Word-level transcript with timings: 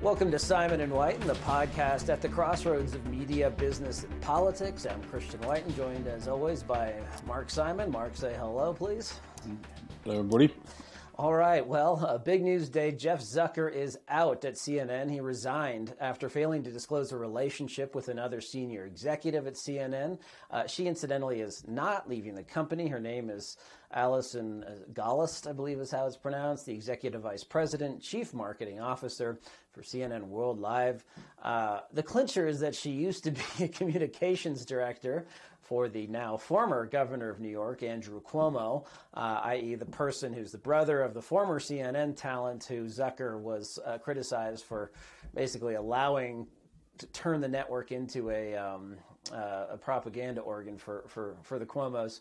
Welcome 0.00 0.30
to 0.30 0.38
Simon 0.38 0.80
and 0.80 0.92
White 0.92 1.16
and 1.16 1.28
the 1.28 1.34
podcast 1.34 2.08
at 2.08 2.22
the 2.22 2.28
crossroads 2.28 2.94
of 2.94 3.04
media, 3.06 3.50
business, 3.50 4.04
and 4.04 4.20
politics. 4.20 4.86
I'm 4.86 5.02
Christian 5.02 5.40
White 5.40 5.66
and 5.66 5.74
joined 5.74 6.06
as 6.06 6.28
always 6.28 6.62
by 6.62 6.94
Mark 7.26 7.50
Simon. 7.50 7.90
Mark, 7.90 8.14
say 8.14 8.32
hello, 8.38 8.72
please. 8.72 9.18
Hello, 10.04 10.18
everybody. 10.20 10.54
All 11.20 11.34
right. 11.34 11.66
Well, 11.66 12.06
a 12.08 12.16
big 12.16 12.44
news 12.44 12.68
day. 12.68 12.92
Jeff 12.92 13.20
Zucker 13.20 13.68
is 13.74 13.98
out 14.08 14.44
at 14.44 14.54
CNN. 14.54 15.10
He 15.10 15.18
resigned 15.18 15.92
after 15.98 16.28
failing 16.28 16.62
to 16.62 16.70
disclose 16.70 17.10
a 17.10 17.18
relationship 17.18 17.96
with 17.96 18.06
another 18.06 18.40
senior 18.40 18.84
executive 18.84 19.48
at 19.48 19.54
CNN. 19.54 20.20
Uh, 20.48 20.68
she, 20.68 20.86
incidentally, 20.86 21.40
is 21.40 21.64
not 21.66 22.08
leaving 22.08 22.36
the 22.36 22.44
company. 22.44 22.86
Her 22.86 23.00
name 23.00 23.30
is 23.30 23.56
Allison 23.92 24.62
uh, 24.62 24.74
Gollust, 24.92 25.48
I 25.48 25.52
believe 25.52 25.80
is 25.80 25.90
how 25.90 26.06
it's 26.06 26.16
pronounced, 26.16 26.66
the 26.66 26.74
executive 26.74 27.22
vice 27.22 27.42
president, 27.42 28.00
chief 28.00 28.32
marketing 28.32 28.78
officer 28.78 29.40
for 29.72 29.82
CNN 29.82 30.28
Worldwide. 30.28 31.02
Uh, 31.42 31.80
the 31.92 32.02
clincher 32.04 32.46
is 32.46 32.60
that 32.60 32.76
she 32.76 32.90
used 32.90 33.24
to 33.24 33.32
be 33.32 33.42
a 33.64 33.68
communications 33.68 34.64
director 34.64 35.26
for 35.68 35.86
the 35.86 36.06
now 36.06 36.34
former 36.34 36.86
governor 36.86 37.28
of 37.28 37.40
New 37.40 37.50
York, 37.50 37.82
Andrew 37.82 38.22
Cuomo, 38.22 38.86
uh, 39.12 39.40
i.e., 39.44 39.74
the 39.74 39.84
person 39.84 40.32
who's 40.32 40.50
the 40.50 40.56
brother 40.56 41.02
of 41.02 41.12
the 41.12 41.20
former 41.20 41.60
CNN 41.60 42.16
talent 42.16 42.64
who 42.64 42.86
Zucker 42.86 43.38
was 43.38 43.78
uh, 43.84 43.98
criticized 43.98 44.64
for 44.64 44.92
basically 45.34 45.74
allowing 45.74 46.46
to 46.96 47.06
turn 47.08 47.42
the 47.42 47.48
network 47.48 47.92
into 47.92 48.30
a, 48.30 48.56
um, 48.56 48.96
uh, 49.30 49.66
a 49.72 49.76
propaganda 49.76 50.40
organ 50.40 50.78
for, 50.78 51.04
for, 51.06 51.36
for 51.42 51.58
the 51.58 51.66
Cuomos. 51.66 52.20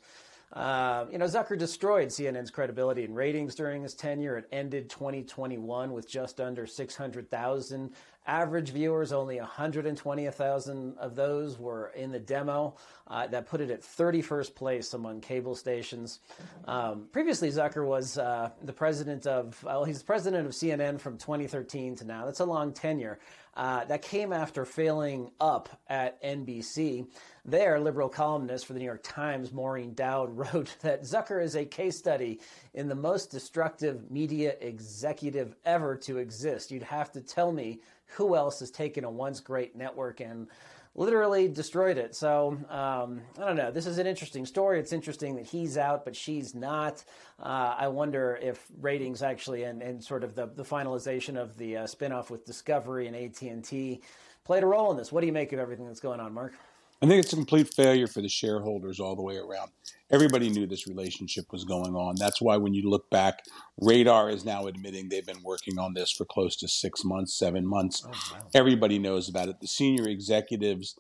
Uh, 0.52 1.06
you 1.10 1.18
know, 1.18 1.26
Zucker 1.26 1.58
destroyed 1.58 2.10
CNN's 2.10 2.52
credibility 2.52 3.06
and 3.06 3.16
ratings 3.16 3.56
during 3.56 3.84
his 3.84 3.94
tenure. 3.94 4.38
It 4.38 4.48
ended 4.52 4.90
2021 4.90 5.94
with 5.94 6.10
just 6.10 6.42
under 6.42 6.66
600,000 6.66 7.94
average 8.28 8.70
viewers. 8.70 9.12
Only 9.12 9.40
120,000 9.40 10.98
of 11.00 11.16
those 11.16 11.58
were 11.58 11.88
in 11.96 12.12
the 12.12 12.20
demo. 12.20 12.76
Uh, 13.08 13.26
that 13.28 13.48
put 13.48 13.62
it 13.62 13.72
at 13.72 13.82
31st 13.82 14.54
place 14.54 14.94
among 14.94 15.22
cable 15.22 15.56
stations. 15.56 16.20
Um, 16.66 17.08
previously, 17.14 17.50
Zucker 17.50 17.86
was 17.88 18.18
uh, 18.18 18.50
the 18.62 18.74
president 18.74 19.26
of, 19.26 19.64
well, 19.64 19.86
he's 19.86 20.00
the 20.00 20.06
president 20.06 20.46
of 20.46 20.52
CNN 20.52 21.00
from 21.00 21.18
2013 21.18 21.96
to 21.96 22.06
now. 22.06 22.26
That's 22.26 22.42
a 22.42 22.46
long 22.46 22.74
tenure. 22.74 23.18
Uh, 23.56 23.86
that 23.86 24.04
came 24.04 24.34
after 24.34 24.66
failing 24.66 25.32
up 25.40 25.70
at 25.88 26.22
NBC. 26.22 27.08
There, 27.44 27.80
liberal 27.80 28.10
columnist 28.10 28.68
for 28.68 28.74
the 28.74 28.80
New 28.80 28.86
York 28.86 29.02
Times, 29.04 29.52
Maureen 29.52 29.96
Dowd, 29.96 30.38
wrote 30.38 30.76
that 30.82 31.04
Zucker 31.04 31.42
is 31.42 31.56
a 31.56 31.66
case 31.66 31.98
study 31.98 32.40
in 32.74 32.88
the 32.88 32.96
most 32.96 33.32
destructive 33.32 34.12
media 34.12 34.54
executive 34.60 35.56
ever 35.66 35.96
to 35.96 36.18
exist. 36.18 36.70
You'd 36.70 36.84
have 36.84 37.12
to 37.14 37.22
tell 37.22 37.52
me 37.52 37.80
who 38.08 38.36
else 38.36 38.60
has 38.60 38.72
taken 38.72 39.04
a 39.04 39.10
once 39.10 39.40
great 39.40 39.76
network 39.76 40.20
and 40.20 40.48
literally 40.96 41.48
destroyed 41.48 41.98
it. 41.98 42.16
So 42.16 42.58
um, 42.70 43.22
I 43.38 43.46
don't 43.46 43.56
know. 43.56 43.72
This 43.72 43.86
is 43.86 44.00
an 44.00 44.08
interesting 44.08 44.46
story. 44.46 44.80
It's 44.80 44.92
interesting 44.92 45.36
that 45.36 45.46
he's 45.46 45.78
out, 45.78 46.04
but 46.04 46.16
she's 46.16 46.56
not. 46.56 47.04
Uh, 47.40 47.76
I 47.78 47.88
wonder 47.88 48.40
if 48.42 48.66
ratings 48.82 49.22
actually 49.22 49.64
and, 49.64 49.82
and 49.82 50.04
sort 50.04 50.24
of 50.24 50.34
the, 50.34 50.48
the 50.48 50.64
finalization 50.64 51.38
of 51.38 51.56
the 51.58 51.78
uh, 51.78 51.84
spinoff 51.84 52.32
with 52.32 52.46
Discovery 52.46 53.08
and 53.08 53.16
AT 53.16 53.42
and 53.44 53.64
T 53.64 54.02
played 54.44 54.64
a 54.64 54.66
role 54.66 54.90
in 54.92 54.98
this. 54.98 55.12
What 55.12 55.22
do 55.22 55.28
you 55.28 55.34
make 55.34 55.54
of 55.54 55.60
everything 55.60 55.86
that's 55.86 56.00
going 56.00 56.20
on, 56.20 56.34
Mark? 56.34 56.54
I 57.02 57.06
think 57.06 57.24
it's 57.24 57.34
a 57.34 57.36
complete 57.36 57.74
failure 57.74 58.08
for 58.08 58.22
the 58.22 58.30
shareholders 58.30 59.00
all 59.00 59.16
the 59.16 59.22
way 59.22 59.38
around. 59.38 59.72
Everybody 60.10 60.50
knew 60.50 60.66
this 60.66 60.88
relationship 60.88 61.52
was 61.52 61.64
going 61.64 61.96
on. 61.96 62.16
That's 62.18 62.42
why 62.42 62.58
when 62.58 62.74
you 62.74 62.90
look 62.90 63.10
back, 63.10 63.44
Radar 63.80 64.30
is 64.30 64.46
now 64.46 64.66
admitting 64.66 65.10
they've 65.10 65.26
been 65.26 65.44
working 65.44 65.78
on 65.78 65.94
this 65.94 66.12
for 66.12 66.26
close 66.26 66.56
to 66.58 66.68
six 66.68 67.04
months, 67.04 67.38
seven 67.38 67.68
months. 67.68 68.04
Oh, 68.06 68.10
wow. 68.10 68.48
Everybody 68.56 68.98
knows 68.98 69.30
about 69.30 69.50
it. 69.50 69.60
The 69.60 69.68
senior 69.68 70.08
executives 70.08 70.96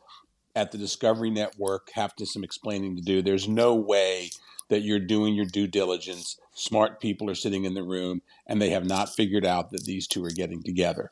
at 0.55 0.71
the 0.71 0.77
Discovery 0.77 1.31
Network 1.31 1.89
have 1.93 2.15
to 2.17 2.25
some 2.25 2.43
explaining 2.43 2.95
to 2.95 3.01
do. 3.01 3.21
There's 3.21 3.47
no 3.47 3.73
way 3.73 4.29
that 4.69 4.81
you're 4.81 4.99
doing 4.99 5.33
your 5.33 5.45
due 5.45 5.67
diligence. 5.67 6.39
Smart 6.53 6.99
people 6.99 7.29
are 7.29 7.35
sitting 7.35 7.63
in 7.63 7.73
the 7.73 7.83
room 7.83 8.21
and 8.45 8.61
they 8.61 8.71
have 8.71 8.85
not 8.85 9.13
figured 9.13 9.45
out 9.45 9.71
that 9.71 9.85
these 9.85 10.07
two 10.07 10.23
are 10.25 10.31
getting 10.31 10.61
together. 10.61 11.11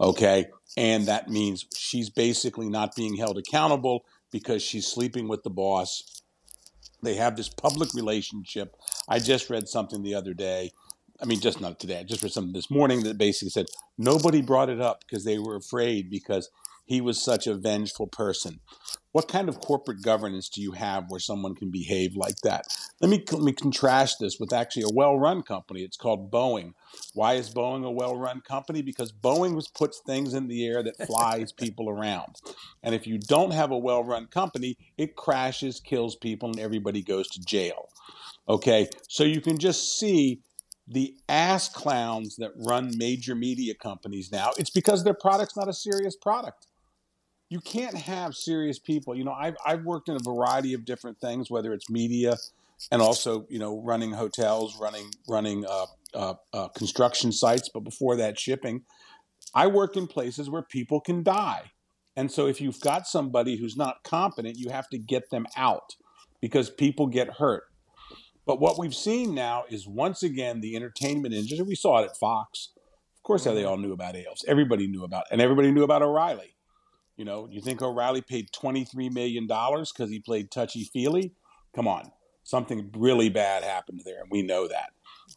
Okay. 0.00 0.46
And 0.76 1.06
that 1.06 1.28
means 1.28 1.66
she's 1.76 2.10
basically 2.10 2.68
not 2.68 2.96
being 2.96 3.16
held 3.16 3.38
accountable 3.38 4.04
because 4.32 4.62
she's 4.62 4.86
sleeping 4.86 5.28
with 5.28 5.42
the 5.42 5.50
boss. 5.50 6.22
They 7.02 7.14
have 7.14 7.36
this 7.36 7.48
public 7.48 7.94
relationship. 7.94 8.76
I 9.08 9.18
just 9.18 9.50
read 9.50 9.68
something 9.68 10.02
the 10.02 10.14
other 10.14 10.34
day. 10.34 10.72
I 11.20 11.24
mean, 11.24 11.40
just 11.40 11.60
not 11.60 11.78
today. 11.78 12.00
I 12.00 12.02
just 12.02 12.22
read 12.22 12.32
something 12.32 12.52
this 12.52 12.70
morning 12.70 13.02
that 13.04 13.18
basically 13.18 13.50
said 13.50 13.66
nobody 13.96 14.42
brought 14.42 14.68
it 14.68 14.80
up 14.80 15.00
because 15.00 15.24
they 15.24 15.38
were 15.38 15.56
afraid 15.56 16.10
because 16.10 16.50
he 16.86 17.00
was 17.00 17.22
such 17.22 17.46
a 17.46 17.54
vengeful 17.54 18.06
person. 18.06 18.60
What 19.10 19.28
kind 19.28 19.48
of 19.48 19.60
corporate 19.60 20.02
governance 20.02 20.48
do 20.48 20.60
you 20.60 20.72
have 20.72 21.06
where 21.08 21.18
someone 21.18 21.54
can 21.54 21.70
behave 21.70 22.16
like 22.16 22.36
that? 22.44 22.66
Let 23.00 23.10
me, 23.10 23.24
let 23.32 23.42
me 23.42 23.52
contrast 23.52 24.18
this 24.20 24.38
with 24.38 24.52
actually 24.52 24.84
a 24.84 24.94
well 24.94 25.18
run 25.18 25.42
company. 25.42 25.82
It's 25.82 25.96
called 25.96 26.30
Boeing. 26.30 26.74
Why 27.14 27.34
is 27.34 27.52
Boeing 27.52 27.84
a 27.84 27.90
well 27.90 28.16
run 28.16 28.40
company? 28.40 28.82
Because 28.82 29.12
Boeing 29.12 29.56
was 29.56 29.68
puts 29.68 30.00
things 30.06 30.34
in 30.34 30.48
the 30.48 30.66
air 30.66 30.82
that 30.82 31.06
flies 31.06 31.50
people 31.58 31.90
around. 31.90 32.36
And 32.82 32.94
if 32.94 33.06
you 33.06 33.18
don't 33.18 33.52
have 33.52 33.70
a 33.72 33.78
well 33.78 34.04
run 34.04 34.26
company, 34.26 34.76
it 34.96 35.16
crashes, 35.16 35.80
kills 35.80 36.14
people, 36.14 36.50
and 36.50 36.60
everybody 36.60 37.02
goes 37.02 37.26
to 37.28 37.40
jail. 37.40 37.88
Okay, 38.48 38.88
so 39.08 39.24
you 39.24 39.40
can 39.40 39.58
just 39.58 39.98
see 39.98 40.42
the 40.86 41.16
ass 41.28 41.68
clowns 41.68 42.36
that 42.36 42.52
run 42.54 42.92
major 42.96 43.34
media 43.34 43.74
companies 43.74 44.30
now. 44.30 44.50
It's 44.56 44.70
because 44.70 45.02
their 45.02 45.14
product's 45.14 45.56
not 45.56 45.68
a 45.68 45.72
serious 45.72 46.16
product 46.16 46.65
you 47.48 47.60
can't 47.60 47.96
have 47.96 48.34
serious 48.34 48.78
people. 48.78 49.14
You 49.14 49.24
know, 49.24 49.32
I've 49.32 49.56
I've 49.64 49.84
worked 49.84 50.08
in 50.08 50.16
a 50.16 50.20
variety 50.20 50.74
of 50.74 50.84
different 50.84 51.20
things, 51.20 51.50
whether 51.50 51.72
it's 51.72 51.88
media, 51.88 52.36
and 52.90 53.00
also 53.00 53.46
you 53.48 53.58
know 53.58 53.80
running 53.82 54.12
hotels, 54.12 54.78
running 54.80 55.10
running 55.28 55.64
uh, 55.66 55.86
uh, 56.14 56.34
uh, 56.52 56.68
construction 56.68 57.32
sites. 57.32 57.68
But 57.72 57.80
before 57.80 58.16
that, 58.16 58.38
shipping. 58.38 58.82
I 59.54 59.68
work 59.68 59.96
in 59.96 60.06
places 60.06 60.50
where 60.50 60.62
people 60.62 61.00
can 61.00 61.22
die, 61.22 61.70
and 62.16 62.30
so 62.30 62.46
if 62.46 62.60
you've 62.60 62.80
got 62.80 63.06
somebody 63.06 63.56
who's 63.56 63.76
not 63.76 64.02
competent, 64.02 64.56
you 64.58 64.70
have 64.70 64.88
to 64.90 64.98
get 64.98 65.30
them 65.30 65.46
out 65.56 65.94
because 66.40 66.68
people 66.68 67.06
get 67.06 67.34
hurt. 67.34 67.64
But 68.44 68.60
what 68.60 68.78
we've 68.78 68.94
seen 68.94 69.34
now 69.34 69.64
is 69.68 69.86
once 69.86 70.22
again 70.22 70.60
the 70.60 70.76
entertainment 70.76 71.34
industry. 71.34 71.62
We 71.62 71.74
saw 71.74 71.98
it 71.98 72.10
at 72.10 72.16
Fox. 72.16 72.70
Of 73.16 73.22
course, 73.22 73.44
how 73.44 73.54
they 73.54 73.62
mm-hmm. 73.62 73.70
all 73.70 73.76
knew 73.76 73.92
about 73.92 74.16
Ailes. 74.16 74.44
Everybody 74.48 74.88
knew 74.88 75.04
about, 75.04 75.24
and 75.30 75.40
everybody 75.40 75.70
knew 75.70 75.84
about 75.84 76.02
O'Reilly 76.02 76.55
you 77.16 77.24
know, 77.24 77.48
you 77.50 77.60
think 77.60 77.82
O'Reilly 77.82 78.20
paid 78.20 78.50
$23 78.52 79.12
million 79.12 79.46
because 79.46 80.10
he 80.10 80.20
played 80.20 80.50
touchy 80.50 80.84
feely? 80.84 81.32
Come 81.74 81.88
on. 81.88 82.12
Something 82.44 82.90
really 82.96 83.28
bad 83.28 83.64
happened 83.64 84.02
there, 84.04 84.20
and 84.20 84.30
we 84.30 84.42
know 84.42 84.68
that. 84.68 84.90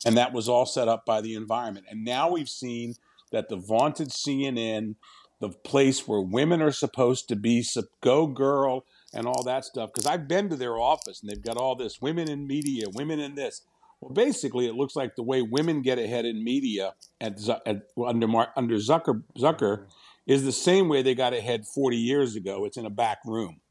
And 0.06 0.18
that 0.18 0.34
was 0.34 0.48
all 0.48 0.66
set 0.66 0.88
up 0.88 1.06
by 1.06 1.22
the 1.22 1.34
environment. 1.34 1.88
And 1.90 2.06
now 2.06 2.30
we've 2.30 2.50
seen 2.50 2.94
that 3.32 3.50
the 3.50 3.56
vaunted 3.56 4.10
CNN, 4.10 4.96
the 5.40 5.50
place 5.50 6.08
where 6.08 6.22
women 6.22 6.62
are 6.62 6.72
supposed 6.72 7.28
to 7.30 7.36
be, 7.36 7.66
go 8.02 8.28
girl, 8.28 8.86
and 9.14 9.26
all 9.26 9.44
that 9.44 9.66
stuff, 9.66 9.92
because 9.94 10.06
I've 10.06 10.28
been 10.28 10.50
to 10.50 10.56
their 10.56 10.78
office 10.78 11.22
and 11.22 11.30
they've 11.30 11.42
got 11.42 11.58
all 11.58 11.76
this 11.76 12.02
women 12.02 12.30
in 12.30 12.46
media, 12.46 12.86
women 12.94 13.20
in 13.20 13.36
this. 13.36 13.64
Well, 14.02 14.14
basically, 14.14 14.68
it 14.68 14.76
looks 14.76 14.96
like 14.96 15.16
the 15.16 15.24
way 15.24 15.42
women 15.42 15.82
get 15.82 15.98
ahead 15.98 16.26
in 16.26 16.44
media 16.44 16.94
at, 17.20 17.38
at 17.66 17.88
under 17.98 18.28
under 18.56 18.76
Zucker 18.76 19.24
Zucker 19.38 19.80
mm-hmm. 19.80 19.84
Is 20.30 20.44
the 20.44 20.52
same 20.52 20.88
way 20.88 21.02
they 21.02 21.16
got 21.16 21.34
ahead 21.34 21.66
40 21.66 21.98
years 21.98 22.36
ago. 22.36 22.64
It's 22.64 22.78
in 22.78 22.86
a 22.86 22.92
back 22.92 23.18
room. 23.26 23.62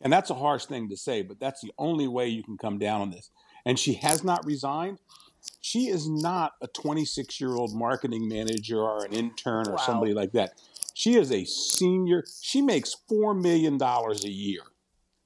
And 0.00 0.12
that's 0.12 0.30
a 0.30 0.34
harsh 0.34 0.66
thing 0.66 0.88
to 0.90 0.96
say, 0.96 1.22
but 1.22 1.40
that's 1.40 1.60
the 1.60 1.72
only 1.78 2.06
way 2.06 2.28
you 2.28 2.44
can 2.44 2.56
come 2.56 2.78
down 2.78 3.00
on 3.00 3.10
this. 3.10 3.30
And 3.64 3.76
she 3.76 3.94
has 3.94 4.22
not 4.22 4.46
resigned. 4.46 5.00
She 5.60 5.88
is 5.88 6.08
not 6.08 6.52
a 6.62 6.68
26 6.68 7.40
year 7.40 7.56
old 7.56 7.74
marketing 7.74 8.28
manager 8.28 8.78
or 8.78 9.04
an 9.04 9.12
intern 9.12 9.66
or 9.66 9.72
wow. 9.72 9.78
somebody 9.78 10.14
like 10.14 10.30
that. 10.32 10.52
She 10.94 11.16
is 11.16 11.32
a 11.32 11.44
senior. 11.44 12.22
She 12.40 12.62
makes 12.62 12.94
$4 13.10 13.40
million 13.40 13.82
a 13.82 14.28
year. 14.28 14.62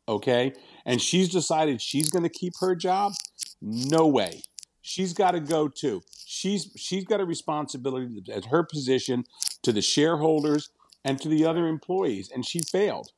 Okay. 0.08 0.54
And 0.86 1.00
she's 1.02 1.28
decided 1.28 1.82
she's 1.82 2.08
going 2.08 2.22
to 2.22 2.30
keep 2.30 2.54
her 2.60 2.74
job. 2.74 3.12
No 3.60 4.06
way. 4.06 4.42
She's 4.90 5.12
got 5.12 5.32
to 5.32 5.40
go 5.40 5.68
too. 5.68 6.02
She's 6.26 6.72
she's 6.76 7.04
got 7.04 7.20
a 7.20 7.24
responsibility 7.24 8.24
at 8.32 8.46
her 8.46 8.64
position 8.64 9.24
to 9.62 9.70
the 9.70 9.82
shareholders 9.82 10.70
and 11.04 11.20
to 11.20 11.28
the 11.28 11.46
other 11.46 11.68
employees, 11.68 12.28
and 12.34 12.44
she 12.44 12.58
failed. 12.58 13.12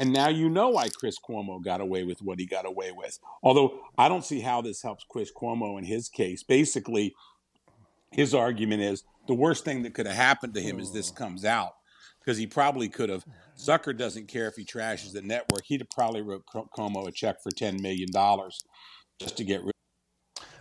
And 0.00 0.12
now 0.12 0.26
you 0.26 0.50
know 0.50 0.70
why 0.70 0.88
Chris 0.88 1.18
Cuomo 1.20 1.62
got 1.62 1.80
away 1.80 2.02
with 2.02 2.20
what 2.20 2.40
he 2.40 2.46
got 2.46 2.66
away 2.66 2.90
with. 2.90 3.20
Although 3.44 3.78
I 3.96 4.08
don't 4.08 4.24
see 4.24 4.40
how 4.40 4.60
this 4.60 4.82
helps 4.82 5.04
Chris 5.08 5.30
Cuomo 5.30 5.78
in 5.78 5.84
his 5.84 6.08
case. 6.08 6.42
Basically, 6.42 7.14
his 8.10 8.34
argument 8.34 8.82
is 8.82 9.04
the 9.28 9.34
worst 9.34 9.64
thing 9.64 9.84
that 9.84 9.94
could 9.94 10.06
have 10.06 10.16
happened 10.16 10.54
to 10.54 10.60
him 10.60 10.80
is 10.80 10.90
this 10.90 11.12
comes 11.12 11.44
out 11.44 11.74
because 12.18 12.38
he 12.38 12.46
probably 12.48 12.88
could 12.88 13.08
have. 13.08 13.24
Zucker 13.56 13.96
doesn't 13.96 14.26
care 14.26 14.48
if 14.48 14.56
he 14.56 14.64
trashes 14.64 15.12
the 15.12 15.22
network. 15.22 15.62
He'd 15.64 15.82
have 15.82 15.90
probably 15.90 16.22
wrote 16.22 16.44
Cuomo 16.46 17.06
a 17.06 17.12
check 17.12 17.40
for 17.40 17.52
ten 17.52 17.80
million 17.80 18.10
dollars 18.10 18.64
just 19.20 19.36
to 19.36 19.44
get 19.44 19.62
rid. 19.62 19.71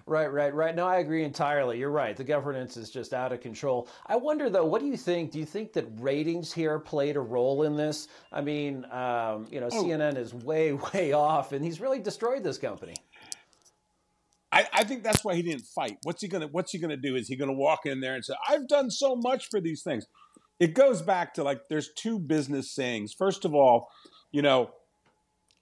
Right, 0.06 0.32
right, 0.32 0.54
right. 0.54 0.76
No, 0.76 0.88
I 0.88 0.98
agree 0.98 1.24
entirely. 1.24 1.78
You're 1.80 1.92
right. 1.92 2.16
The 2.16 2.24
governance 2.24 2.78
is 2.78 2.90
just 2.90 3.14
out 3.14 3.32
of 3.32 3.42
control. 3.42 3.88
I 4.08 4.16
wonder, 4.16 4.50
though, 4.50 4.66
what 4.66 4.82
do 4.82 4.88
you 4.88 4.98
think? 4.98 5.32
Do 5.32 5.40
you 5.40 5.46
think 5.46 5.74
that 5.74 5.86
ratings 6.00 6.52
here 6.52 6.80
played 6.80 7.16
a 7.16 7.22
role 7.22 7.64
in 7.64 7.76
this? 7.76 8.08
I 8.32 8.42
mean, 8.42 8.86
um, 8.92 9.48
you 9.52 9.60
know, 9.60 9.70
oh. 9.72 9.84
CNN 9.84 10.18
is 10.18 10.34
way, 10.34 10.74
way 10.94 11.14
off, 11.14 11.52
and 11.52 11.64
he's 11.64 11.80
really 11.80 12.00
destroyed 12.00 12.44
this 12.44 12.58
company. 12.58 12.96
I, 14.52 14.68
I, 14.74 14.84
think 14.84 15.04
that's 15.04 15.24
why 15.24 15.36
he 15.36 15.42
didn't 15.42 15.66
fight. 15.66 15.98
What's 16.04 16.22
he 16.22 16.28
gonna 16.28 16.48
What's 16.48 16.72
he 16.72 16.78
gonna 16.78 16.98
do? 16.98 17.16
Is 17.16 17.28
he 17.28 17.38
gonna 17.38 17.54
walk 17.54 17.86
in 17.86 18.02
there 18.02 18.16
and 18.16 18.26
say, 18.26 18.34
"I've 18.50 18.68
done 18.68 18.92
so 18.92 19.16
much 19.16 19.48
for 19.50 19.62
these 19.62 19.82
things"? 19.82 20.06
It 20.60 20.74
goes 20.74 21.02
back 21.02 21.34
to 21.36 21.44
like 21.44 21.62
there's 21.70 21.94
two 21.94 22.20
business 22.20 22.70
sayings. 22.70 23.14
First 23.14 23.46
of 23.46 23.56
all, 23.56 23.88
you 24.32 24.42
know, 24.42 24.72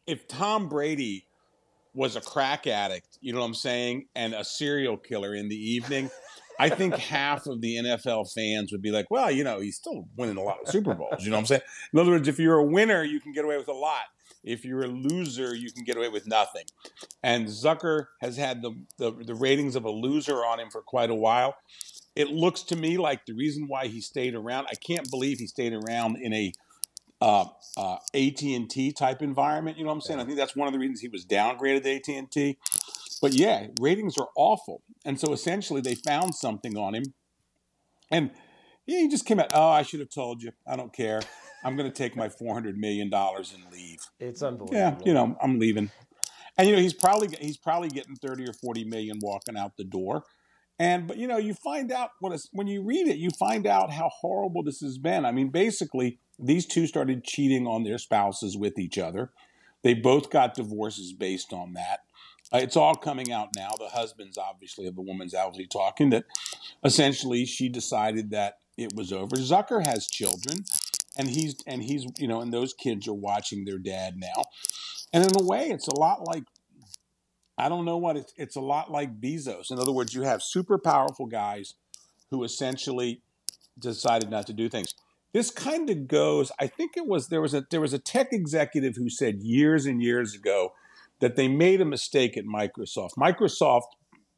if 0.07 0.27
Tom 0.27 0.68
Brady 0.69 1.27
was 1.94 2.15
a 2.15 2.21
crack 2.21 2.68
addict, 2.68 3.18
you 3.21 3.33
know 3.33 3.39
what 3.39 3.45
I'm 3.45 3.53
saying, 3.53 4.06
and 4.15 4.33
a 4.33 4.44
serial 4.44 4.97
killer 4.97 5.33
in 5.33 5.50
the 5.50 5.56
evening, 5.56 6.09
I 6.59 6.69
think 6.69 6.95
half 6.95 7.47
of 7.47 7.62
the 7.62 7.77
NFL 7.77 8.33
fans 8.33 8.71
would 8.71 8.81
be 8.81 8.91
like, 8.91 9.09
well, 9.09 9.31
you 9.31 9.44
know, 9.44 9.59
he's 9.62 9.77
still 9.77 10.06
winning 10.18 10.38
a 10.38 10.44
lot 10.44 10.57
of 10.62 10.68
Super 10.68 10.94
Bowls. 10.94 11.24
You 11.24 11.30
know 11.30 11.38
what 11.38 11.41
I'm 11.41 11.45
saying? 11.45 11.62
In 11.94 12.00
other 12.00 12.12
words, 12.12 12.27
if 12.27 12.38
you're 12.38 12.57
a 12.57 12.65
winner, 12.65 13.03
you 13.03 13.21
can 13.21 13.31
get 13.31 13.45
away 13.45 13.57
with 13.57 13.69
a 13.69 13.74
lot. 13.74 14.03
If 14.44 14.65
you're 14.65 14.83
a 14.83 14.88
loser, 14.88 15.56
you 15.56 15.71
can 15.71 15.83
get 15.86 15.97
away 15.97 16.09
with 16.09 16.27
nothing. 16.27 16.65
And 17.24 17.47
Zucker 17.47 18.07
has 18.21 18.38
had 18.38 18.62
the, 18.62 18.71
the, 18.97 19.12
the 19.12 19.36
ratings 19.36 19.75
of 19.75 19.86
a 19.86 19.89
loser 19.89 20.45
on 20.45 20.59
him 20.59 20.69
for 20.69 20.81
quite 20.81 21.09
a 21.09 21.15
while. 21.15 21.56
It 22.15 22.30
looks 22.30 22.63
to 22.63 22.75
me 22.75 22.97
like 22.97 23.25
the 23.25 23.33
reason 23.33 23.65
why 23.68 23.88
he 23.88 24.01
stayed 24.01 24.36
around, 24.36 24.68
I 24.69 24.75
can't 24.75 25.09
believe 25.09 25.39
he 25.39 25.47
stayed 25.47 25.74
around 25.74 26.18
in 26.21 26.33
a 26.33 26.51
uh, 27.21 27.45
uh, 27.77 27.98
AT&T 28.13 28.94
type 28.94 29.21
environment. 29.21 29.77
You 29.77 29.83
know 29.83 29.89
what 29.89 29.95
I'm 29.95 30.01
saying? 30.01 30.19
I 30.19 30.25
think 30.25 30.38
that's 30.38 30.56
one 30.56 30.68
of 30.68 30.74
the 30.74 30.80
reasons 30.80 31.01
he 31.01 31.07
was 31.07 31.25
downgraded 31.25 31.83
to 31.83 32.16
AT&T. 32.16 32.57
But 33.21 33.33
yeah, 33.33 33.68
ratings 33.80 34.18
are 34.18 34.30
awful. 34.36 34.81
And 35.06 35.19
so 35.19 35.33
essentially 35.33 35.81
they 35.81 35.95
found 35.95 36.36
something 36.36 36.77
on 36.77 36.95
him. 36.95 37.04
And 38.12 38.31
yeah, 38.86 39.00
he 39.00 39.07
just 39.07 39.25
came 39.25 39.39
out, 39.39 39.51
oh, 39.54 39.69
I 39.69 39.81
should 39.83 40.00
have 40.00 40.10
told 40.10 40.42
you. 40.42 40.51
I 40.66 40.75
don't 40.75 40.94
care. 40.94 41.21
I'm 41.63 41.75
going 41.75 41.92
to 41.92 41.95
take 41.95 42.16
my 42.16 42.30
$400 42.30 42.75
million 42.75 43.12
and 43.13 43.72
leave. 43.72 44.00
It's 44.19 44.42
unbelievable. 44.42 44.74
Yeah, 44.74 44.98
you 45.06 45.13
know, 45.13 45.38
I'm 45.42 45.60
leaving. 45.60 45.92
And 46.57 46.68
you 46.68 46.75
know, 46.75 46.81
he's 46.81 46.94
probably 46.94 47.30
he's 47.39 47.57
probably 47.57 47.88
getting 47.88 48.15
30 48.15 48.50
or 48.50 48.54
40 48.54 48.83
million 48.83 49.19
walking 49.22 49.57
out 49.57 49.77
the 49.77 49.86
door. 49.86 50.24
And 50.77 51.07
but 51.07 51.18
you 51.18 51.27
know, 51.27 51.38
you 51.38 51.54
find 51.54 51.92
out 51.92 52.10
what 52.19 52.33
is, 52.33 52.50
when 52.51 52.68
you 52.68 52.83
read 52.83 53.07
it, 53.07 53.18
you 53.18 53.30
find 53.38 53.65
out 53.65 53.92
how 53.92 54.10
horrible 54.10 54.63
this 54.63 54.80
has 54.81 54.98
been. 54.98 55.25
I 55.25 55.31
mean, 55.31 55.51
basically, 55.51 56.19
these 56.39 56.65
two 56.65 56.88
started 56.88 57.24
cheating 57.24 57.68
on 57.68 57.83
their 57.83 57.97
spouses 57.97 58.57
with 58.57 58.80
each 58.80 58.97
other. 58.97 59.31
They 59.83 59.94
both 59.94 60.30
got 60.30 60.56
divorces 60.56 61.13
based 61.13 61.53
on 61.53 61.74
that. 61.74 62.01
Uh, 62.51 62.57
it's 62.57 62.75
all 62.75 62.95
coming 62.95 63.31
out 63.31 63.50
now. 63.56 63.71
The 63.77 63.89
husband's 63.89 64.38
obviously, 64.38 64.88
of 64.88 64.95
the 64.95 65.01
woman's 65.01 65.36
obviously 65.36 65.68
talking 65.68 66.09
that 66.12 66.25
essentially 66.83 67.45
she 67.45 67.69
decided 67.69 68.31
that 68.31 68.59
it 68.77 68.94
was 68.95 69.12
over. 69.12 69.36
Zucker 69.36 69.86
has 69.86 70.07
children, 70.07 70.65
and 71.18 71.30
he's 71.30 71.56
and 71.68 71.83
he's 71.83 72.06
you 72.18 72.27
know, 72.27 72.41
and 72.41 72.51
those 72.51 72.74
kids 72.74 73.07
are 73.07 73.13
watching 73.13 73.65
their 73.65 73.77
dad 73.77 74.15
now. 74.18 74.44
And 75.13 75.24
in 75.24 75.31
a 75.39 75.45
way, 75.45 75.69
it's 75.69 75.88
a 75.88 75.95
lot 75.95 76.25
like 76.25 76.44
I 77.57 77.69
don't 77.69 77.86
know 77.86 77.97
what 77.97 78.18
it's. 78.18 78.33
It's 78.38 78.56
a 78.56 78.62
lot 78.62 78.89
like 78.89 79.19
Bezos. 79.19 79.69
In 79.69 79.80
other 79.80 79.91
words, 79.91 80.13
you 80.13 80.24
have 80.24 80.41
super 80.41 80.77
powerful 80.77 81.25
guys 81.25 81.75
who 82.31 82.44
essentially 82.44 83.21
decided 83.77 84.30
not 84.30 84.47
to 84.47 84.53
do 84.53 84.69
things 84.69 84.94
this 85.33 85.51
kind 85.51 85.89
of 85.89 86.07
goes 86.07 86.51
i 86.59 86.67
think 86.67 86.91
it 86.95 87.07
was 87.07 87.27
there 87.27 87.41
was 87.41 87.53
a 87.53 87.65
there 87.71 87.81
was 87.81 87.93
a 87.93 87.99
tech 87.99 88.29
executive 88.31 88.95
who 88.95 89.09
said 89.09 89.41
years 89.41 89.85
and 89.85 90.01
years 90.01 90.33
ago 90.33 90.73
that 91.19 91.35
they 91.35 91.47
made 91.47 91.81
a 91.81 91.85
mistake 91.85 92.37
at 92.37 92.45
microsoft. 92.45 93.11
Microsoft 93.17 93.83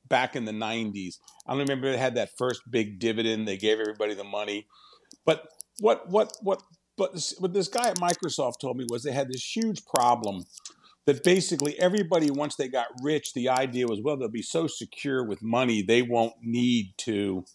back 0.07 0.35
in 0.35 0.45
the 0.45 0.51
90s 0.51 1.19
i 1.47 1.51
don't 1.51 1.59
remember 1.59 1.91
they 1.91 1.97
had 1.97 2.15
that 2.15 2.37
first 2.37 2.61
big 2.69 2.99
dividend 2.99 3.47
they 3.47 3.57
gave 3.57 3.79
everybody 3.79 4.13
the 4.13 4.23
money 4.23 4.67
but 5.25 5.47
what 5.79 6.09
what 6.09 6.33
what 6.41 6.61
but 6.97 7.13
this, 7.13 7.33
what 7.39 7.53
this 7.53 7.67
guy 7.67 7.89
at 7.89 7.97
microsoft 7.97 8.59
told 8.59 8.77
me 8.77 8.85
was 8.89 9.03
they 9.03 9.13
had 9.13 9.29
this 9.29 9.55
huge 9.55 9.85
problem 9.85 10.43
that 11.05 11.23
basically 11.23 11.79
everybody 11.79 12.29
once 12.29 12.55
they 12.55 12.67
got 12.67 12.87
rich 13.01 13.33
the 13.33 13.47
idea 13.47 13.87
was 13.87 14.01
well 14.03 14.17
they'll 14.17 14.27
be 14.27 14.41
so 14.41 14.67
secure 14.67 15.23
with 15.25 15.41
money 15.41 15.81
they 15.81 16.01
won't 16.01 16.33
need 16.41 16.93
to 16.97 17.45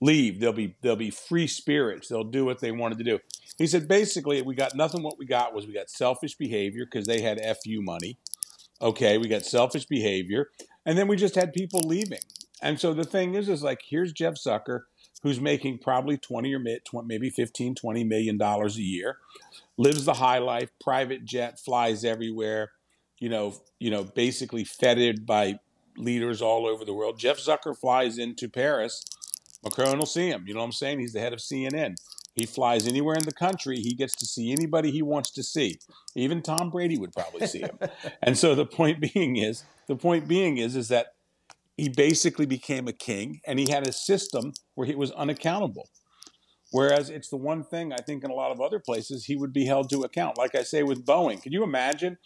leave. 0.00 0.40
They'll 0.40 0.52
be 0.52 0.76
they'll 0.82 0.96
be 0.96 1.10
free 1.10 1.46
spirits. 1.46 2.08
They'll 2.08 2.24
do 2.24 2.44
what 2.44 2.60
they 2.60 2.70
wanted 2.70 2.98
to 2.98 3.04
do. 3.04 3.18
He 3.58 3.66
said 3.66 3.88
basically 3.88 4.42
we 4.42 4.54
got 4.54 4.74
nothing. 4.74 5.02
What 5.02 5.18
we 5.18 5.26
got 5.26 5.54
was 5.54 5.66
we 5.66 5.72
got 5.72 5.90
selfish 5.90 6.36
behavior 6.36 6.84
because 6.84 7.06
they 7.06 7.20
had 7.20 7.40
fu 7.64 7.82
money. 7.82 8.18
Okay, 8.80 9.16
we 9.16 9.28
got 9.28 9.44
selfish 9.44 9.86
behavior, 9.86 10.50
and 10.84 10.98
then 10.98 11.08
we 11.08 11.16
just 11.16 11.34
had 11.34 11.52
people 11.52 11.80
leaving. 11.80 12.20
And 12.60 12.78
so 12.78 12.92
the 12.92 13.04
thing 13.04 13.34
is, 13.34 13.48
is 13.48 13.62
like 13.62 13.82
here's 13.88 14.12
Jeff 14.12 14.34
Zucker 14.34 14.82
who's 15.22 15.40
making 15.40 15.78
probably 15.78 16.16
20 16.16 16.54
or 16.54 17.02
maybe 17.04 17.30
15 17.30 17.74
20 17.74 18.04
million 18.04 18.38
dollars 18.38 18.76
a 18.76 18.82
year 18.82 19.18
lives 19.76 20.04
the 20.04 20.14
high 20.14 20.38
life 20.38 20.70
private 20.80 21.24
jet 21.24 21.58
flies 21.58 22.04
everywhere 22.04 22.70
you 23.18 23.28
know 23.28 23.54
you 23.78 23.90
know 23.90 24.04
basically 24.04 24.62
feted 24.62 25.26
by 25.26 25.58
leaders 25.96 26.40
all 26.40 26.66
over 26.66 26.84
the 26.84 26.94
world 26.94 27.18
jeff 27.18 27.38
zucker 27.38 27.76
flies 27.76 28.18
into 28.18 28.48
paris 28.48 29.04
Macron 29.64 29.98
will 29.98 30.06
see 30.06 30.28
him. 30.28 30.44
You 30.46 30.54
know 30.54 30.60
what 30.60 30.66
I'm 30.66 30.72
saying? 30.72 31.00
He's 31.00 31.12
the 31.12 31.20
head 31.20 31.32
of 31.32 31.38
CNN. 31.40 31.96
He 32.34 32.44
flies 32.44 32.86
anywhere 32.86 33.16
in 33.16 33.24
the 33.24 33.32
country. 33.32 33.80
He 33.80 33.94
gets 33.94 34.14
to 34.16 34.26
see 34.26 34.52
anybody 34.52 34.90
he 34.90 35.02
wants 35.02 35.30
to 35.32 35.42
see. 35.42 35.78
Even 36.14 36.42
Tom 36.42 36.70
Brady 36.70 36.98
would 36.98 37.12
probably 37.12 37.46
see 37.46 37.60
him. 37.60 37.78
and 38.22 38.36
so 38.36 38.54
the 38.54 38.66
point 38.66 39.00
being 39.00 39.36
is, 39.36 39.64
the 39.86 39.96
point 39.96 40.28
being 40.28 40.58
is, 40.58 40.76
is 40.76 40.88
that 40.88 41.14
he 41.76 41.88
basically 41.88 42.46
became 42.46 42.88
a 42.88 42.92
king, 42.92 43.40
and 43.46 43.58
he 43.58 43.70
had 43.70 43.86
a 43.86 43.92
system 43.92 44.52
where 44.74 44.86
he 44.86 44.94
was 44.94 45.10
unaccountable. 45.12 45.88
Whereas 46.72 47.10
it's 47.10 47.28
the 47.28 47.36
one 47.36 47.64
thing 47.64 47.92
I 47.92 47.98
think 47.98 48.24
in 48.24 48.30
a 48.30 48.34
lot 48.34 48.50
of 48.50 48.60
other 48.60 48.78
places 48.78 49.24
he 49.24 49.36
would 49.36 49.52
be 49.52 49.66
held 49.66 49.88
to 49.90 50.02
account. 50.02 50.36
Like 50.36 50.54
I 50.54 50.62
say 50.62 50.82
with 50.82 51.06
Boeing, 51.06 51.42
can 51.42 51.52
you 51.52 51.62
imagine 51.62 52.18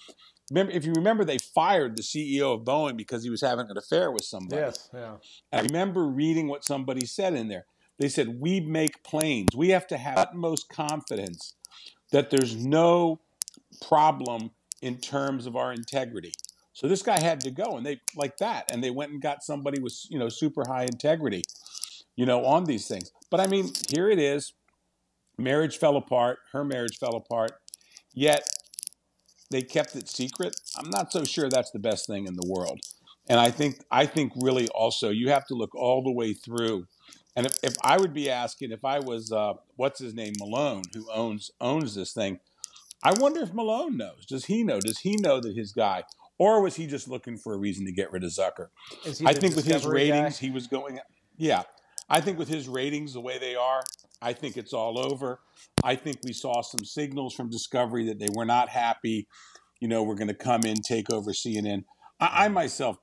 remember 0.50 0.73
if 0.73 0.85
you 0.85 0.93
remember 0.93 1.25
they 1.25 1.38
fired 1.38 1.97
the 1.97 2.02
CEO 2.02 2.55
of 2.55 2.62
Boeing 2.62 2.97
because 2.97 3.23
he 3.23 3.31
was 3.31 3.41
having 3.41 3.70
an 3.70 3.79
affair 3.79 4.11
with 4.11 4.25
somebody. 4.25 4.61
Yes, 4.61 4.88
yeah. 4.93 5.17
I 5.52 5.61
remember 5.62 6.06
reading 6.06 6.49
what 6.49 6.64
somebody 6.64 7.06
said 7.06 7.35
in 7.35 7.49
there. 7.49 7.67
They 7.99 8.08
said 8.08 8.41
we 8.41 8.61
make 8.61 9.02
planes. 9.02 9.55
We 9.55 9.70
have 9.70 9.87
to 9.88 9.99
have 9.99 10.19
utmost 10.19 10.69
confidence 10.69 11.55
that 12.13 12.31
there's 12.31 12.56
no 12.56 13.20
problem 13.86 14.51
in 14.82 14.98
terms 14.98 15.46
of 15.46 15.56
our 15.56 15.72
integrity. 15.72 16.32
So 16.72 16.89
this 16.89 17.03
guy 17.03 17.20
had 17.20 17.41
to 17.43 17.51
go 17.51 17.77
and 17.77 17.84
they 17.84 18.01
like 18.17 18.39
that 18.39 18.70
and 18.72 18.82
they 18.82 18.91
went 18.91 19.13
and 19.13 19.20
got 19.20 19.43
somebody 19.43 19.81
with, 19.81 19.94
you 20.08 20.19
know, 20.19 20.31
super 20.31 20.65
high 20.67 20.84
integrity, 20.84 21.43
you 22.17 22.25
know, 22.25 22.44
on 22.44 22.65
these 22.65 22.89
things. 22.89 23.13
But 23.31 23.41
I 23.41 23.46
mean, 23.46 23.70
here 23.91 24.08
it 24.08 24.19
is. 24.19 24.55
Marriage 25.36 25.79
fell 25.79 25.96
apart, 25.96 26.39
her 26.53 26.65
marriage 26.65 26.98
fell 26.98 27.17
apart. 27.17 27.53
Yet 28.15 28.48
they 29.51 29.63
kept 29.63 29.97
it 29.97 30.09
secret. 30.09 30.61
I'm 30.77 30.91
not 30.91 31.13
so 31.13 31.25
sure 31.25 31.49
that's 31.49 31.71
the 31.71 31.79
best 31.79 32.07
thing 32.07 32.27
in 32.27 32.35
the 32.35 32.47
world. 32.47 32.81
And 33.29 33.39
I 33.39 33.51
think 33.51 33.85
I 33.91 34.07
think 34.07 34.33
really 34.37 34.69
also 34.69 35.11
you 35.11 35.31
have 35.31 35.47
to 35.49 35.55
look 35.55 35.75
all 35.75 36.03
the 36.03 36.13
way 36.13 36.33
through. 36.33 36.87
And 37.37 37.47
if, 37.47 37.53
if 37.63 37.75
I 37.83 37.97
would 37.97 38.13
be 38.13 38.29
asking 38.29 38.73
if 38.73 38.85
I 38.85 38.99
was 38.99 39.31
uh, 39.33 39.55
what's 39.77 40.01
his 40.01 40.15
name 40.15 40.33
Malone 40.39 40.83
who 40.95 41.07
owns 41.13 41.51
owns 41.61 41.95
this 41.95 42.13
thing, 42.13 42.41
I 43.03 43.13
wonder 43.13 43.41
if 43.41 43.53
Malone 43.53 43.97
knows. 43.97 44.27
Does 44.27 44.47
he 44.47 44.63
know? 44.65 44.81
Does 44.81 44.99
he 44.99 45.17
know 45.17 45.41
that 45.41 45.57
his 45.57 45.73
guy, 45.73 46.05
or 46.39 46.61
was 46.61 46.77
he 46.77 46.87
just 46.87 47.09
looking 47.09 47.37
for 47.37 47.55
a 47.55 47.57
reason 47.57 47.85
to 47.87 47.93
get 47.93 48.13
rid 48.13 48.25
of 48.25 48.31
Zucker? 48.31 48.69
I 49.25 49.33
think 49.33 49.57
with 49.57 49.67
his 49.67 49.87
ratings, 49.87 50.41
guy? 50.41 50.47
he 50.47 50.51
was 50.51 50.67
going. 50.67 50.99
Yeah, 51.37 51.63
I 52.09 52.21
think 52.21 52.39
with 52.39 52.49
his 52.49 52.69
ratings 52.69 53.15
the 53.15 53.21
way 53.21 53.39
they 53.39 53.55
are, 53.55 53.83
I 54.22 54.32
think 54.32 54.56
it's 54.56 54.72
all 54.72 54.98
over. 54.98 55.41
I 55.82 55.96
think 55.96 56.19
we 56.24 56.32
saw 56.32 56.62
some 56.62 56.84
signals 56.84 57.34
from 57.34 57.48
Discovery 57.50 58.06
that 58.06 58.19
they 58.19 58.29
were 58.34 58.44
not 58.44 58.69
happy. 58.69 59.27
You 59.81 59.89
know, 59.89 60.03
we're 60.03 60.15
going 60.15 60.29
to 60.29 60.34
come 60.34 60.62
in, 60.65 60.77
take 60.77 61.10
over 61.10 61.31
CNN. 61.32 61.84
I, 62.20 62.44
I, 62.44 62.48
myself 62.48 62.98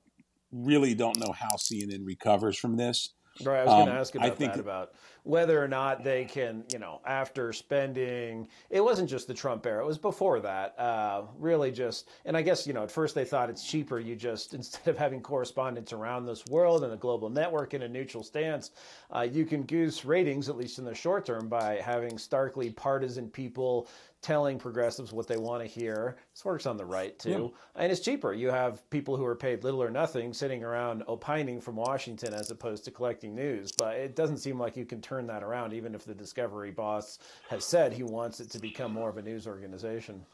really 0.51 0.93
don't 0.93 1.19
know 1.19 1.31
how 1.31 1.55
CNN 1.55 2.05
recovers 2.05 2.57
from 2.57 2.77
this. 2.77 3.13
Right, 3.43 3.59
I 3.59 3.63
was 3.65 3.73
um, 3.73 3.79
going 3.79 3.87
to 3.87 3.99
ask 3.99 4.15
about 4.15 4.37
that 4.37 4.59
about 4.59 4.93
whether 5.27 5.61
or 5.61 5.67
not 5.67 6.05
they 6.05 6.23
can, 6.23 6.63
you 6.71 6.79
know, 6.79 7.01
after 7.05 7.51
spending, 7.51 8.47
it 8.69 8.79
wasn't 8.79 9.09
just 9.09 9.27
the 9.27 9.33
Trump 9.33 9.65
era, 9.65 9.83
it 9.83 9.87
was 9.87 9.97
before 9.97 10.39
that. 10.39 10.73
Uh, 10.79 11.23
really 11.37 11.69
just, 11.69 12.07
and 12.23 12.37
I 12.37 12.41
guess, 12.41 12.65
you 12.65 12.73
know, 12.73 12.83
at 12.83 12.91
first 12.91 13.13
they 13.13 13.25
thought 13.25 13.49
it's 13.49 13.67
cheaper. 13.67 13.99
You 13.99 14.15
just, 14.15 14.53
instead 14.53 14.87
of 14.87 14.97
having 14.97 15.21
correspondents 15.21 15.91
around 15.91 16.25
this 16.25 16.45
world 16.47 16.83
and 16.83 16.93
a 16.93 16.97
global 16.97 17.29
network 17.29 17.73
in 17.73 17.81
a 17.81 17.89
neutral 17.89 18.23
stance, 18.23 18.71
uh, 19.13 19.27
you 19.29 19.45
can 19.45 19.63
goose 19.63 20.05
ratings, 20.05 20.47
at 20.47 20.55
least 20.57 20.79
in 20.79 20.85
the 20.85 20.95
short 20.95 21.25
term, 21.25 21.49
by 21.49 21.75
having 21.75 22.17
starkly 22.17 22.69
partisan 22.69 23.29
people 23.29 23.89
telling 24.21 24.57
progressives 24.57 25.13
what 25.13 25.27
they 25.27 25.37
want 25.37 25.61
to 25.61 25.67
hear. 25.67 26.17
This 26.33 26.43
works 26.43 26.65
on 26.65 26.77
the 26.77 26.85
right 26.85 27.17
too. 27.17 27.53
Yeah. 27.75 27.83
And 27.83 27.91
it's 27.91 28.01
cheaper. 28.01 28.33
You 28.33 28.49
have 28.49 28.87
people 28.89 29.15
who 29.15 29.25
are 29.25 29.35
paid 29.35 29.63
little 29.63 29.81
or 29.81 29.89
nothing 29.89 30.33
sitting 30.33 30.63
around 30.63 31.03
opining 31.07 31.61
from 31.61 31.75
Washington 31.75 32.33
as 32.33 32.51
opposed 32.51 32.85
to 32.85 32.91
collecting 32.91 33.35
news. 33.35 33.71
But 33.77 33.95
it 33.95 34.15
doesn't 34.15 34.37
seem 34.37 34.59
like 34.59 34.75
you 34.75 34.85
can 34.85 35.01
turn 35.01 35.27
that 35.27 35.43
around, 35.43 35.73
even 35.73 35.93
if 35.93 36.05
the 36.05 36.15
Discovery 36.15 36.71
boss 36.71 37.19
has 37.49 37.63
said 37.63 37.93
he 37.93 38.03
wants 38.03 38.39
it 38.39 38.49
to 38.51 38.59
become 38.59 38.91
more 38.91 39.09
of 39.09 39.17
a 39.17 39.21
news 39.21 39.47
organization. 39.47 40.25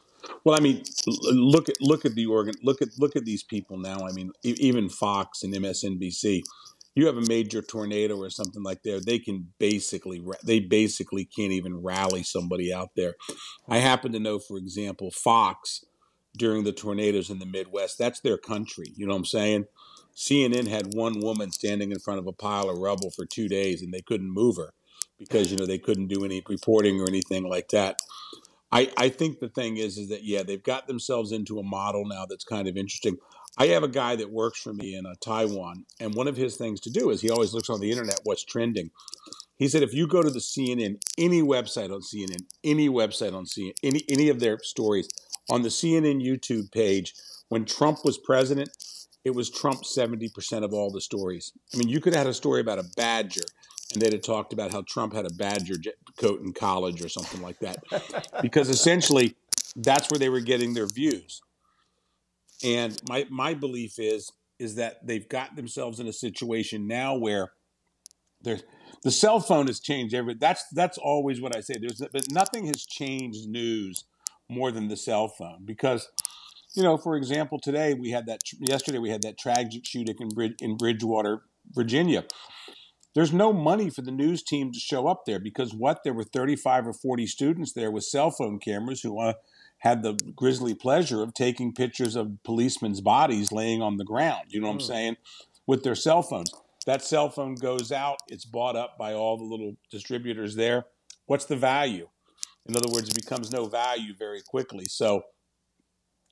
Well, 0.44 0.56
I 0.56 0.60
mean, 0.60 0.82
look 1.06 1.68
at 1.68 1.76
look 1.80 2.04
at 2.04 2.14
the 2.14 2.26
organ. 2.26 2.54
Look 2.62 2.80
at 2.80 2.88
look 2.98 3.16
at 3.16 3.24
these 3.24 3.42
people 3.42 3.76
now. 3.76 4.06
I 4.08 4.12
mean, 4.12 4.32
even 4.42 4.88
Fox 4.88 5.42
and 5.42 5.54
MSNBC. 5.54 6.42
You 6.94 7.06
have 7.06 7.16
a 7.16 7.26
major 7.26 7.60
tornado 7.60 8.16
or 8.16 8.30
something 8.30 8.62
like 8.62 8.82
that. 8.84 9.04
They 9.04 9.18
can 9.18 9.52
basically 9.58 10.22
they 10.44 10.60
basically 10.60 11.24
can't 11.24 11.52
even 11.52 11.82
rally 11.82 12.22
somebody 12.22 12.72
out 12.72 12.90
there. 12.94 13.14
I 13.68 13.76
mm-hmm. 13.76 13.86
happen 13.86 14.12
to 14.12 14.20
know, 14.20 14.38
for 14.38 14.56
example, 14.56 15.10
Fox 15.10 15.84
during 16.36 16.64
the 16.64 16.72
tornadoes 16.72 17.30
in 17.30 17.38
the 17.38 17.46
Midwest. 17.46 17.98
That's 17.98 18.20
their 18.20 18.38
country. 18.38 18.92
You 18.96 19.06
know 19.06 19.12
what 19.12 19.18
I'm 19.18 19.24
saying? 19.24 19.66
CNN 20.16 20.68
had 20.68 20.94
one 20.94 21.20
woman 21.20 21.50
standing 21.50 21.90
in 21.90 21.98
front 21.98 22.20
of 22.20 22.26
a 22.26 22.32
pile 22.32 22.70
of 22.70 22.78
rubble 22.78 23.10
for 23.10 23.26
two 23.26 23.48
days, 23.48 23.82
and 23.82 23.92
they 23.92 24.02
couldn't 24.02 24.30
move 24.30 24.56
her 24.56 24.72
because 25.18 25.50
you 25.50 25.56
know 25.56 25.66
they 25.66 25.78
couldn't 25.78 26.08
do 26.08 26.24
any 26.24 26.42
reporting 26.48 27.00
or 27.00 27.08
anything 27.08 27.48
like 27.48 27.68
that. 27.68 28.00
I, 28.70 28.90
I 28.96 29.08
think 29.08 29.38
the 29.38 29.48
thing 29.48 29.76
is 29.76 29.98
is 29.98 30.08
that 30.08 30.24
yeah 30.24 30.42
they've 30.42 30.62
got 30.62 30.86
themselves 30.86 31.32
into 31.32 31.58
a 31.58 31.62
model 31.62 32.04
now 32.06 32.26
that's 32.26 32.44
kind 32.44 32.68
of 32.68 32.76
interesting. 32.76 33.16
I 33.56 33.66
have 33.68 33.82
a 33.82 33.88
guy 33.88 34.16
that 34.16 34.30
works 34.30 34.60
for 34.60 34.72
me 34.72 34.96
in 34.96 35.06
uh, 35.06 35.14
Taiwan, 35.20 35.84
and 36.00 36.14
one 36.14 36.28
of 36.28 36.36
his 36.36 36.56
things 36.56 36.80
to 36.80 36.90
do 36.90 37.10
is 37.10 37.20
he 37.20 37.30
always 37.30 37.54
looks 37.54 37.70
on 37.70 37.80
the 37.80 37.90
internet 37.90 38.20
what's 38.24 38.44
trending. 38.44 38.90
He 39.56 39.68
said 39.68 39.82
if 39.82 39.94
you 39.94 40.08
go 40.08 40.22
to 40.22 40.30
the 40.30 40.40
CNN, 40.40 41.00
any 41.16 41.40
website 41.40 41.94
on 41.94 42.00
CNN, 42.00 42.42
any 42.64 42.88
website 42.88 43.32
on 43.32 43.44
CNN, 43.44 43.74
any 43.84 44.02
any 44.08 44.28
of 44.28 44.40
their 44.40 44.58
stories 44.62 45.08
on 45.48 45.62
the 45.62 45.68
CNN 45.68 46.20
YouTube 46.20 46.72
page, 46.72 47.14
when 47.48 47.64
Trump 47.64 47.98
was 48.04 48.18
president, 48.18 48.70
it 49.24 49.34
was 49.34 49.50
Trump 49.50 49.82
70% 49.84 50.64
of 50.64 50.74
all 50.74 50.90
the 50.90 51.00
stories. 51.00 51.52
I 51.72 51.78
mean, 51.78 51.88
you 51.88 52.00
could 52.00 52.14
have 52.14 52.24
had 52.24 52.30
a 52.30 52.34
story 52.34 52.60
about 52.60 52.78
a 52.78 52.84
badger 52.96 53.44
and 53.92 54.02
they'd 54.02 54.12
have 54.12 54.22
talked 54.22 54.52
about 54.52 54.72
how 54.72 54.82
Trump 54.82 55.14
had 55.14 55.26
a 55.26 55.34
badger 55.34 55.76
coat 56.18 56.40
in 56.40 56.52
college 56.52 57.02
or 57.04 57.08
something 57.08 57.40
like 57.40 57.58
that. 57.60 57.78
because 58.42 58.68
essentially, 58.68 59.34
that's 59.76 60.10
where 60.10 60.18
they 60.18 60.28
were 60.28 60.40
getting 60.40 60.74
their 60.74 60.86
views. 60.86 61.42
And 62.62 63.00
my 63.08 63.26
my 63.30 63.54
belief 63.54 63.98
is 63.98 64.30
is 64.58 64.76
that 64.76 65.06
they've 65.06 65.28
got 65.28 65.56
themselves 65.56 65.98
in 66.00 66.06
a 66.06 66.12
situation 66.12 66.86
now 66.86 67.16
where 67.16 67.52
there's 68.42 68.62
the 69.02 69.10
cell 69.10 69.40
phone 69.40 69.66
has 69.66 69.80
changed 69.80 70.14
every. 70.14 70.34
That's 70.34 70.64
that's 70.72 70.98
always 70.98 71.40
what 71.40 71.56
I 71.56 71.60
say. 71.60 71.74
There's 71.80 72.00
but 72.12 72.30
nothing 72.30 72.66
has 72.66 72.84
changed 72.84 73.48
news 73.48 74.04
more 74.48 74.70
than 74.70 74.88
the 74.88 74.96
cell 74.96 75.28
phone 75.28 75.64
because 75.64 76.08
you 76.74 76.82
know, 76.82 76.96
for 76.96 77.16
example, 77.16 77.58
today 77.60 77.94
we 77.94 78.10
had 78.10 78.26
that 78.26 78.40
yesterday 78.60 78.98
we 78.98 79.10
had 79.10 79.22
that 79.22 79.38
tragic 79.38 79.84
shooting 79.84 80.16
in, 80.18 80.28
Brid- 80.28 80.60
in 80.60 80.76
Bridgewater, 80.76 81.42
Virginia 81.72 82.24
there's 83.14 83.32
no 83.32 83.52
money 83.52 83.90
for 83.90 84.02
the 84.02 84.10
news 84.10 84.42
team 84.42 84.72
to 84.72 84.78
show 84.78 85.06
up 85.06 85.22
there 85.24 85.38
because 85.38 85.72
what 85.72 86.00
there 86.04 86.12
were 86.12 86.24
35 86.24 86.88
or 86.88 86.92
40 86.92 87.26
students 87.26 87.72
there 87.72 87.90
with 87.90 88.04
cell 88.04 88.30
phone 88.30 88.58
cameras 88.58 89.02
who 89.02 89.18
uh, 89.20 89.34
had 89.84 90.02
the 90.02 90.14
grisly 90.34 90.74
pleasure 90.74 91.22
of 91.22 91.32
taking 91.34 91.72
pictures 91.72 92.16
of 92.16 92.42
policemen's 92.42 93.00
bodies 93.00 93.52
laying 93.52 93.80
on 93.80 93.96
the 93.96 94.04
ground 94.04 94.46
you 94.48 94.60
know 94.60 94.66
what 94.66 94.72
mm. 94.72 94.80
i'm 94.80 94.86
saying 94.86 95.16
with 95.66 95.84
their 95.84 95.94
cell 95.94 96.22
phones 96.22 96.52
that 96.86 97.02
cell 97.02 97.30
phone 97.30 97.54
goes 97.54 97.92
out 97.92 98.18
it's 98.28 98.44
bought 98.44 98.76
up 98.76 98.98
by 98.98 99.12
all 99.12 99.36
the 99.36 99.44
little 99.44 99.76
distributors 99.90 100.56
there 100.56 100.84
what's 101.26 101.44
the 101.44 101.56
value 101.56 102.08
in 102.66 102.76
other 102.76 102.90
words 102.92 103.08
it 103.08 103.14
becomes 103.14 103.52
no 103.52 103.66
value 103.66 104.14
very 104.18 104.40
quickly 104.40 104.84
so 104.88 105.22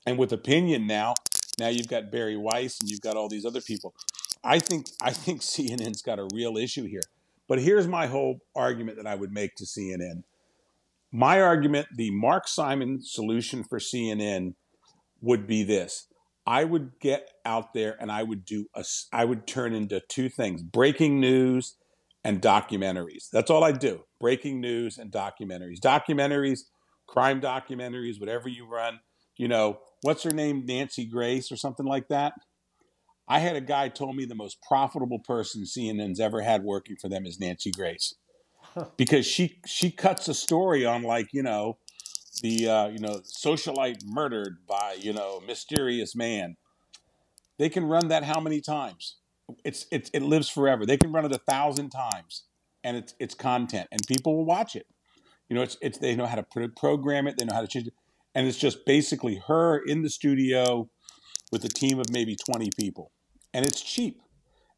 and 0.06 0.18
with 0.18 0.32
opinion 0.32 0.86
now 0.86 1.14
now 1.58 1.68
you've 1.68 1.88
got 1.88 2.10
Bari 2.10 2.36
Weiss 2.36 2.80
and 2.80 2.88
you've 2.88 3.02
got 3.02 3.16
all 3.16 3.28
these 3.28 3.44
other 3.44 3.60
people 3.60 3.94
I 4.44 4.58
think 4.58 4.88
I 5.00 5.12
think 5.12 5.40
CNN's 5.42 6.02
got 6.02 6.18
a 6.18 6.28
real 6.34 6.56
issue 6.56 6.86
here. 6.86 7.02
But 7.48 7.60
here's 7.60 7.86
my 7.86 8.06
whole 8.06 8.40
argument 8.54 8.96
that 8.96 9.06
I 9.06 9.14
would 9.14 9.32
make 9.32 9.56
to 9.56 9.64
CNN. 9.64 10.22
My 11.12 11.40
argument, 11.40 11.88
the 11.94 12.10
Mark 12.10 12.48
Simon 12.48 13.00
solution 13.02 13.64
for 13.64 13.78
CNN 13.78 14.54
would 15.20 15.46
be 15.46 15.62
this. 15.62 16.06
I 16.46 16.64
would 16.64 16.92
get 17.00 17.30
out 17.44 17.74
there 17.74 17.96
and 18.00 18.10
I 18.10 18.22
would 18.22 18.44
do 18.44 18.66
a 18.74 18.84
I 19.12 19.24
would 19.24 19.46
turn 19.46 19.74
into 19.74 20.02
two 20.08 20.28
things, 20.28 20.62
breaking 20.62 21.20
news 21.20 21.76
and 22.24 22.40
documentaries. 22.40 23.28
That's 23.32 23.50
all 23.50 23.62
I 23.62 23.72
do. 23.72 24.04
Breaking 24.20 24.60
news 24.60 24.98
and 24.98 25.12
documentaries. 25.12 25.78
Documentaries, 25.80 26.60
crime 27.06 27.40
documentaries, 27.40 28.18
whatever 28.18 28.48
you 28.48 28.66
run, 28.66 29.00
you 29.36 29.46
know, 29.46 29.78
what's 30.00 30.24
her 30.24 30.30
name? 30.30 30.64
Nancy 30.66 31.04
Grace 31.04 31.52
or 31.52 31.56
something 31.56 31.86
like 31.86 32.08
that 32.08 32.32
I 33.28 33.38
had 33.38 33.56
a 33.56 33.60
guy 33.60 33.88
told 33.88 34.16
me 34.16 34.24
the 34.24 34.34
most 34.34 34.58
profitable 34.62 35.20
person 35.20 35.64
CNN's 35.64 36.20
ever 36.20 36.42
had 36.42 36.64
working 36.64 36.96
for 37.00 37.08
them 37.08 37.24
is 37.24 37.38
Nancy 37.38 37.70
Grace, 37.70 38.14
because 38.96 39.26
she 39.26 39.60
she 39.66 39.90
cuts 39.90 40.28
a 40.28 40.34
story 40.34 40.84
on 40.84 41.02
like 41.02 41.28
you 41.32 41.42
know 41.42 41.78
the 42.42 42.68
uh, 42.68 42.88
you 42.88 42.98
know 42.98 43.20
socialite 43.24 44.04
murdered 44.04 44.58
by 44.66 44.96
you 44.98 45.12
know 45.12 45.40
mysterious 45.46 46.14
man. 46.14 46.56
They 47.58 47.68
can 47.68 47.84
run 47.84 48.08
that 48.08 48.24
how 48.24 48.40
many 48.40 48.60
times? 48.60 49.16
It's 49.64 49.86
it's 49.90 50.10
it 50.12 50.22
lives 50.22 50.48
forever. 50.48 50.86
They 50.86 50.96
can 50.96 51.12
run 51.12 51.24
it 51.24 51.32
a 51.32 51.38
thousand 51.38 51.90
times, 51.90 52.44
and 52.82 52.96
it's 52.96 53.14
it's 53.18 53.34
content, 53.34 53.88
and 53.92 54.00
people 54.06 54.36
will 54.36 54.46
watch 54.46 54.76
it. 54.76 54.86
You 55.48 55.56
know, 55.56 55.62
it's 55.62 55.76
it's 55.80 55.98
they 55.98 56.16
know 56.16 56.26
how 56.26 56.36
to 56.36 56.68
program 56.76 57.26
it. 57.26 57.36
They 57.36 57.44
know 57.44 57.54
how 57.54 57.60
to 57.60 57.68
change 57.68 57.88
it, 57.88 57.94
and 58.34 58.46
it's 58.46 58.58
just 58.58 58.86
basically 58.86 59.42
her 59.46 59.78
in 59.78 60.02
the 60.02 60.10
studio 60.10 60.88
with 61.52 61.64
a 61.64 61.68
team 61.68 62.00
of 62.00 62.10
maybe 62.10 62.34
20 62.34 62.70
people. 62.76 63.12
And 63.52 63.64
it's 63.64 63.82
cheap 63.82 64.22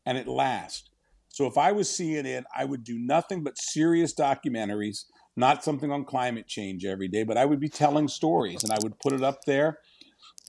and 0.05 0.19
it 0.19 0.27
lasts. 0.27 0.91
So 1.35 1.47
if 1.47 1.59
I 1.59 1.73
was 1.73 1.89
CNN, 1.89 2.45
I 2.57 2.65
would 2.65 2.85
do 2.85 2.97
nothing 2.97 3.43
but 3.43 3.59
serious 3.59 4.15
documentaries, 4.15 5.07
not 5.37 5.65
something 5.65 5.91
on 5.91 6.05
climate 6.05 6.47
change 6.47 6.85
every 6.85 7.09
day, 7.09 7.25
but 7.25 7.37
I 7.37 7.45
would 7.45 7.59
be 7.59 7.69
telling 7.69 8.07
stories 8.07 8.63
and 8.63 8.73
I 8.73 8.79
would 8.85 9.01
put 9.01 9.13
it 9.13 9.25
up 9.25 9.41
there 9.45 9.81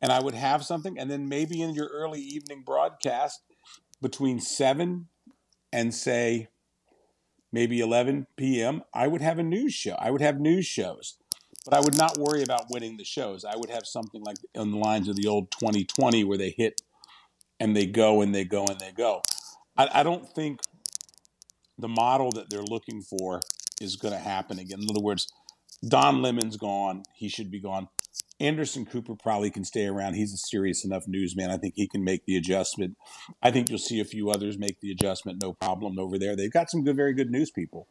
and 0.03 0.11
I 0.11 0.21
would 0.21 0.35
have 0.35 0.63
something. 0.63 0.99
And 0.99 1.09
then 1.09 1.27
maybe 1.27 1.59
in 1.59 1.73
your 1.73 1.87
early 1.87 2.21
evening 2.21 2.61
broadcast 2.63 3.41
between 3.99 4.39
7 4.39 5.07
and 5.73 5.91
say 5.91 6.49
maybe 7.51 7.79
11 7.79 8.27
p.m., 8.37 8.83
I 8.93 9.07
would 9.07 9.21
have 9.21 9.39
a 9.39 9.43
news 9.43 9.73
show. 9.73 9.95
I 9.97 10.11
would 10.11 10.21
have 10.21 10.39
news 10.39 10.67
shows 10.67 11.17
but 11.65 11.73
I 11.73 11.79
would 11.79 11.97
not 11.97 12.19
worry 12.19 12.43
about 12.43 12.69
winning 12.69 12.97
the 12.97 13.03
shows. 13.03 13.43
I 13.43 13.55
would 13.55 13.71
have 13.71 13.87
something 13.87 14.21
like 14.23 14.37
on 14.55 14.69
the 14.69 14.77
lines 14.77 15.09
of 15.09 15.15
the 15.15 15.27
old 15.27 15.49
2020 15.49 16.23
where 16.23 16.37
they 16.37 16.53
hit 16.55 16.79
and 17.59 17.75
they 17.75 17.87
go 17.87 18.21
and 18.21 18.35
they 18.35 18.43
go 18.43 18.67
and 18.67 18.79
they 18.79 18.91
go. 18.91 19.23
I, 19.75 19.89
I 19.91 20.03
don't 20.03 20.27
think 20.29 20.59
the 21.77 21.87
model 21.87 22.31
that 22.31 22.49
they're 22.49 22.61
looking 22.61 23.01
for 23.01 23.41
is 23.81 23.95
going 23.95 24.13
to 24.13 24.19
happen 24.19 24.59
again. 24.59 24.79
In 24.81 24.89
other 24.89 25.01
words, 25.01 25.27
Don 25.87 26.21
Lemon's 26.21 26.57
gone. 26.57 27.03
He 27.13 27.29
should 27.29 27.51
be 27.51 27.59
gone. 27.59 27.89
Anderson 28.39 28.85
Cooper 28.85 29.15
probably 29.15 29.49
can 29.49 29.63
stay 29.63 29.85
around. 29.85 30.15
He's 30.15 30.33
a 30.33 30.37
serious 30.37 30.83
enough 30.83 31.03
newsman. 31.07 31.51
I 31.51 31.57
think 31.57 31.75
he 31.75 31.87
can 31.87 32.03
make 32.03 32.25
the 32.25 32.35
adjustment. 32.35 32.97
I 33.41 33.51
think 33.51 33.69
you'll 33.69 33.79
see 33.79 34.01
a 34.01 34.05
few 34.05 34.29
others 34.29 34.57
make 34.57 34.81
the 34.81 34.91
adjustment, 34.91 35.41
no 35.41 35.53
problem 35.53 35.97
over 35.97 36.17
there. 36.17 36.35
They've 36.35 36.51
got 36.51 36.69
some 36.69 36.83
good, 36.83 36.97
very 36.97 37.13
good 37.13 37.31
news 37.31 37.49
people. 37.49 37.87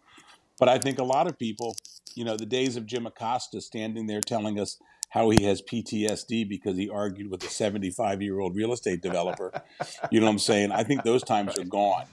But 0.59 0.69
I 0.69 0.79
think 0.79 0.99
a 0.99 1.05
lot 1.05 1.27
of 1.27 1.39
people, 1.39 1.77
you 2.15 2.25
know, 2.25 2.37
the 2.37 2.47
days 2.47 2.77
of 2.77 2.87
Jim 2.87 3.07
Acosta 3.07 3.61
standing 3.61 4.07
there 4.07 4.21
telling 4.21 4.61
us 4.61 4.79
how 5.11 5.31
he 5.31 5.45
has 5.45 5.63
PTSD 5.63 6.49
because 6.49 6.77
he 6.77 6.91
argued 6.91 7.31
with 7.31 7.43
a 7.45 7.49
75 7.49 8.21
year 8.21 8.41
old 8.41 8.55
real 8.55 8.73
estate 8.73 9.01
developer. 9.01 9.53
you 10.11 10.21
know 10.21 10.27
what 10.27 10.33
I'm 10.33 10.39
saying? 10.39 10.73
I 10.73 10.85
think 10.85 11.05
those 11.05 11.23
times 11.23 11.59
are 11.59 11.65
gone. 11.65 12.07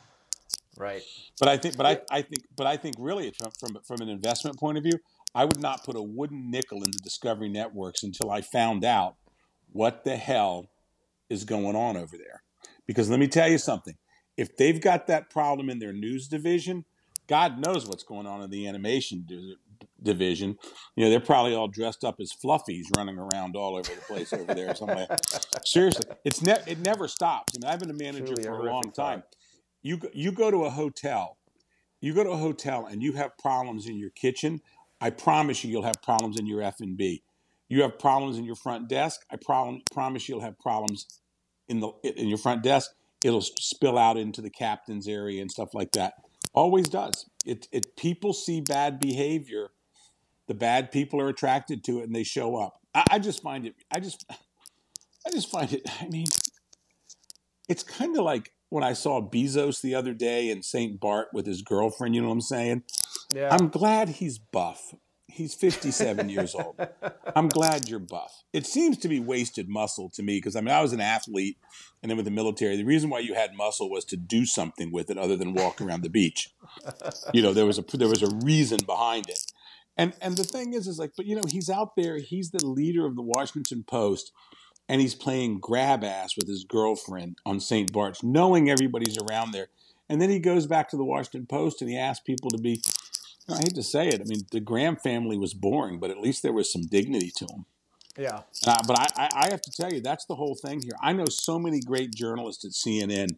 Right. 0.78 1.02
But 1.40 1.50
I 1.50 1.58
think, 1.58 1.78
but 1.78 1.86
I, 1.86 2.00
I 2.10 2.22
think, 2.22 2.46
but 2.56 2.68
I 2.68 2.78
think 2.78 2.96
really 2.98 3.32
from, 3.32 3.52
from, 3.60 3.78
from 3.84 4.02
an 4.02 4.10
investment 4.10 4.58
point 4.58 4.78
of 4.78 4.84
view, 4.84 5.00
I 5.34 5.46
would 5.46 5.62
not 5.62 5.84
put 5.84 5.96
a 5.96 6.02
wooden 6.02 6.50
nickel 6.52 6.84
into 6.84 6.98
Discovery 7.00 7.50
Networks 7.50 8.04
until 8.04 8.32
I 8.32 8.42
found 8.42 8.84
out 8.84 9.16
what 9.72 10.04
the 10.04 10.18
hell 10.18 10.70
is 11.30 11.46
going 11.46 11.76
on 11.76 11.98
over 11.98 12.18
there. 12.18 12.44
Because 12.86 13.10
let 13.10 13.20
me 13.20 13.28
tell 13.28 13.50
you 13.50 13.58
something. 13.58 13.96
If 14.38 14.58
they've 14.58 14.80
got 14.82 15.08
that 15.08 15.30
problem 15.30 15.70
in 15.70 15.80
their 15.80 15.94
news 15.94 16.28
division, 16.28 16.86
God 17.28 17.60
knows 17.60 17.86
what's 17.86 18.04
going 18.04 18.28
on 18.28 18.42
in 18.42 18.50
the 18.50 18.68
animation 18.68 19.26
division. 20.02 20.58
You 20.96 21.06
know, 21.06 21.10
they're 21.10 21.20
probably 21.20 21.54
all 21.54 21.68
dressed 21.68 22.04
up 22.04 22.16
as 22.20 22.34
fluffies 22.34 22.86
running 22.98 23.18
around 23.18 23.56
all 23.56 23.76
over 23.78 23.90
the 23.94 24.02
place 24.08 24.34
over 24.34 24.54
there 24.54 24.76
somewhere. 24.76 25.08
Seriously, 25.66 26.06
it's 26.26 26.42
ne- 26.42 26.64
it 26.68 26.80
never 26.80 27.08
stops. 27.08 27.54
I 27.56 27.66
mean, 27.66 27.72
I've 27.72 27.80
been 27.80 27.90
a 27.90 27.94
manager 27.94 28.34
Truly 28.34 28.44
for 28.44 28.60
a, 28.60 28.64
a 28.64 28.72
long 28.72 28.92
time. 28.92 29.24
You 29.82 30.00
you 30.14 30.32
go 30.32 30.52
to 30.52 30.66
a 30.66 30.70
hotel, 30.70 31.38
you 32.00 32.14
go 32.14 32.24
to 32.24 32.32
a 32.32 32.38
hotel 32.38 32.86
and 32.86 33.02
you 33.02 33.14
have 33.14 33.38
problems 33.38 33.88
in 33.88 33.98
your 33.98 34.12
kitchen. 34.12 34.62
I 35.00 35.10
promise 35.10 35.64
you, 35.64 35.72
you'll 35.72 35.84
have 35.84 36.02
problems 36.04 36.40
in 36.40 36.46
your 36.46 36.62
F 36.62 36.80
and 36.80 36.96
B. 36.96 37.24
You 37.70 37.82
have 37.82 37.98
problems 37.98 38.38
in 38.38 38.44
your 38.44 38.56
front 38.56 38.88
desk. 38.88 39.22
I 39.32 39.38
problem, 39.38 39.82
promise 39.92 40.28
you'll 40.30 40.42
have 40.42 40.60
problems 40.60 41.08
in 41.68 41.80
the 41.80 41.92
in 42.04 42.28
your 42.28 42.38
front 42.38 42.64
desk. 42.64 42.92
It'll 43.24 43.42
spill 43.42 43.98
out 43.98 44.18
into 44.18 44.42
the 44.42 44.50
captain's 44.50 45.08
area 45.08 45.42
and 45.42 45.52
stuff 45.52 45.74
like 45.74 45.92
that. 45.92 46.14
Always 46.54 46.90
does. 46.90 47.30
It, 47.46 47.68
it 47.72 47.96
people 47.96 48.34
see 48.34 48.62
bad 48.62 49.00
behavior, 49.00 49.70
the 50.48 50.54
bad 50.54 50.92
people 50.92 51.22
are 51.22 51.30
attracted 51.30 51.84
to 51.86 52.00
it, 52.00 52.04
and 52.04 52.16
they 52.16 52.24
show 52.24 52.58
up. 52.58 52.80
I, 52.94 53.06
I 53.12 53.20
just 53.20 53.42
find 53.42 53.66
it. 53.66 53.76
I 53.90 54.00
just, 54.00 54.26
I 54.30 55.30
just 55.32 55.50
find 55.50 55.72
it. 55.72 55.84
I 56.02 56.08
mean, 56.08 56.26
it's 57.70 57.84
kind 57.84 58.18
of 58.18 58.26
like 58.26 58.52
when 58.72 58.86
I 58.86 58.94
saw 58.94 59.22
Bezos 59.22 59.82
the 59.82 59.94
other 59.94 60.14
day 60.14 60.50
in 60.50 60.64
St. 60.64 60.98
Bart 60.98 61.28
with 61.34 61.46
his 61.46 61.62
girlfriend. 61.62 62.16
You 62.16 62.22
know 62.22 62.30
what 62.30 62.36
I'm 62.36 62.42
saying? 62.42 62.84
Yeah. 63.36 63.50
I'm 63.52 63.68
glad 63.68 64.08
he's 64.08 64.40
buff. 64.40 64.96
He's 65.28 65.54
57 65.54 66.30
years 66.30 66.56
old. 66.56 66.80
I'm 67.36 67.50
glad 67.50 67.90
you're 67.90 68.00
buff. 68.00 68.44
It 68.54 68.66
seems 68.66 68.98
to 69.00 69.10
be 69.10 69.20
wasted 69.20 69.68
muscle 69.68 70.10
to 70.12 70.24
me 70.24 70.38
because 70.38 70.56
I 70.56 70.62
mean, 70.62 70.74
I 70.74 70.82
was 70.82 70.94
an 70.94 71.02
athlete 71.02 71.58
and 72.02 72.10
then 72.10 72.16
with 72.16 72.26
the 72.26 72.32
military, 72.32 72.78
the 72.78 72.86
reason 72.86 73.10
why 73.10 73.20
you 73.20 73.34
had 73.34 73.56
muscle 73.56 73.90
was 73.90 74.06
to 74.06 74.16
do 74.16 74.46
something 74.46 74.90
with 74.90 75.10
it 75.10 75.18
other 75.18 75.36
than 75.36 75.54
walk 75.54 75.82
around 75.82 76.04
the 76.04 76.10
beach. 76.10 76.50
You 77.34 77.42
know, 77.42 77.54
there 77.54 77.66
was 77.66 77.78
a 77.78 77.98
there 77.98 78.08
was 78.08 78.24
a 78.24 78.34
reason 78.44 78.80
behind 78.86 79.30
it. 79.30 79.52
And 79.98 80.14
and 80.22 80.38
the 80.38 80.46
thing 80.46 80.74
is 80.74 80.88
is 80.88 80.98
like 80.98 81.12
but 81.18 81.26
you 81.26 81.36
know, 81.36 81.44
he's 81.46 81.70
out 81.70 81.98
there, 81.98 82.20
he's 82.20 82.52
the 82.52 82.66
leader 82.66 83.06
of 83.06 83.18
the 83.18 83.22
Washington 83.22 83.84
Post 83.84 84.32
and 84.92 85.00
he's 85.00 85.16
playing 85.16 85.58
grab 85.60 86.04
ass 86.04 86.36
with 86.36 86.50
his 86.50 86.66
girlfriend 86.66 87.38
on 87.46 87.62
St. 87.62 87.94
Bart's, 87.94 88.24
knowing 88.24 88.70
everybody's 88.70 89.18
around 89.18 89.54
there. 89.54 89.68
And 90.10 90.22
then 90.22 90.30
he 90.30 90.38
goes 90.38 90.68
back 90.68 90.90
to 90.90 90.98
the 90.98 91.06
Washington 91.06 91.46
Post 91.46 91.82
and 91.82 91.90
he 91.90 91.98
asks 91.98 92.22
people 92.26 92.50
to 92.50 92.58
be 92.58 92.82
I 93.50 93.56
hate 93.56 93.76
to 93.76 93.84
say 93.84 94.10
it. 94.10 94.20
I 94.20 94.26
mean, 94.26 94.42
the 94.52 94.60
Graham 94.60 94.98
family 94.98 95.38
was 95.38 95.54
boring, 95.54 95.98
but 95.98 96.12
at 96.12 96.20
least 96.20 96.44
there 96.44 96.52
was 96.52 96.72
some 96.72 96.84
dignity 96.84 97.32
to 97.38 97.46
them. 97.46 97.66
Yeah. 98.18 98.42
Uh, 98.68 98.76
but 98.86 99.00
I, 99.18 99.30
I 99.34 99.48
have 99.50 99.62
to 99.62 99.72
tell 99.72 99.92
you, 99.92 100.02
that's 100.02 100.26
the 100.26 100.36
whole 100.36 100.56
thing 100.56 100.82
here. 100.82 100.94
I 101.02 101.14
know 101.14 101.26
so 101.30 101.58
many 101.58 101.80
great 101.80 102.14
journalists 102.14 102.66
at 102.66 102.72
CNN, 102.72 103.38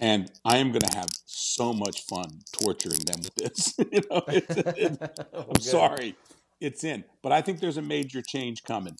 and 0.00 0.32
I 0.44 0.58
am 0.58 0.72
going 0.72 0.82
to 0.82 0.96
have 0.96 1.08
so 1.24 1.72
much 1.72 2.02
fun 2.06 2.40
torturing 2.52 3.00
them 3.00 3.20
with 3.22 3.34
this. 3.36 3.74
you 3.92 4.02
know, 4.10 4.22
it's, 4.28 4.56
it's, 4.76 5.20
I'm 5.32 5.60
sorry, 5.60 6.16
it's 6.60 6.82
in, 6.82 7.04
but 7.22 7.30
I 7.30 7.40
think 7.40 7.60
there's 7.60 7.78
a 7.78 7.82
major 7.82 8.20
change 8.20 8.64
coming. 8.64 8.96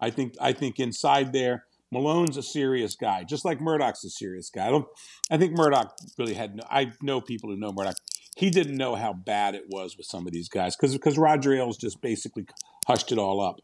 I 0.00 0.10
think 0.10 0.34
I 0.40 0.52
think 0.52 0.78
inside 0.78 1.32
there, 1.32 1.66
Malone's 1.90 2.36
a 2.36 2.42
serious 2.42 2.94
guy, 2.94 3.24
just 3.24 3.44
like 3.44 3.60
Murdoch's 3.60 4.04
a 4.04 4.10
serious 4.10 4.50
guy. 4.50 4.68
I 4.68 4.70
don't. 4.70 4.86
I 5.30 5.36
think 5.36 5.56
Murdoch 5.56 5.94
really 6.18 6.34
had. 6.34 6.56
No, 6.56 6.62
I 6.70 6.92
know 7.02 7.20
people 7.20 7.50
who 7.50 7.56
know 7.56 7.72
Murdoch 7.72 7.96
he 8.36 8.50
didn't 8.50 8.76
know 8.76 8.94
how 8.94 9.12
bad 9.12 9.54
it 9.54 9.64
was 9.68 9.96
with 9.96 10.06
some 10.06 10.26
of 10.26 10.32
these 10.32 10.48
guys 10.48 10.76
because 10.76 10.92
because 10.94 11.18
Roger 11.18 11.52
Ailes 11.52 11.76
just 11.76 12.00
basically 12.00 12.46
hushed 12.86 13.12
it 13.12 13.18
all 13.18 13.40
up. 13.40 13.60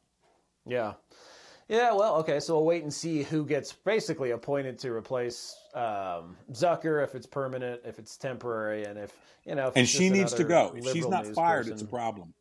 Yeah. 0.66 0.94
Yeah, 1.68 1.94
well, 1.94 2.16
okay, 2.18 2.38
so 2.38 2.54
we'll 2.54 2.64
wait 2.64 2.84
and 2.84 2.94
see 2.94 3.24
who 3.24 3.44
gets 3.44 3.72
basically 3.72 4.30
appointed 4.30 4.78
to 4.80 4.92
replace 4.92 5.56
um, 5.74 6.36
Zucker 6.52 7.02
if 7.02 7.16
it's 7.16 7.26
permanent, 7.26 7.80
if 7.84 7.98
it's 7.98 8.16
temporary, 8.16 8.84
and 8.84 8.96
if 8.96 9.12
you 9.44 9.56
know. 9.56 9.72
and 9.74 9.88
she 9.88 10.08
needs 10.08 10.32
to 10.34 10.44
go. 10.44 10.72
If 10.76 10.92
she's 10.92 11.08
not 11.08 11.26
fired, 11.26 11.62
person. 11.62 11.72
it's 11.72 11.82
a 11.82 11.86
problem. 11.86 12.34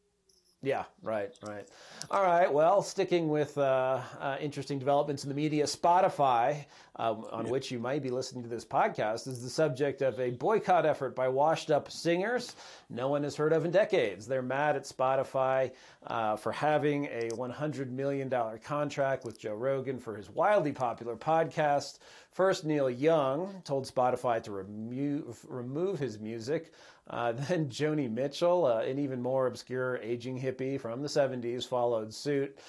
Yeah, 0.65 0.85
right, 1.03 1.29
right. 1.43 1.67
All 2.09 2.23
right. 2.23 2.51
Well, 2.51 2.81
sticking 2.81 3.29
with 3.29 3.55
uh, 3.55 4.01
uh, 4.19 4.37
interesting 4.41 4.79
developments 4.79 5.23
in 5.23 5.29
the 5.29 5.35
media, 5.35 5.65
Spotify, 5.65 6.65
um, 6.95 7.23
on 7.31 7.45
yeah. 7.45 7.51
which 7.51 7.69
you 7.69 7.77
might 7.77 8.01
be 8.01 8.09
listening 8.09 8.41
to 8.41 8.49
this 8.49 8.65
podcast, 8.65 9.27
is 9.27 9.43
the 9.43 9.49
subject 9.49 10.01
of 10.01 10.19
a 10.19 10.31
boycott 10.31 10.87
effort 10.87 11.15
by 11.15 11.27
washed-up 11.27 11.91
singers 11.91 12.55
no 12.89 13.07
one 13.07 13.23
has 13.23 13.35
heard 13.35 13.53
of 13.53 13.65
in 13.65 13.71
decades. 13.71 14.27
They're 14.27 14.41
mad 14.41 14.75
at 14.75 14.83
Spotify 14.83 15.71
uh, 16.05 16.35
for 16.35 16.51
having 16.51 17.05
a 17.05 17.29
$100 17.31 17.89
million 17.89 18.31
contract 18.63 19.25
with 19.25 19.39
Joe 19.39 19.55
Rogan 19.55 19.99
for 19.99 20.15
his 20.15 20.29
wildly 20.29 20.71
popular 20.71 21.15
podcast. 21.15 21.99
First, 22.35 22.65
Neil 22.65 22.89
Young 22.89 23.61
told 23.63 23.85
Spotify 23.85 24.43
to 24.43 24.51
remove, 24.51 25.39
remove 25.47 25.99
his 25.99 26.19
music. 26.19 26.73
Uh, 27.09 27.31
then 27.31 27.69
Joni 27.69 28.11
Mitchell, 28.11 28.65
uh, 28.65 28.81
an 28.81 28.99
even 28.99 29.21
more 29.21 29.47
obscure 29.47 29.99
aging 30.03 30.41
hippie 30.41 30.77
from 30.77 31.01
the 31.01 31.07
70s, 31.07 31.65
followed 31.65 32.13
suit. 32.13 32.59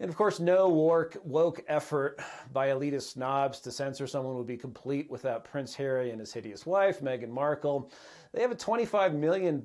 And 0.00 0.08
of 0.08 0.16
course, 0.16 0.40
no 0.40 0.68
woke, 0.68 1.62
effort 1.68 2.20
by 2.52 2.70
elitist 2.70 3.12
snobs 3.12 3.60
to 3.60 3.70
censor 3.70 4.08
someone 4.08 4.36
would 4.38 4.48
be 4.48 4.56
complete 4.56 5.08
without 5.08 5.44
Prince 5.44 5.72
Harry 5.76 6.10
and 6.10 6.18
his 6.18 6.32
hideous 6.32 6.66
wife, 6.66 7.00
Meghan 7.00 7.28
Markle. 7.28 7.92
They 8.32 8.40
have 8.40 8.50
a 8.50 8.56
$25 8.56 9.14
million 9.14 9.56
with 9.58 9.62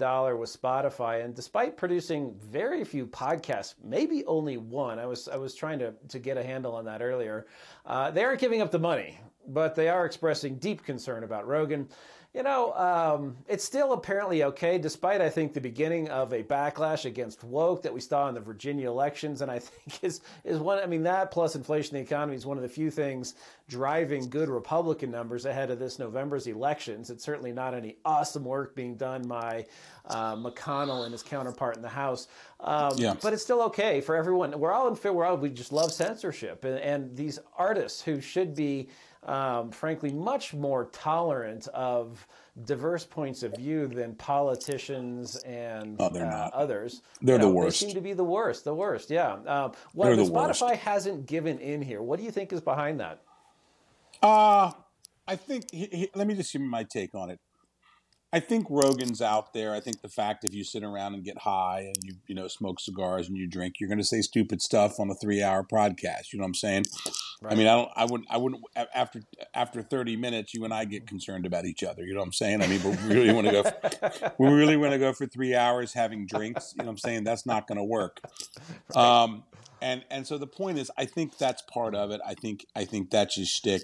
Spotify, 0.62 1.26
and 1.26 1.34
despite 1.34 1.78
producing 1.78 2.36
very 2.40 2.84
few 2.84 3.08
podcasts, 3.08 3.74
maybe 3.84 4.24
only 4.26 4.58
one, 4.58 5.00
I 5.00 5.08
was, 5.08 5.28
I 5.28 5.38
was 5.38 5.56
trying 5.56 5.80
to, 5.80 5.96
to 6.10 6.20
get 6.20 6.38
a 6.38 6.43
handle 6.43 6.76
on 6.76 6.86
that 6.86 7.02
earlier, 7.02 7.48
uh, 7.88 8.12
they 8.12 8.24
aren't 8.24 8.39
giving 8.39 8.62
up 8.62 8.70
the 8.70 8.78
money, 8.78 9.17
but 9.48 9.76
they 9.76 9.90
are 9.90 10.06
expressing 10.06 10.56
deep 10.56 10.84
concern 10.84 11.24
about 11.24 11.48
Rogan. 11.48 11.88
You 12.34 12.44
know, 12.44 12.74
um, 12.74 13.38
it's 13.48 13.64
still 13.64 13.94
apparently 13.94 14.44
okay, 14.44 14.78
despite 14.78 15.22
I 15.22 15.30
think 15.30 15.54
the 15.54 15.62
beginning 15.62 16.10
of 16.10 16.34
a 16.34 16.44
backlash 16.44 17.06
against 17.06 17.44
woke 17.44 17.82
that 17.82 17.92
we 17.92 18.00
saw 18.00 18.28
in 18.28 18.36
the 18.36 18.42
Virginia 18.42 18.88
elections, 18.88 19.42
and 19.42 19.50
I 19.50 19.60
think 19.60 20.04
is 20.04 20.22
is 20.44 20.60
one. 20.60 20.78
I 20.78 20.86
mean, 20.86 21.02
that 21.04 21.32
plus 21.32 21.56
inflation 21.56 21.96
in 21.96 22.04
the 22.04 22.08
economy 22.08 22.36
is 22.36 22.46
one 22.46 22.58
of 22.58 22.64
the 22.64 22.70
few 22.70 22.92
things 22.92 23.34
driving 23.70 24.30
good 24.30 24.50
Republican 24.50 25.10
numbers 25.10 25.46
ahead 25.46 25.72
of 25.72 25.80
this 25.80 25.98
November's 26.00 26.46
elections. 26.48 27.10
It's 27.10 27.24
certainly 27.24 27.54
not 27.54 27.74
any 27.74 27.98
awesome 28.06 28.44
work 28.46 28.76
being 28.76 28.98
done 28.98 29.28
by 29.28 29.66
uh, 30.06 30.36
McConnell 30.36 31.06
and 31.06 31.14
his 31.14 31.24
counterpart 31.24 31.76
in 31.76 31.82
the 31.82 31.90
House, 31.90 32.28
um, 32.60 32.94
yeah. 32.98 33.16
but 33.22 33.34
it's 33.34 33.42
still 33.42 33.64
okay 33.64 34.00
for 34.00 34.16
everyone. 34.16 34.58
We're 34.60 34.74
all 34.74 34.90
in. 34.90 35.14
We're 35.16 35.26
all 35.26 35.38
we 35.38 35.50
just 35.50 35.72
love 35.72 35.92
censorship, 35.92 36.66
and, 36.66 36.78
and 36.78 37.16
these 37.16 37.40
artists 37.58 38.02
who 38.02 38.22
should 38.22 38.54
be 38.54 38.90
um, 39.28 39.72
frankly, 39.72 40.12
much 40.12 40.54
more 40.54 40.86
tolerant 40.86 41.68
of 41.70 42.26
diverse 42.66 43.04
points 43.04 43.44
of 43.44 43.56
view 43.56 43.88
than 43.88 44.16
politicians 44.16 45.36
and 45.38 45.98
oh, 46.00 46.08
uh, 46.08 46.50
others. 46.54 47.02
They're 47.22 47.36
you 47.36 47.40
know, 47.40 47.48
the 47.50 47.54
worst. 47.54 47.82
They 47.82 47.88
seem 47.88 47.96
to 47.96 48.02
be 48.02 48.13
the 48.13 48.24
worst. 48.24 48.63
The 48.63 48.74
worst. 48.74 49.10
Yeah. 49.10 49.34
Um, 49.46 49.74
well, 49.94 50.16
the 50.16 50.24
Spotify 50.24 50.70
worst. 50.70 50.82
hasn't 50.82 51.26
given 51.26 51.60
in 51.60 51.82
here. 51.82 52.02
What 52.02 52.20
do 52.20 52.26
you 52.26 52.32
think 52.32 52.54
is 52.54 52.62
behind 52.62 53.00
that? 53.00 53.22
Uh, 54.22 54.72
I 55.28 55.36
think. 55.36 55.72
He, 55.72 55.86
he, 55.92 56.10
let 56.16 56.26
me 56.26 56.34
just 56.34 56.52
give 56.52 56.62
you 56.62 56.70
my 56.70 56.84
take 56.84 57.13
on 57.13 57.30
it. 57.30 57.40
I 58.34 58.42
think 58.42 58.68
Rogan's 58.70 59.22
out 59.22 59.54
there. 59.54 59.74
I 59.74 59.80
think 59.80 60.02
the 60.02 60.10
fact 60.10 60.44
if 60.44 60.54
you 60.54 60.66
sit 60.66 60.84
around 60.84 61.13
and 61.13 61.24
get 61.24 61.38
high 61.38 61.92
and 61.94 61.96
you 62.02 62.16
you 62.28 62.36
know 62.36 62.48
smoke 62.50 62.80
cigars 62.80 63.30
and 63.30 63.38
you 63.38 63.48
drink, 63.48 63.76
you're 63.80 63.88
going 63.88 64.00
to 64.00 64.04
say 64.04 64.22
stupid 64.22 64.62
stuff 64.62 65.00
on 65.00 65.10
a 65.10 65.16
three 65.16 65.42
hour 65.42 65.63
podcast. 65.63 66.34
You 66.34 66.40
know 66.40 66.44
what 66.44 66.50
I'm 66.50 66.54
saying? 66.56 66.86
Right. 67.42 67.54
I 67.54 67.56
mean, 67.56 67.68
I 67.68 67.76
don't. 67.76 67.92
I 67.96 68.06
wouldn't. 68.06 68.30
I 68.30 68.38
wouldn't. 68.38 68.63
After 68.94 69.22
after 69.54 69.82
30 69.82 70.18
minutes, 70.18 70.54
you 70.54 70.66
and 70.66 70.74
I 70.74 70.84
get 70.84 71.08
concerned 71.08 71.46
about 71.46 71.66
each 71.66 71.84
other. 71.84 72.04
You 72.04 72.13
know 72.13 72.20
what 72.20 72.28
I'm 72.28 72.34
saying? 72.34 72.62
I 72.62 72.68
mean, 72.68 72.84
we 72.84 73.16
really 73.16 73.34
want 73.34 73.48
to 73.48 73.54
go. 73.54 73.63
For, 73.63 74.34
we 74.40 74.50
really 74.50 74.76
want 74.76 74.92
to 74.92 75.00
go 75.00 75.13
for 75.13 75.26
three 75.26 75.56
hours 75.56 75.94
having 75.94 76.26
drinks. 76.26 76.74
You 76.76 76.84
know 76.84 76.88
what 76.88 76.94
I'm 76.94 76.98
saying? 76.98 77.24
That's 77.24 77.46
not 77.46 77.68
going 77.68 77.78
to 77.78 77.84
work. 77.84 78.22
Right. 78.96 79.24
Um, 79.24 79.44
and 79.82 80.04
and 80.10 80.26
so 80.26 80.38
the 80.38 80.48
point 80.48 80.78
is, 80.78 80.90
I 80.98 81.06
think 81.06 81.38
that's 81.38 81.62
part 81.62 81.94
of 81.94 82.12
it. 82.12 82.22
I 82.26 82.34
think 82.34 82.66
I 82.76 82.86
think 82.86 83.12
that's 83.12 83.36
his 83.36 83.50
shtick. 83.50 83.84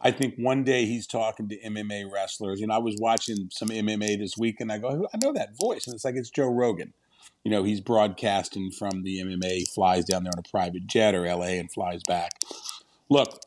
I 0.00 0.10
think 0.10 0.34
one 0.36 0.64
day 0.64 0.84
he's 0.86 1.06
talking 1.06 1.48
to 1.48 1.58
MMA 1.58 2.10
wrestlers. 2.10 2.60
You 2.60 2.66
know, 2.66 2.74
I 2.74 2.78
was 2.78 2.96
watching 2.98 3.48
some 3.52 3.68
MMA 3.68 4.18
this 4.18 4.36
week, 4.36 4.60
and 4.60 4.70
I 4.70 4.78
go, 4.78 5.08
I 5.12 5.18
know 5.18 5.32
that 5.32 5.58
voice, 5.58 5.86
and 5.86 5.94
it's 5.94 6.04
like 6.04 6.16
it's 6.16 6.30
Joe 6.30 6.48
Rogan. 6.48 6.92
You 7.44 7.50
know, 7.50 7.62
he's 7.62 7.80
broadcasting 7.80 8.70
from 8.70 9.02
the 9.02 9.20
MMA, 9.20 9.72
flies 9.72 10.04
down 10.04 10.24
there 10.24 10.32
on 10.34 10.42
a 10.44 10.48
private 10.50 10.86
jet 10.86 11.14
or 11.14 11.26
LA, 11.26 11.58
and 11.58 11.70
flies 11.70 12.02
back. 12.06 12.32
Look, 13.08 13.40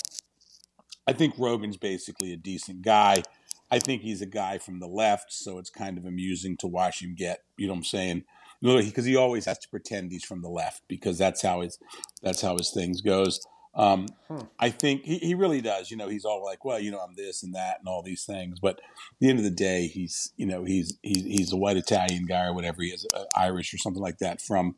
I 1.08 1.14
think 1.14 1.36
Rogan's 1.38 1.78
basically 1.78 2.34
a 2.34 2.38
decent 2.38 2.82
guy. 2.82 3.24
I 3.70 3.80
think 3.80 4.02
he's 4.02 4.22
a 4.22 4.26
guy 4.26 4.58
from 4.58 4.80
the 4.80 4.88
left, 4.88 5.32
so 5.32 5.58
it's 5.58 5.70
kind 5.70 5.98
of 5.98 6.06
amusing 6.06 6.58
to 6.58 6.68
watch 6.68 7.02
him 7.02 7.16
get. 7.16 7.44
You 7.58 7.68
know 7.68 7.74
what 7.74 7.80
I'm 7.80 7.84
saying? 7.86 8.24
Because 8.62 9.06
he 9.06 9.16
always 9.16 9.46
has 9.46 9.58
to 9.60 9.70
pretend 9.70 10.12
he's 10.12 10.26
from 10.26 10.42
the 10.42 10.50
left 10.50 10.84
because 10.88 11.18
that's 11.18 11.42
how 11.42 11.62
his 11.62 11.80
that's 12.22 12.42
how 12.42 12.58
his 12.58 12.70
things 12.70 13.02
goes. 13.02 13.40
Um, 13.74 14.08
hmm. 14.28 14.40
I 14.60 14.70
think 14.70 15.04
he, 15.04 15.18
he 15.20 15.34
really 15.34 15.62
does. 15.62 15.92
You 15.92 15.98
know, 15.98 16.10
he's 16.10 16.26
all 16.26 16.44
like, 16.44 16.66
well, 16.66 16.80
you 16.80 16.92
know, 16.92 17.00
I'm 17.00 17.16
this 17.16 17.44
and 17.44 17.56
that 17.56 17.80
and 17.80 17.88
all 17.88 18.04
these 18.04 18.26
things. 18.26 18.60
But 18.60 18.80
at 18.80 19.20
the 19.20 19.30
end 19.30 19.40
of 19.40 19.46
the 19.46 19.52
day, 19.52 19.88
he's, 19.88 20.34
you 20.36 20.46
know, 20.46 20.64
he's 20.64 20.98
he's, 21.02 21.24
he's 21.24 21.54
a 21.54 21.58
white 21.58 21.78
Italian 21.78 22.26
guy 22.26 22.46
or 22.46 22.54
whatever 22.54 22.82
he 22.82 22.90
is, 22.90 23.08
uh, 23.14 23.26
Irish 23.36 23.74
or 23.74 23.78
something 23.78 24.02
like 24.02 24.18
that 24.18 24.42
from 24.42 24.76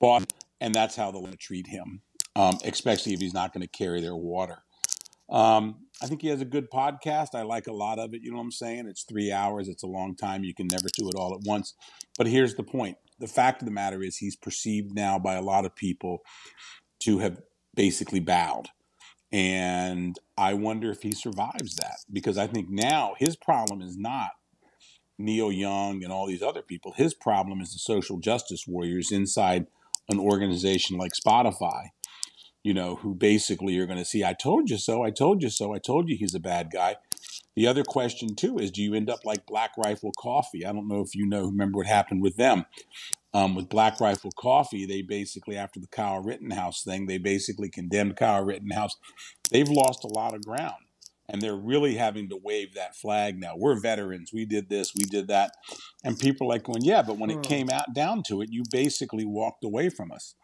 Boston. 0.00 0.28
And 0.60 0.74
that's 0.74 0.96
how 0.96 1.10
they'll 1.10 1.28
treat 1.38 1.66
him, 1.66 2.02
um, 2.36 2.58
especially 2.64 3.14
if 3.14 3.20
he's 3.20 3.34
not 3.34 3.52
going 3.52 3.62
to 3.62 3.68
carry 3.68 4.00
their 4.00 4.16
water. 4.16 4.62
Um, 5.28 5.86
I 6.02 6.06
think 6.06 6.20
he 6.20 6.28
has 6.28 6.40
a 6.40 6.44
good 6.44 6.70
podcast. 6.70 7.28
I 7.34 7.42
like 7.42 7.66
a 7.66 7.72
lot 7.72 7.98
of 7.98 8.12
it. 8.12 8.22
You 8.22 8.30
know 8.30 8.36
what 8.36 8.44
I'm 8.44 8.52
saying? 8.52 8.86
It's 8.86 9.04
three 9.04 9.32
hours. 9.32 9.68
It's 9.68 9.82
a 9.82 9.88
long 9.88 10.14
time. 10.14 10.44
You 10.44 10.54
can 10.54 10.66
never 10.66 10.88
do 10.96 11.08
it 11.08 11.14
all 11.14 11.34
at 11.34 11.40
once. 11.46 11.74
But 12.18 12.26
here's 12.26 12.54
the 12.54 12.62
point. 12.62 12.96
The 13.18 13.28
fact 13.28 13.62
of 13.62 13.66
the 13.66 13.72
matter 13.72 14.02
is 14.02 14.16
he's 14.16 14.36
perceived 14.36 14.94
now 14.94 15.18
by 15.18 15.34
a 15.34 15.42
lot 15.42 15.64
of 15.64 15.74
people 15.74 16.22
to 17.00 17.18
have 17.18 17.40
basically 17.74 18.20
bowed. 18.20 18.68
And 19.32 20.18
I 20.36 20.54
wonder 20.54 20.90
if 20.90 21.02
he 21.02 21.12
survives 21.12 21.76
that 21.76 21.98
because 22.12 22.36
I 22.36 22.46
think 22.46 22.68
now 22.68 23.14
his 23.18 23.34
problem 23.36 23.80
is 23.80 23.96
not 23.96 24.30
Neil 25.18 25.50
Young 25.50 26.02
and 26.04 26.12
all 26.12 26.26
these 26.26 26.42
other 26.42 26.62
people. 26.62 26.92
His 26.92 27.14
problem 27.14 27.60
is 27.60 27.72
the 27.72 27.78
social 27.78 28.18
justice 28.18 28.66
warriors 28.66 29.10
inside 29.10 29.66
an 30.08 30.18
organization 30.18 30.98
like 30.98 31.12
Spotify, 31.12 31.90
you 32.62 32.74
know, 32.74 32.96
who 32.96 33.14
basically 33.14 33.78
are 33.78 33.86
going 33.86 33.98
to 33.98 34.04
see, 34.04 34.24
I 34.24 34.34
told 34.34 34.68
you 34.68 34.78
so, 34.78 35.02
I 35.02 35.10
told 35.10 35.42
you 35.42 35.48
so, 35.48 35.74
I 35.74 35.78
told 35.78 36.08
you 36.08 36.16
he's 36.16 36.34
a 36.34 36.40
bad 36.40 36.70
guy. 36.70 36.96
The 37.54 37.66
other 37.66 37.84
question, 37.84 38.34
too, 38.34 38.58
is 38.58 38.70
do 38.70 38.82
you 38.82 38.94
end 38.94 39.10
up 39.10 39.20
like 39.24 39.46
Black 39.46 39.72
Rifle 39.76 40.12
Coffee? 40.18 40.64
I 40.64 40.72
don't 40.72 40.88
know 40.88 41.00
if 41.00 41.14
you 41.14 41.26
know, 41.26 41.44
remember 41.46 41.78
what 41.78 41.86
happened 41.86 42.22
with 42.22 42.36
them. 42.36 42.64
Um, 43.34 43.54
with 43.54 43.70
Black 43.70 43.98
Rifle 43.98 44.30
Coffee, 44.38 44.84
they 44.84 45.00
basically, 45.00 45.56
after 45.56 45.80
the 45.80 45.86
Kyle 45.86 46.22
Rittenhouse 46.22 46.82
thing, 46.84 47.06
they 47.06 47.16
basically 47.18 47.70
condemned 47.70 48.16
Kyle 48.16 48.44
Rittenhouse. 48.44 48.96
They've 49.50 49.68
lost 49.68 50.04
a 50.04 50.08
lot 50.08 50.34
of 50.34 50.44
ground. 50.44 50.74
and 51.28 51.40
they're 51.40 51.56
really 51.56 51.94
having 51.94 52.28
to 52.28 52.36
wave 52.36 52.74
that 52.74 52.96
flag 52.96 53.38
now. 53.38 53.54
We're 53.56 53.80
veterans. 53.80 54.30
We 54.32 54.44
did 54.44 54.68
this. 54.68 54.92
We 54.94 55.04
did 55.04 55.28
that, 55.28 55.52
and 56.04 56.18
people 56.18 56.46
are 56.46 56.50
like 56.50 56.64
going, 56.64 56.82
yeah, 56.84 57.02
but 57.02 57.18
when 57.18 57.30
it 57.30 57.36
hmm. 57.36 57.42
came 57.42 57.70
out 57.70 57.94
down 57.94 58.22
to 58.24 58.42
it, 58.42 58.50
you 58.50 58.62
basically 58.70 59.24
walked 59.24 59.64
away 59.64 59.88
from 59.88 60.12
us. 60.12 60.34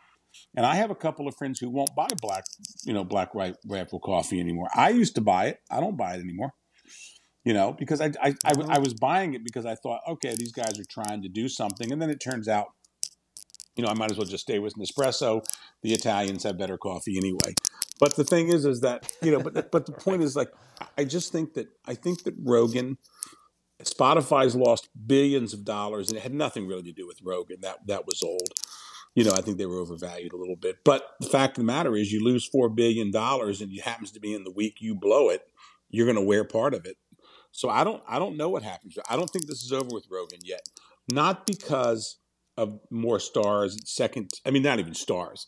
And 0.57 0.65
I 0.65 0.77
have 0.77 0.91
a 0.91 0.95
couple 0.95 1.27
of 1.27 1.35
friends 1.37 1.59
who 1.59 1.71
won't 1.71 1.95
buy 1.97 2.09
black, 2.21 2.45
you 2.85 2.93
know, 2.93 3.03
black 3.05 3.31
rifle 3.35 3.99
coffee 3.99 4.41
anymore. 4.41 4.69
I 4.75 4.91
used 4.91 5.15
to 5.17 5.21
buy 5.21 5.47
it. 5.47 5.59
I 5.71 5.81
don't 5.81 5.97
buy 5.97 6.15
it 6.15 6.21
anymore. 6.21 6.53
You 7.45 7.55
know, 7.55 7.73
because 7.73 8.01
I 8.01 8.07
I, 8.23 8.35
I, 8.45 8.53
mm-hmm. 8.53 8.71
I 8.71 8.79
was 8.79 8.95
buying 8.95 9.35
it 9.35 9.43
because 9.45 9.65
I 9.65 9.75
thought, 9.75 10.01
okay, 10.07 10.35
these 10.37 10.53
guys 10.53 10.79
are 10.79 10.85
trying 10.89 11.23
to 11.23 11.29
do 11.29 11.49
something, 11.49 11.93
and 11.93 12.01
then 12.01 12.11
it 12.11 12.21
turns 12.21 12.47
out, 12.47 12.69
you 13.79 13.85
know, 13.85 13.91
I 13.91 13.95
might 13.95 14.11
as 14.11 14.19
well 14.19 14.27
just 14.27 14.43
stay 14.43 14.59
with 14.59 14.75
Nespresso. 14.75 15.43
The 15.83 15.93
Italians 15.93 16.43
have 16.43 16.59
better 16.59 16.77
coffee 16.77 17.17
anyway. 17.17 17.55
But 17.99 18.17
the 18.17 18.25
thing 18.25 18.49
is, 18.49 18.67
is 18.67 18.81
that 18.81 19.11
you 19.23 19.31
know, 19.31 19.41
but 19.41 19.71
but 19.71 19.87
the 19.87 19.93
point 19.93 20.23
is 20.23 20.37
like, 20.37 20.51
I 20.99 21.05
just 21.05 21.33
think 21.33 21.55
that 21.55 21.69
I 21.87 21.95
think 21.95 22.25
that 22.25 22.35
Rogan. 22.39 22.99
Spotify's 23.85 24.57
lost 24.57 24.89
billions 25.07 25.55
of 25.55 25.65
dollars, 25.65 26.09
and 26.09 26.19
it 26.19 26.23
had 26.25 26.35
nothing 26.35 26.67
really 26.67 26.83
to 26.83 26.93
do 26.93 27.07
with 27.07 27.21
Rogan. 27.23 27.61
That 27.61 27.87
that 27.87 28.09
was 28.09 28.25
old 28.25 28.49
you 29.19 29.25
know, 29.25 29.33
I 29.33 29.41
think 29.41 29.59
they 29.59 29.67
were 29.67 29.81
overvalued 29.81 30.33
a 30.33 30.37
little 30.37 30.55
bit. 30.55 30.77
But 30.85 31.03
the 31.19 31.27
fact 31.27 31.59
of 31.59 31.63
the 31.63 31.67
matter 31.67 31.97
is, 31.97 32.13
you 32.13 32.23
lose 32.23 32.47
four 32.47 32.69
billion 32.69 33.11
dollars, 33.11 33.61
and 33.61 33.73
it 33.73 33.81
happens 33.81 34.13
to 34.13 34.21
be 34.21 34.33
in 34.33 34.45
the 34.45 34.51
week 34.53 34.77
you 34.79 34.95
blow 34.95 35.29
it, 35.29 35.43
you're 35.91 36.07
going 36.07 36.15
to 36.15 36.23
wear 36.23 36.45
part 36.45 36.73
of 36.73 36.87
it. 36.87 36.97
So 37.51 37.69
I 37.69 37.83
don't, 37.83 38.01
I 38.07 38.21
don't 38.21 38.37
know 38.37 38.49
what 38.49 38.63
happens. 38.63 38.97
I 39.11 39.17
don't 39.17 39.29
think 39.29 39.47
this 39.47 39.65
is 39.65 39.73
over 39.73 39.89
with 39.93 40.07
Rogan 40.09 40.39
yet. 40.45 40.61
Not 41.11 41.49
because 41.49 42.19
of 42.59 42.81
more 42.91 43.21
stars. 43.21 43.79
Second, 43.85 44.31
I 44.45 44.51
mean, 44.51 44.63
not 44.63 44.81
even 44.81 44.95
stars. 44.95 45.47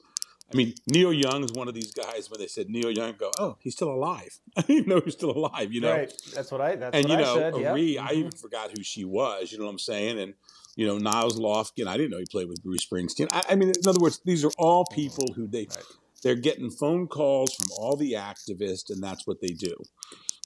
I 0.52 0.56
mean, 0.56 0.74
Neil 0.86 1.12
Young 1.12 1.44
is 1.44 1.52
one 1.52 1.68
of 1.68 1.74
these 1.74 1.92
guys. 1.92 2.28
When 2.28 2.40
they 2.40 2.46
said 2.46 2.68
Neil 2.68 2.90
Young, 2.90 3.14
go, 3.18 3.30
oh, 3.38 3.56
he's 3.60 3.74
still 3.74 3.90
alive. 3.90 4.38
I 4.56 4.62
didn't 4.62 4.88
know 4.88 5.00
he's 5.04 5.14
still 5.14 5.30
alive. 5.30 5.72
You 5.72 5.82
know, 5.82 5.92
right? 5.92 6.12
That's 6.34 6.50
what 6.50 6.60
I. 6.60 6.76
That's 6.76 6.96
and 6.96 7.08
what 7.08 7.18
you 7.18 7.24
know, 7.24 7.32
I 7.32 7.38
said. 7.38 7.54
Ari, 7.54 7.94
mm-hmm. 7.94 8.06
I 8.06 8.12
even 8.12 8.32
forgot 8.32 8.70
who 8.76 8.82
she 8.82 9.04
was. 9.04 9.52
You 9.52 9.58
know 9.58 9.64
what 9.64 9.72
I'm 9.72 9.78
saying? 9.78 10.18
And 10.18 10.34
you 10.76 10.86
know, 10.86 10.98
Niles 10.98 11.38
Lofgren. 11.38 11.86
I 11.86 11.96
didn't 11.96 12.10
know 12.10 12.18
he 12.18 12.26
played 12.26 12.48
with 12.48 12.62
Bruce 12.62 12.86
Springsteen. 12.86 13.28
I, 13.30 13.42
I 13.50 13.54
mean, 13.54 13.68
in 13.68 13.88
other 13.88 14.00
words, 14.00 14.20
these 14.24 14.44
are 14.44 14.52
all 14.58 14.84
people 14.86 15.32
who 15.34 15.46
they 15.46 15.66
right. 15.70 15.84
they're 16.22 16.34
getting 16.34 16.70
phone 16.70 17.06
calls 17.06 17.54
from 17.54 17.68
all 17.76 17.96
the 17.96 18.12
activists, 18.14 18.90
and 18.90 19.02
that's 19.02 19.26
what 19.26 19.40
they 19.40 19.48
do. 19.48 19.76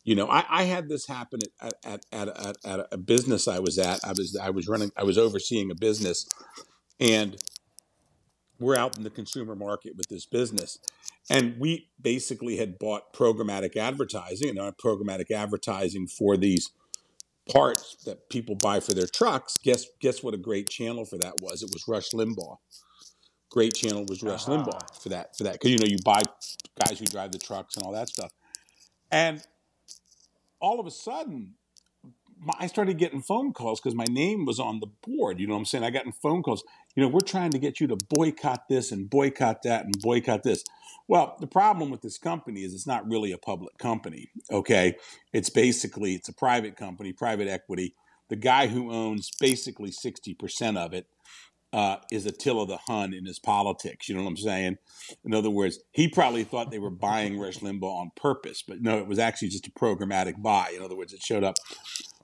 You 0.05 0.15
know, 0.15 0.29
I, 0.29 0.45
I 0.49 0.63
had 0.65 0.89
this 0.89 1.07
happen 1.07 1.41
at, 1.61 1.73
at, 1.83 2.05
at, 2.13 2.29
at, 2.29 2.57
at 2.65 2.87
a 2.93 2.99
business 2.99 3.49
I 3.49 3.59
was 3.59 3.79
at. 3.79 4.01
I 4.05 4.11
was 4.11 4.39
I 4.41 4.51
was 4.51 4.69
running. 4.69 4.91
I 4.97 5.03
was 5.03 5.17
overseeing 5.17 5.71
a 5.71 5.75
business, 5.75 6.29
and 7.01 7.43
we're 8.59 8.77
out 8.77 8.97
in 8.97 9.03
the 9.03 9.11
consumer 9.11 9.55
market 9.55 9.97
with 9.97 10.09
this 10.09 10.27
business. 10.27 10.79
And 11.31 11.59
we 11.59 11.89
basically 12.01 12.59
had 12.59 12.79
bought 12.79 13.15
programmatic 13.15 13.77
advertising 13.77 14.51
and 14.51 14.59
our 14.59 14.73
programmatic 14.73 15.31
advertising 15.31 16.07
for 16.07 16.37
these 16.37 16.71
parts 17.51 17.97
that 18.05 18.29
people 18.29 18.55
buy 18.55 18.81
for 18.81 18.93
their 18.93 19.07
trucks, 19.07 19.59
guess 19.59 19.87
guess 20.01 20.23
what 20.23 20.35
a 20.35 20.39
great 20.39 20.69
channel 20.69 21.05
for 21.05 21.19
that 21.19 21.41
was? 21.41 21.63
It 21.63 21.71
was 21.73 21.87
Rush 21.89 22.11
Limbaugh. 22.11 22.59
Great 23.51 23.75
channel 23.75 24.05
was 24.09 24.23
Rush 24.23 24.49
uh-huh. 24.49 24.65
Limbaugh 24.65 25.03
for 25.03 25.09
that 25.11 25.37
for 25.37 25.45
that 25.45 25.55
because 25.55 25.71
you 25.71 25.79
know 25.79 25.87
you 25.87 25.99
buy 26.05 26.23
guys 26.87 26.99
who 26.99 27.07
drive 27.07 27.33
the 27.33 27.39
trucks 27.39 27.77
and 27.77 27.85
all 27.85 27.93
that 27.93 28.09
stuff, 28.09 28.33
and 29.11 29.43
all 30.65 30.81
of 30.81 30.87
a 30.87 30.91
sudden 30.91 31.55
I 32.59 32.67
started 32.67 32.99
getting 32.99 33.23
phone 33.23 33.53
calls 33.53 33.81
because 33.81 33.95
my 33.95 34.07
name 34.11 34.45
was 34.45 34.59
on 34.59 34.81
the 34.81 34.89
board. 35.07 35.41
You 35.41 35.47
know 35.47 35.55
what 35.55 35.61
I'm 35.61 35.65
saying? 35.67 35.85
I 35.85 35.91
got 35.91 36.07
in 36.07 36.13
phone 36.13 36.43
calls. 36.43 36.65
You 36.95 37.03
know, 37.03 37.09
we're 37.09 37.21
trying 37.21 37.51
to 37.51 37.59
get 37.59 37.81
you 37.81 37.87
to 37.89 37.97
boycott 38.09 38.69
this 38.69 38.91
and 38.91 39.09
boycott 39.09 39.63
that 39.63 39.85
and 39.85 39.99
boycott 40.01 40.43
this. 40.43 40.65
Well, 41.07 41.37
the 41.39 41.47
problem 41.47 41.91
with 41.91 42.03
this 42.03 42.19
company 42.19 42.63
is 42.63 42.75
it's 42.75 42.87
not 42.87 43.09
really 43.09 43.33
a 43.33 43.39
public 43.39 43.79
company. 43.79 44.31
Okay, 44.51 44.97
it's 45.33 45.51
basically 45.51 46.15
it's 46.15 46.29
a 46.29 46.35
private 46.35 46.77
company, 46.77 47.13
private 47.13 47.49
equity. 47.49 47.95
The 48.29 48.37
guy 48.37 48.67
who 48.67 48.91
owns 48.91 49.31
basically 49.39 49.91
60% 49.91 50.77
of 50.79 50.93
it 50.95 51.07
uh, 51.75 51.97
is 52.13 52.25
Attila 52.25 52.69
the 52.69 52.79
Hun 52.87 53.13
in 53.13 53.27
his 53.27 53.41
politics. 53.41 54.09
You 54.09 54.15
know 54.15 54.23
what 54.23 54.31
I'm 54.31 54.37
saying? 54.37 54.79
In 55.25 55.35
other 55.35 55.51
words, 55.51 55.81
he 55.91 56.07
probably 56.07 56.45
thought 56.45 56.71
they 56.71 56.79
were 56.79 56.89
buying 56.89 57.37
Rush 57.37 57.59
Limbaugh 57.59 58.01
on 58.01 58.13
purpose, 58.15 58.63
but 58.63 58.81
no, 58.81 58.99
it 58.99 59.09
was 59.09 59.19
actually 59.19 59.49
just 59.49 59.67
a 59.67 59.73
programmatic 59.73 60.41
buy. 60.41 60.73
In 60.75 60.85
other 60.85 60.95
words, 60.95 61.13
it 61.13 61.21
showed 61.21 61.43
up. 61.43 61.57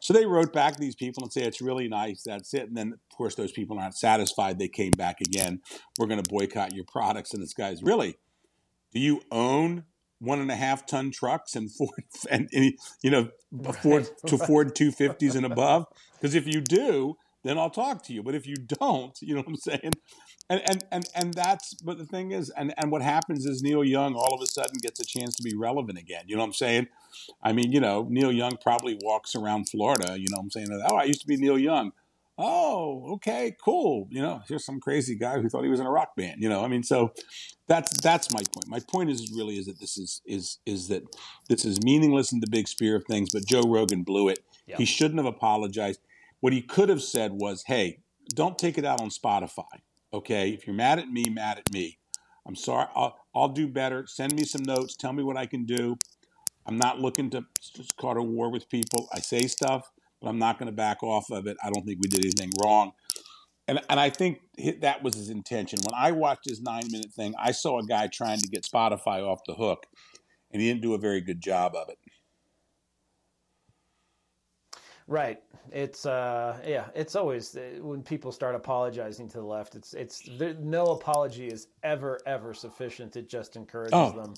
So 0.00 0.12
they 0.12 0.24
wrote 0.24 0.52
back 0.52 0.74
to 0.74 0.80
these 0.80 0.94
people 0.94 1.24
and 1.24 1.32
say 1.32 1.42
it's 1.42 1.60
really 1.60 1.88
nice. 1.88 2.22
That's 2.22 2.54
it. 2.54 2.68
And 2.68 2.76
then, 2.76 2.92
of 2.92 3.16
course, 3.16 3.34
those 3.34 3.50
people 3.50 3.76
aren't 3.80 3.96
satisfied. 3.96 4.60
They 4.60 4.68
came 4.68 4.92
back 4.92 5.20
again. 5.20 5.60
We're 5.98 6.06
going 6.06 6.22
to 6.22 6.30
boycott 6.30 6.72
your 6.72 6.84
products. 6.84 7.34
And 7.34 7.42
this 7.42 7.52
guy's 7.52 7.82
really, 7.82 8.18
do 8.94 9.00
you 9.00 9.20
own 9.32 9.82
one 10.20 10.38
and 10.38 10.50
a 10.52 10.56
half 10.56 10.86
ton 10.86 11.10
trucks 11.10 11.56
and 11.56 11.72
Ford 11.72 12.04
and, 12.30 12.48
and 12.52 12.74
you 13.02 13.10
know 13.10 13.30
Ford 13.82 14.08
to 14.26 14.38
Ford 14.38 14.76
250s 14.76 15.34
and 15.34 15.44
above? 15.44 15.86
Because 16.14 16.36
if 16.36 16.46
you 16.46 16.60
do, 16.60 17.16
then 17.42 17.58
I'll 17.58 17.70
talk 17.70 18.02
to 18.04 18.12
you. 18.12 18.22
But 18.22 18.34
if 18.34 18.46
you 18.46 18.56
don't, 18.56 19.16
you 19.20 19.34
know 19.34 19.40
what 19.40 19.48
I'm 19.48 19.56
saying? 19.56 19.92
And 20.48 20.60
and 20.64 20.84
and 20.90 21.08
and 21.14 21.34
that's 21.34 21.74
but 21.74 21.98
the 21.98 22.04
thing 22.04 22.32
is, 22.32 22.50
and 22.50 22.74
and 22.76 22.90
what 22.90 23.02
happens 23.02 23.46
is 23.46 23.62
Neil 23.62 23.84
Young 23.84 24.14
all 24.14 24.34
of 24.34 24.42
a 24.42 24.46
sudden 24.46 24.78
gets 24.82 25.00
a 25.00 25.04
chance 25.04 25.36
to 25.36 25.42
be 25.42 25.56
relevant 25.56 25.98
again. 25.98 26.24
You 26.26 26.36
know 26.36 26.42
what 26.42 26.48
I'm 26.48 26.54
saying? 26.54 26.88
I 27.42 27.52
mean, 27.52 27.72
you 27.72 27.80
know, 27.80 28.06
Neil 28.10 28.32
Young 28.32 28.56
probably 28.60 28.98
walks 29.02 29.34
around 29.34 29.68
Florida. 29.68 30.18
You 30.18 30.26
know 30.30 30.38
what 30.38 30.44
I'm 30.44 30.50
saying? 30.50 30.68
Oh, 30.86 30.96
I 30.96 31.04
used 31.04 31.20
to 31.22 31.26
be 31.26 31.36
Neil 31.36 31.58
Young. 31.58 31.92
Oh, 32.42 33.12
okay, 33.16 33.54
cool. 33.62 34.08
You 34.10 34.22
know, 34.22 34.40
here's 34.48 34.64
some 34.64 34.80
crazy 34.80 35.14
guy 35.14 35.38
who 35.38 35.48
thought 35.50 35.62
he 35.62 35.68
was 35.68 35.78
in 35.78 35.84
a 35.84 35.90
rock 35.90 36.16
band. 36.16 36.42
You 36.42 36.48
know, 36.48 36.64
I 36.64 36.68
mean, 36.68 36.82
so 36.82 37.12
that's 37.68 38.00
that's 38.00 38.32
my 38.32 38.40
point. 38.52 38.66
My 38.66 38.80
point 38.80 39.10
is 39.10 39.30
really 39.36 39.58
is 39.58 39.66
that 39.66 39.78
this 39.78 39.98
is 39.98 40.22
is 40.24 40.58
is 40.64 40.88
that 40.88 41.02
this 41.48 41.64
is 41.64 41.82
meaningless 41.82 42.32
in 42.32 42.40
the 42.40 42.46
big 42.48 42.66
sphere 42.66 42.96
of 42.96 43.04
things. 43.04 43.28
But 43.32 43.44
Joe 43.44 43.62
Rogan 43.62 44.02
blew 44.02 44.28
it. 44.28 44.40
Yep. 44.66 44.78
He 44.78 44.84
shouldn't 44.86 45.18
have 45.18 45.26
apologized 45.26 46.00
what 46.40 46.52
he 46.52 46.62
could 46.62 46.88
have 46.88 47.02
said 47.02 47.32
was, 47.32 47.64
hey, 47.66 48.00
don't 48.34 48.58
take 48.58 48.78
it 48.78 48.84
out 48.84 49.00
on 49.00 49.10
Spotify. 49.10 49.80
Okay. 50.12 50.50
If 50.50 50.66
you're 50.66 50.76
mad 50.76 50.98
at 50.98 51.08
me, 51.08 51.24
mad 51.30 51.58
at 51.58 51.72
me. 51.72 51.98
I'm 52.46 52.56
sorry. 52.56 52.86
I'll, 52.94 53.16
I'll 53.34 53.48
do 53.48 53.68
better. 53.68 54.06
Send 54.06 54.34
me 54.34 54.44
some 54.44 54.62
notes. 54.62 54.96
Tell 54.96 55.12
me 55.12 55.22
what 55.22 55.36
I 55.36 55.46
can 55.46 55.64
do. 55.64 55.96
I'm 56.66 56.78
not 56.78 57.00
looking 57.00 57.30
to 57.30 57.44
start 57.60 58.16
a 58.16 58.22
war 58.22 58.50
with 58.50 58.68
people. 58.68 59.08
I 59.12 59.20
say 59.20 59.46
stuff, 59.46 59.90
but 60.20 60.28
I'm 60.28 60.38
not 60.38 60.58
going 60.58 60.66
to 60.66 60.76
back 60.76 61.02
off 61.02 61.30
of 61.30 61.46
it. 61.46 61.56
I 61.62 61.70
don't 61.70 61.84
think 61.84 61.98
we 62.02 62.08
did 62.08 62.24
anything 62.24 62.50
wrong. 62.62 62.92
And, 63.68 63.80
and 63.88 64.00
I 64.00 64.10
think 64.10 64.40
that 64.80 65.02
was 65.02 65.14
his 65.14 65.28
intention. 65.28 65.78
When 65.84 65.94
I 65.94 66.12
watched 66.12 66.48
his 66.48 66.60
nine 66.60 66.84
minute 66.90 67.12
thing, 67.12 67.34
I 67.38 67.52
saw 67.52 67.78
a 67.78 67.86
guy 67.86 68.08
trying 68.08 68.40
to 68.40 68.48
get 68.48 68.64
Spotify 68.64 69.22
off 69.22 69.40
the 69.46 69.54
hook, 69.54 69.86
and 70.50 70.60
he 70.60 70.68
didn't 70.68 70.82
do 70.82 70.94
a 70.94 70.98
very 70.98 71.20
good 71.20 71.40
job 71.40 71.74
of 71.76 71.88
it. 71.88 71.98
Right. 75.06 75.38
It's 75.72 76.06
uh 76.06 76.58
yeah, 76.66 76.86
it's 76.94 77.14
always 77.14 77.56
uh, 77.56 77.78
when 77.80 78.02
people 78.02 78.32
start 78.32 78.54
apologizing 78.54 79.28
to 79.28 79.38
the 79.38 79.44
left, 79.44 79.74
it's 79.74 79.94
it's 79.94 80.28
there, 80.38 80.54
no 80.54 80.86
apology 80.86 81.46
is 81.46 81.68
ever 81.82 82.18
ever 82.26 82.54
sufficient. 82.54 83.16
It 83.16 83.28
just 83.28 83.56
encourages 83.56 83.92
oh. 83.94 84.10
them, 84.10 84.34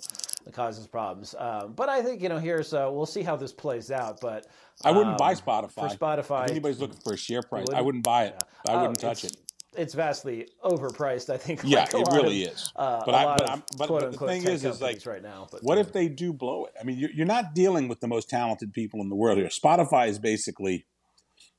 it 0.47 0.53
causes 0.53 0.87
problems. 0.87 1.35
Um, 1.39 1.73
but 1.73 1.89
I 1.89 2.03
think 2.03 2.23
you 2.23 2.29
know 2.29 2.39
here's 2.39 2.75
uh, 2.75 2.89
we'll 2.91 3.07
see 3.07 3.23
how 3.23 3.37
this 3.37 3.53
plays 3.53 3.91
out. 3.91 4.21
But 4.21 4.47
um, 4.85 4.95
I 4.95 4.97
wouldn't 4.97 5.19
buy 5.19 5.33
um, 5.33 5.37
Spotify 5.37 5.73
for 5.73 5.89
Spotify. 5.89 6.45
If 6.45 6.51
anybody's 6.51 6.81
looking 6.81 7.01
for 7.03 7.15
a 7.15 7.19
share 7.19 7.43
price, 7.43 7.67
I 7.73 7.81
wouldn't 7.81 8.05
buy 8.05 8.25
it. 8.25 8.43
Yeah. 8.67 8.73
I 8.73 8.83
wouldn't 8.83 9.03
oh, 9.03 9.09
touch 9.09 9.25
it 9.25 9.37
it's 9.77 9.95
vastly 9.95 10.49
overpriced. 10.65 11.31
I 11.31 11.37
think. 11.37 11.63
Yeah, 11.73 11.81
like 11.81 11.95
it 11.95 12.09
really 12.13 12.45
of, 12.47 12.53
is. 12.53 12.73
Uh, 12.77 13.03
but, 13.07 13.15
I, 13.15 13.25
but, 13.25 13.51
of, 13.51 13.63
but, 13.79 13.89
but, 13.89 14.13
the 14.13 14.27
thing 14.27 14.47
is, 14.47 14.65
is 14.65 14.83
like 14.83 15.05
right 15.07 15.23
now. 15.23 15.47
But 15.51 15.63
what 15.63 15.79
if 15.79 15.93
they 15.93 16.09
do 16.09 16.33
blow 16.33 16.67
it? 16.67 16.73
I 16.79 16.85
mean, 16.85 16.99
you're, 16.99 17.11
you're 17.11 17.27
not 17.27 17.55
dealing 17.55 17.89
with 17.89 18.01
the 18.01 18.09
most 18.09 18.29
talented 18.29 18.73
people 18.73 19.01
in 19.01 19.09
the 19.09 19.15
world 19.15 19.39
here. 19.39 19.47
Spotify 19.47 20.09
is 20.09 20.19
basically 20.19 20.87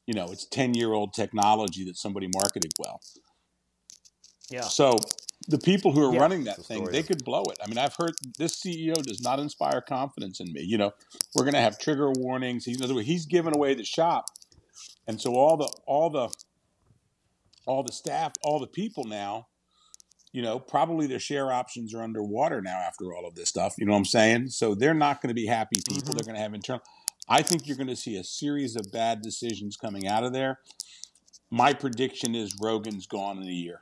you 0.06 0.14
know, 0.14 0.32
it's 0.32 0.46
10 0.46 0.74
year 0.74 0.94
old 0.94 1.14
technology 1.14 1.86
that 1.86 1.98
somebody 1.98 2.30
marketed 2.34 2.72
well. 2.80 3.02
Yeah. 4.50 4.62
So 4.62 4.98
the 5.48 5.58
people 5.58 5.92
who 5.92 6.10
are 6.10 6.14
yeah, 6.14 6.20
running 6.20 6.44
that 6.46 6.58
thing, 6.58 6.86
they 6.86 7.04
could 7.04 7.24
blow 7.24 7.44
it. 7.44 7.58
I 7.64 7.68
mean, 7.68 7.78
I've 7.78 7.96
heard 7.96 8.14
this 8.38 8.62
CEO 8.62 9.02
does 9.02 9.22
not 9.22 9.40
inspire 9.40 9.82
confidence 9.82 10.40
in 10.40 10.52
me. 10.54 10.62
You 10.62 10.78
know, 10.78 10.92
we're 11.36 11.44
going 11.44 11.56
to 11.56 11.62
have 11.62 11.80
trigger 11.80 12.12
warnings. 12.12 12.66
He's, 12.66 12.80
he's 13.02 13.26
giving 13.26 13.56
away 13.56 13.74
the 13.74 13.84
shop. 13.84 14.26
And 15.08 15.20
so 15.20 15.36
all 15.36 15.58
the, 15.58 15.72
all 15.86 16.10
the, 16.10 16.30
all 17.66 17.84
the 17.84 17.92
staff, 17.92 18.34
all 18.44 18.60
the 18.60 18.68
people 18.68 19.06
now, 19.06 19.48
you 20.32 20.42
know, 20.42 20.60
probably 20.60 21.08
their 21.08 21.20
share 21.20 21.52
options 21.52 21.94
are 21.94 22.02
underwater 22.02 22.62
now 22.62 22.78
after 22.78 23.14
all 23.14 23.28
of 23.28 23.36
this 23.36 23.50
stuff. 23.50 23.76
You 23.78 23.86
know 23.86 23.92
what 23.92 24.00
I'm 24.00 24.06
saying? 24.06 24.50
So 24.50 24.76
they're 24.76 24.94
not 24.94 25.22
going 25.22 25.30
to 25.30 25.36
be 25.36 25.46
happy 25.46 25.78
people. 25.88 26.04
Mm-hmm. 26.04 26.12
They're 26.18 26.26
going 26.26 26.36
to 26.36 26.42
have 26.42 26.54
internal. 26.54 26.84
I 27.28 27.42
think 27.42 27.68
you're 27.68 27.78
going 27.78 27.88
to 27.88 27.96
see 27.96 28.18
a 28.18 28.24
series 28.24 28.76
of 28.76 28.92
bad 28.92 29.22
decisions 29.22 29.78
coming 29.78 30.08
out 30.08 30.24
of 30.24 30.34
there. 30.34 30.60
My 31.50 31.74
prediction 31.74 32.36
is 32.36 32.56
Rogan's 32.62 33.08
gone 33.08 33.38
in 33.38 33.48
a 33.48 33.52
year. 33.52 33.82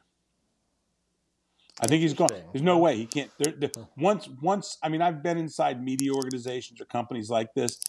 I 1.80 1.88
think 1.88 2.02
he's 2.02 2.14
gone. 2.14 2.30
There's 2.52 2.62
no 2.62 2.78
way 2.78 2.96
he 2.96 3.06
can't. 3.06 3.32
They're, 3.40 3.72
once, 3.98 4.28
once. 4.42 4.78
I 4.84 4.90
mean, 4.90 5.02
I've 5.02 5.24
been 5.24 5.38
inside 5.38 5.84
media 5.84 6.14
organizations 6.14 6.80
or 6.80 6.86
companies 6.86 7.30
like 7.30 7.54
this. 7.56 7.80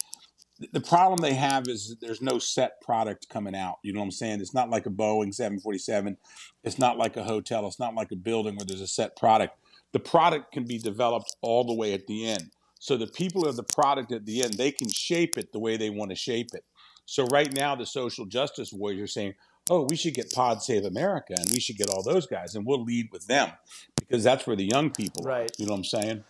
The 0.72 0.80
problem 0.80 1.20
they 1.20 1.34
have 1.34 1.66
is 1.66 1.96
there's 2.00 2.22
no 2.22 2.38
set 2.38 2.80
product 2.80 3.28
coming 3.28 3.54
out. 3.54 3.76
You 3.82 3.92
know 3.92 3.98
what 4.00 4.06
I'm 4.06 4.12
saying? 4.12 4.40
It's 4.40 4.54
not 4.54 4.70
like 4.70 4.86
a 4.86 4.90
Boeing 4.90 5.34
747. 5.34 6.16
It's 6.62 6.78
not 6.78 6.96
like 6.96 7.16
a 7.16 7.24
hotel. 7.24 7.66
It's 7.66 7.80
not 7.80 7.94
like 7.94 8.12
a 8.12 8.16
building 8.16 8.56
where 8.56 8.64
there's 8.64 8.80
a 8.80 8.86
set 8.86 9.16
product. 9.16 9.58
The 9.92 9.98
product 9.98 10.52
can 10.52 10.64
be 10.64 10.78
developed 10.78 11.36
all 11.42 11.64
the 11.64 11.74
way 11.74 11.92
at 11.92 12.06
the 12.06 12.28
end. 12.28 12.50
So 12.82 12.96
the 12.96 13.06
people 13.06 13.46
are 13.46 13.52
the 13.52 13.62
product 13.62 14.10
at 14.10 14.26
the 14.26 14.42
end. 14.42 14.54
They 14.54 14.72
can 14.72 14.88
shape 14.88 15.38
it 15.38 15.52
the 15.52 15.60
way 15.60 15.76
they 15.76 15.88
want 15.88 16.10
to 16.10 16.16
shape 16.16 16.48
it. 16.52 16.64
So 17.06 17.24
right 17.26 17.52
now, 17.54 17.76
the 17.76 17.86
social 17.86 18.26
justice 18.26 18.72
warriors 18.72 19.02
are 19.04 19.06
saying, 19.06 19.34
"Oh, 19.70 19.86
we 19.88 19.94
should 19.94 20.14
get 20.14 20.32
Pod 20.32 20.64
Save 20.64 20.84
America, 20.84 21.34
and 21.38 21.48
we 21.52 21.60
should 21.60 21.76
get 21.76 21.88
all 21.90 22.02
those 22.02 22.26
guys, 22.26 22.56
and 22.56 22.66
we'll 22.66 22.82
lead 22.82 23.10
with 23.12 23.28
them 23.28 23.52
because 24.00 24.24
that's 24.24 24.48
where 24.48 24.56
the 24.56 24.64
young 24.64 24.90
people 24.90 25.22
right. 25.22 25.48
are." 25.48 25.54
You 25.58 25.66
know 25.66 25.74
what 25.74 25.78
I'm 25.78 25.84
saying? 25.84 26.24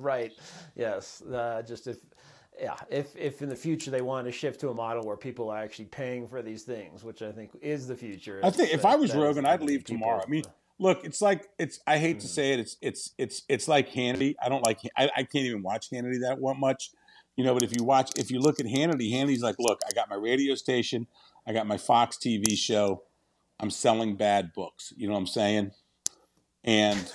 right. 0.00 0.32
Yes. 0.74 1.22
Uh, 1.22 1.62
just 1.64 1.86
if 1.86 1.98
yeah, 2.60 2.74
if 2.90 3.14
if 3.16 3.42
in 3.42 3.48
the 3.48 3.54
future 3.54 3.92
they 3.92 4.02
want 4.02 4.26
to 4.26 4.32
shift 4.32 4.58
to 4.62 4.70
a 4.70 4.74
model 4.74 5.04
where 5.06 5.16
people 5.16 5.50
are 5.50 5.58
actually 5.58 5.84
paying 5.84 6.26
for 6.26 6.42
these 6.42 6.64
things, 6.64 7.04
which 7.04 7.22
I 7.22 7.30
think 7.30 7.52
is 7.60 7.86
the 7.86 7.96
future. 7.96 8.40
I 8.42 8.50
think 8.50 8.74
if 8.74 8.84
I 8.84 8.96
was 8.96 9.14
Rogan, 9.14 9.46
I'd 9.46 9.62
leave 9.62 9.84
tomorrow. 9.84 10.20
I 10.26 10.28
mean, 10.28 10.42
look, 10.82 11.04
it's 11.04 11.22
like 11.22 11.48
it's. 11.58 11.80
I 11.86 11.98
hate 11.98 12.20
to 12.20 12.26
hmm. 12.26 12.32
say 12.32 12.52
it. 12.52 12.60
It's 12.60 12.76
it's 12.82 13.12
it's 13.16 13.42
it's 13.48 13.68
like 13.68 13.90
Hannity. 13.90 14.34
I 14.42 14.48
don't 14.48 14.64
like. 14.64 14.80
I, 14.96 15.04
I 15.16 15.22
can't 15.22 15.46
even 15.46 15.62
watch 15.62 15.90
Hannity 15.90 16.20
that 16.20 16.38
much, 16.58 16.90
you 17.36 17.44
know. 17.44 17.54
But 17.54 17.62
if 17.62 17.74
you 17.74 17.84
watch, 17.84 18.10
if 18.16 18.30
you 18.30 18.40
look 18.40 18.60
at 18.60 18.66
Hannity, 18.66 19.12
Hannity's 19.12 19.42
like, 19.42 19.56
look, 19.58 19.80
I 19.88 19.94
got 19.94 20.10
my 20.10 20.16
radio 20.16 20.54
station, 20.54 21.06
I 21.46 21.52
got 21.52 21.66
my 21.66 21.78
Fox 21.78 22.18
TV 22.18 22.56
show, 22.56 23.04
I'm 23.60 23.70
selling 23.70 24.16
bad 24.16 24.52
books. 24.52 24.92
You 24.96 25.06
know 25.06 25.14
what 25.14 25.20
I'm 25.20 25.26
saying? 25.26 25.70
And 26.64 27.12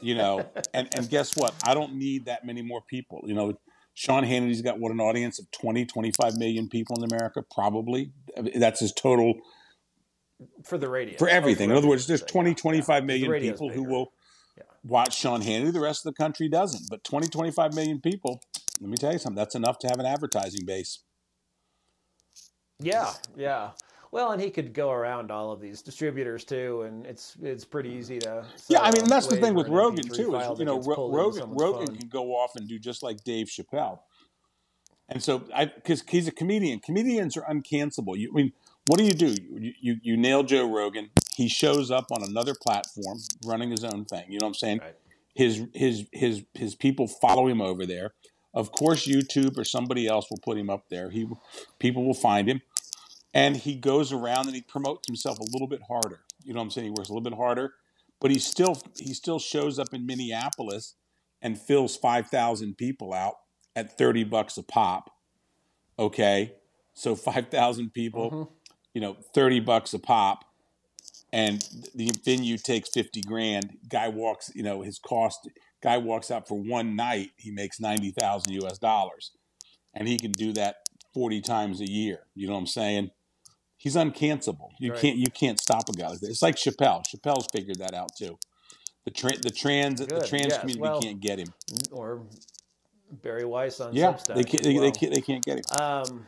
you 0.00 0.14
know, 0.14 0.46
and 0.74 0.88
and 0.96 1.08
guess 1.08 1.36
what? 1.36 1.54
I 1.64 1.74
don't 1.74 1.94
need 1.94 2.26
that 2.26 2.44
many 2.44 2.62
more 2.62 2.82
people. 2.82 3.22
You 3.26 3.34
know, 3.34 3.58
Sean 3.94 4.24
Hannity's 4.24 4.62
got 4.62 4.78
what 4.78 4.92
an 4.92 5.00
audience 5.00 5.38
of 5.38 5.50
20, 5.52 5.86
25 5.86 6.36
million 6.36 6.68
people 6.68 6.96
in 7.02 7.10
America, 7.10 7.42
probably. 7.50 8.12
That's 8.54 8.80
his 8.80 8.92
total 8.92 9.34
for 10.64 10.78
the 10.78 10.88
radio 10.88 11.16
for 11.18 11.28
everything. 11.28 11.70
Oh, 11.70 11.74
for 11.74 11.78
in 11.78 11.78
other 11.78 11.88
words, 11.88 12.06
there's 12.06 12.22
20, 12.22 12.54
25 12.54 13.02
yeah. 13.02 13.06
million 13.06 13.40
people 13.40 13.70
who 13.70 13.84
will 13.84 14.12
yeah. 14.56 14.64
watch 14.84 15.16
Sean 15.16 15.42
Hannity. 15.42 15.72
The 15.72 15.80
rest 15.80 16.06
of 16.06 16.14
the 16.14 16.22
country 16.22 16.48
doesn't. 16.48 16.88
But 16.90 17.04
20, 17.04 17.28
25 17.28 17.74
million 17.74 18.00
people. 18.00 18.40
Let 18.80 18.90
me 18.90 18.96
tell 18.96 19.12
you 19.12 19.18
something. 19.18 19.36
That's 19.36 19.54
enough 19.54 19.78
to 19.80 19.88
have 19.88 19.98
an 19.98 20.06
advertising 20.06 20.66
base. 20.66 21.00
Yeah, 22.78 23.12
yeah. 23.36 23.70
Well, 24.12 24.32
and 24.32 24.40
he 24.40 24.50
could 24.50 24.72
go 24.72 24.90
around 24.90 25.30
all 25.30 25.50
of 25.50 25.60
these 25.60 25.82
distributors 25.82 26.44
too, 26.44 26.82
and 26.82 27.06
it's 27.06 27.36
it's 27.42 27.64
pretty 27.64 27.90
easy 27.90 28.18
to. 28.20 28.44
Yeah, 28.68 28.80
I 28.80 28.90
mean 28.90 29.04
that's 29.06 29.26
the 29.26 29.36
thing 29.36 29.54
with 29.54 29.68
Rogan 29.68 30.08
too. 30.08 30.36
Is, 30.36 30.58
you 30.58 30.64
know, 30.64 30.80
Rogan 30.80 31.50
Rogan 31.50 31.86
phone. 31.86 31.96
can 31.96 32.08
go 32.08 32.32
off 32.32 32.52
and 32.56 32.68
do 32.68 32.78
just 32.78 33.02
like 33.02 33.24
Dave 33.24 33.48
Chappelle, 33.48 33.98
and 35.08 35.22
so 35.22 35.44
I 35.54 35.66
because 35.66 36.02
he's 36.08 36.28
a 36.28 36.32
comedian. 36.32 36.80
Comedians 36.80 37.36
are 37.36 37.42
uncancelable. 37.42 38.16
You 38.16 38.30
I 38.32 38.36
mean 38.36 38.52
what 38.86 38.98
do 38.98 39.04
you 39.04 39.12
do? 39.12 39.34
You, 39.50 39.72
you 39.80 39.96
you 40.02 40.16
nail 40.16 40.42
Joe 40.42 40.70
Rogan. 40.70 41.10
He 41.34 41.48
shows 41.48 41.90
up 41.90 42.06
on 42.10 42.22
another 42.22 42.54
platform, 42.54 43.18
running 43.44 43.70
his 43.70 43.84
own 43.84 44.04
thing. 44.04 44.24
You 44.28 44.38
know 44.38 44.46
what 44.46 44.50
I'm 44.50 44.54
saying? 44.54 44.78
Right. 44.78 44.96
His 45.34 45.62
his 45.74 46.06
his 46.12 46.44
his 46.54 46.74
people 46.74 47.06
follow 47.06 47.46
him 47.46 47.60
over 47.60 47.84
there. 47.86 48.14
Of 48.54 48.72
course, 48.72 49.06
YouTube 49.06 49.58
or 49.58 49.64
somebody 49.64 50.06
else 50.06 50.30
will 50.30 50.40
put 50.42 50.56
him 50.56 50.70
up 50.70 50.84
there. 50.88 51.10
He 51.10 51.26
people 51.78 52.04
will 52.04 52.14
find 52.14 52.48
him 52.48 52.62
and 53.36 53.54
he 53.54 53.74
goes 53.74 54.14
around 54.14 54.46
and 54.46 54.54
he 54.54 54.62
promotes 54.62 55.06
himself 55.06 55.38
a 55.38 55.44
little 55.52 55.68
bit 55.68 55.82
harder. 55.86 56.20
You 56.42 56.54
know 56.54 56.60
what 56.60 56.64
I'm 56.64 56.70
saying? 56.70 56.86
He 56.86 56.90
works 56.90 57.10
a 57.10 57.12
little 57.12 57.28
bit 57.28 57.36
harder, 57.36 57.74
but 58.18 58.30
he 58.30 58.38
still 58.38 58.80
he 58.98 59.12
still 59.12 59.38
shows 59.38 59.78
up 59.78 59.92
in 59.92 60.06
Minneapolis 60.06 60.94
and 61.42 61.60
fills 61.60 61.96
5,000 61.96 62.78
people 62.78 63.12
out 63.12 63.34
at 63.76 63.98
30 63.98 64.24
bucks 64.24 64.56
a 64.56 64.62
pop. 64.62 65.10
Okay? 65.98 66.54
So 66.94 67.14
5,000 67.14 67.92
people, 67.92 68.30
mm-hmm. 68.30 68.54
You 68.96 69.02
know, 69.02 69.16
30 69.34 69.60
bucks 69.60 69.92
a 69.92 69.98
pop 69.98 70.44
and 71.32 71.62
the 71.94 72.10
venue 72.24 72.56
takes 72.56 72.88
50 72.90 73.20
grand. 73.22 73.76
Guy 73.88 74.08
walks, 74.08 74.50
you 74.54 74.62
know, 74.62 74.80
his 74.82 74.98
cost 74.98 75.48
guy 75.82 75.98
walks 75.98 76.30
out 76.30 76.48
for 76.48 76.58
one 76.58 76.96
night, 76.96 77.30
he 77.36 77.50
makes 77.50 77.78
90,000 77.78 78.52
US 78.62 78.78
dollars. 78.78 79.32
And 79.94 80.08
he 80.08 80.18
can 80.18 80.32
do 80.32 80.52
that 80.54 80.76
40 81.14 81.42
times 81.42 81.80
a 81.80 81.90
year. 81.90 82.20
You 82.34 82.46
know 82.46 82.54
what 82.54 82.60
I'm 82.60 82.66
saying? 82.66 83.10
he's 83.76 83.96
uncancelable. 83.96 84.70
You 84.78 84.92
right. 84.92 85.00
can't 85.00 85.16
you 85.16 85.30
can't 85.30 85.60
stop 85.60 85.88
a 85.88 85.92
guy 85.92 86.08
like 86.08 86.20
that. 86.20 86.30
It's 86.30 86.42
like 86.42 86.56
Chappelle. 86.56 87.02
Chappelle's 87.06 87.46
figured 87.52 87.78
that 87.78 87.94
out 87.94 88.10
too. 88.16 88.38
The 89.04 89.10
tra- 89.10 89.38
the 89.38 89.50
trans 89.50 90.00
Good. 90.00 90.10
the 90.10 90.26
trans 90.26 90.58
community 90.58 90.80
well, 90.80 91.00
can't 91.00 91.20
get 91.20 91.38
him. 91.38 91.48
Or 91.92 92.22
Bari 93.22 93.44
Weiss 93.44 93.80
on 93.80 93.94
yeah, 93.94 94.12
Substack 94.12 94.34
they 94.34 94.44
can't, 94.44 94.64
they, 94.64 94.74
well. 94.74 94.82
they, 94.82 94.90
can't 94.90 95.14
they 95.14 95.20
can't 95.20 95.44
get 95.44 95.58
him. 95.58 95.80
Um, 95.80 96.26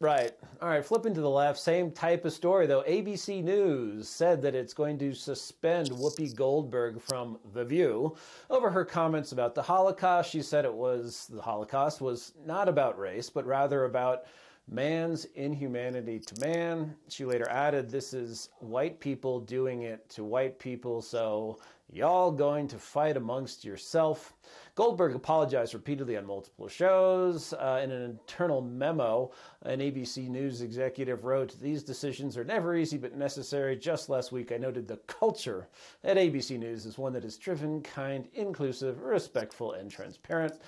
right. 0.00 0.32
All 0.62 0.68
right. 0.68 0.84
Flipping 0.84 1.14
to 1.14 1.20
the 1.20 1.30
left, 1.30 1.58
same 1.58 1.90
type 1.90 2.24
of 2.24 2.32
story 2.32 2.66
though. 2.66 2.82
ABC 2.82 3.42
News 3.42 4.08
said 4.08 4.42
that 4.42 4.54
it's 4.54 4.74
going 4.74 4.98
to 4.98 5.12
suspend 5.12 5.90
Whoopi 5.90 6.34
Goldberg 6.34 7.00
from 7.00 7.38
The 7.52 7.64
View 7.64 8.16
over 8.50 8.70
her 8.70 8.84
comments 8.84 9.32
about 9.32 9.54
the 9.54 9.62
Holocaust. 9.62 10.30
She 10.30 10.42
said 10.42 10.64
it 10.64 10.74
was 10.74 11.28
the 11.32 11.42
Holocaust 11.42 12.00
was 12.00 12.34
not 12.46 12.68
about 12.68 12.98
race, 12.98 13.30
but 13.30 13.46
rather 13.46 13.84
about 13.84 14.24
man's 14.70 15.24
inhumanity 15.34 16.18
to 16.20 16.40
man. 16.40 16.94
She 17.08 17.24
later 17.24 17.48
added, 17.48 17.90
This 17.90 18.12
is 18.12 18.50
white 18.58 19.00
people 19.00 19.40
doing 19.40 19.82
it 19.82 20.08
to 20.10 20.24
white 20.24 20.58
people, 20.58 21.00
so 21.00 21.58
y'all 21.90 22.30
going 22.30 22.68
to 22.68 22.78
fight 22.78 23.16
amongst 23.16 23.64
yourself. 23.64 24.34
Goldberg 24.78 25.16
apologized 25.16 25.74
repeatedly 25.74 26.16
on 26.16 26.24
multiple 26.24 26.68
shows. 26.68 27.52
Uh, 27.52 27.80
in 27.82 27.90
an 27.90 28.00
internal 28.00 28.60
memo, 28.60 29.32
an 29.62 29.80
ABC 29.80 30.28
News 30.28 30.62
executive 30.62 31.24
wrote, 31.24 31.58
These 31.60 31.82
decisions 31.82 32.36
are 32.36 32.44
never 32.44 32.76
easy 32.76 32.96
but 32.96 33.16
necessary. 33.16 33.74
Just 33.74 34.08
last 34.08 34.30
week, 34.30 34.52
I 34.52 34.56
noted 34.56 34.86
the 34.86 34.98
culture 35.08 35.66
at 36.04 36.16
ABC 36.16 36.60
News 36.60 36.86
is 36.86 36.96
one 36.96 37.12
that 37.14 37.24
is 37.24 37.36
driven, 37.36 37.82
kind, 37.82 38.28
inclusive, 38.34 39.02
respectful, 39.02 39.72
and 39.72 39.90
transparent. 39.90 40.60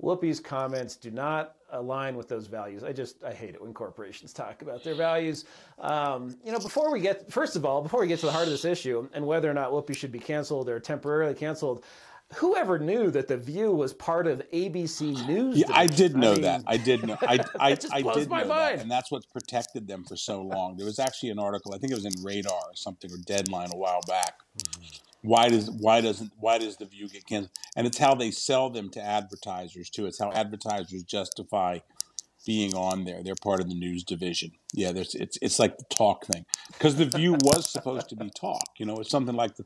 Whoopi's 0.00 0.38
comments 0.38 0.94
do 0.94 1.10
not 1.10 1.56
align 1.72 2.14
with 2.14 2.28
those 2.28 2.46
values. 2.46 2.84
I 2.84 2.92
just 2.92 3.24
I 3.24 3.32
hate 3.32 3.56
it 3.56 3.60
when 3.60 3.74
corporations 3.74 4.32
talk 4.32 4.62
about 4.62 4.84
their 4.84 4.94
values. 4.94 5.46
Um, 5.80 6.36
you 6.44 6.52
know, 6.52 6.60
before 6.60 6.92
we 6.92 7.00
get 7.00 7.30
first 7.32 7.56
of 7.56 7.64
all, 7.64 7.82
before 7.82 8.00
we 8.00 8.06
get 8.06 8.20
to 8.20 8.26
the 8.26 8.32
heart 8.32 8.44
of 8.44 8.52
this 8.52 8.64
issue 8.64 9.08
and 9.12 9.26
whether 9.26 9.50
or 9.50 9.54
not 9.54 9.72
Whoopi 9.72 9.96
should 9.96 10.12
be 10.12 10.20
canceled 10.20 10.68
or 10.68 10.78
temporarily 10.78 11.34
canceled, 11.34 11.84
whoever 12.36 12.78
knew 12.78 13.10
that 13.10 13.28
the 13.28 13.36
View 13.36 13.72
was 13.72 13.92
part 13.92 14.26
of 14.26 14.42
ABC 14.52 15.26
News? 15.26 15.56
Yeah, 15.56 15.66
I 15.70 15.86
did 15.86 16.16
know 16.16 16.32
I 16.32 16.34
mean, 16.34 16.42
that. 16.42 16.62
I 16.66 16.76
did 16.76 17.06
know. 17.06 17.16
I 17.22 17.38
I, 17.60 17.70
I 17.70 17.74
did 17.74 18.30
know 18.30 18.36
mind. 18.36 18.50
that, 18.50 18.78
and 18.80 18.90
that's 18.90 19.10
what's 19.10 19.26
protected 19.26 19.86
them 19.86 20.04
for 20.04 20.16
so 20.16 20.42
long. 20.42 20.76
There 20.76 20.86
was 20.86 20.98
actually 20.98 21.30
an 21.30 21.38
article. 21.38 21.74
I 21.74 21.78
think 21.78 21.92
it 21.92 21.96
was 21.96 22.04
in 22.04 22.22
Radar 22.22 22.52
or 22.52 22.74
something 22.74 23.10
or 23.10 23.18
Deadline 23.18 23.70
a 23.72 23.76
while 23.76 24.00
back. 24.06 24.34
Mm-hmm. 24.58 24.84
Why 25.22 25.48
does 25.48 25.70
why 25.70 26.00
doesn't 26.00 26.32
why 26.38 26.58
does 26.58 26.76
the 26.76 26.84
View 26.84 27.08
get 27.08 27.26
canceled? 27.26 27.50
And 27.76 27.86
it's 27.86 27.98
how 27.98 28.14
they 28.14 28.30
sell 28.30 28.70
them 28.70 28.88
to 28.90 29.02
advertisers 29.02 29.90
too. 29.90 30.06
It's 30.06 30.18
how 30.18 30.30
advertisers 30.32 31.02
justify 31.02 31.80
being 32.46 32.74
on 32.74 33.04
there. 33.04 33.22
They're 33.22 33.34
part 33.34 33.60
of 33.60 33.68
the 33.68 33.74
news 33.74 34.04
division. 34.04 34.52
Yeah, 34.72 34.92
there's 34.92 35.14
it's 35.14 35.38
it's 35.42 35.58
like 35.58 35.76
the 35.76 35.84
talk 35.84 36.26
thing 36.26 36.46
because 36.72 36.96
the 36.96 37.06
View 37.06 37.32
was 37.32 37.68
supposed 37.68 38.08
to 38.10 38.16
be 38.16 38.30
talk. 38.30 38.68
You 38.76 38.86
know, 38.86 38.96
it's 38.96 39.10
something 39.10 39.34
like 39.34 39.56
the 39.56 39.64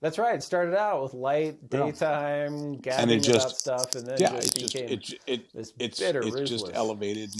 that's 0.00 0.18
right. 0.18 0.34
It 0.34 0.42
started 0.42 0.74
out 0.74 1.02
with 1.02 1.14
light 1.14 1.68
daytime 1.68 2.80
yeah. 2.84 3.00
and 3.00 3.10
it 3.10 3.20
just, 3.20 3.58
stuff, 3.58 3.94
and 3.94 4.06
then 4.06 4.16
yeah, 4.18 4.30
just 4.32 4.56
it 4.56 4.60
just, 4.60 4.74
became 4.74 4.88
it, 4.88 5.14
it, 5.26 5.52
this 5.52 5.72
it's, 5.78 6.00
bitter, 6.00 6.22
it's 6.24 6.50
just 6.50 6.70
elevated. 6.72 7.30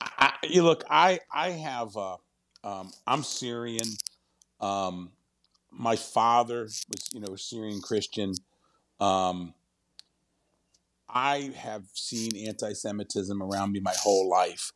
I, 0.00 0.34
you 0.44 0.62
look, 0.62 0.84
I 0.88 1.18
I 1.32 1.50
have 1.50 1.96
uh, 1.96 2.16
um, 2.62 2.92
I'm 3.06 3.24
Syrian. 3.24 3.88
Um, 4.60 5.10
my 5.72 5.96
father 5.96 6.62
was 6.62 7.08
you 7.12 7.20
know 7.20 7.34
a 7.34 7.38
Syrian 7.38 7.80
Christian. 7.80 8.34
Um, 9.00 9.54
I 11.08 11.52
have 11.56 11.82
seen 11.92 12.30
anti-Semitism 12.48 13.42
around 13.42 13.72
me 13.72 13.80
my 13.80 13.94
whole 14.00 14.28
life 14.28 14.72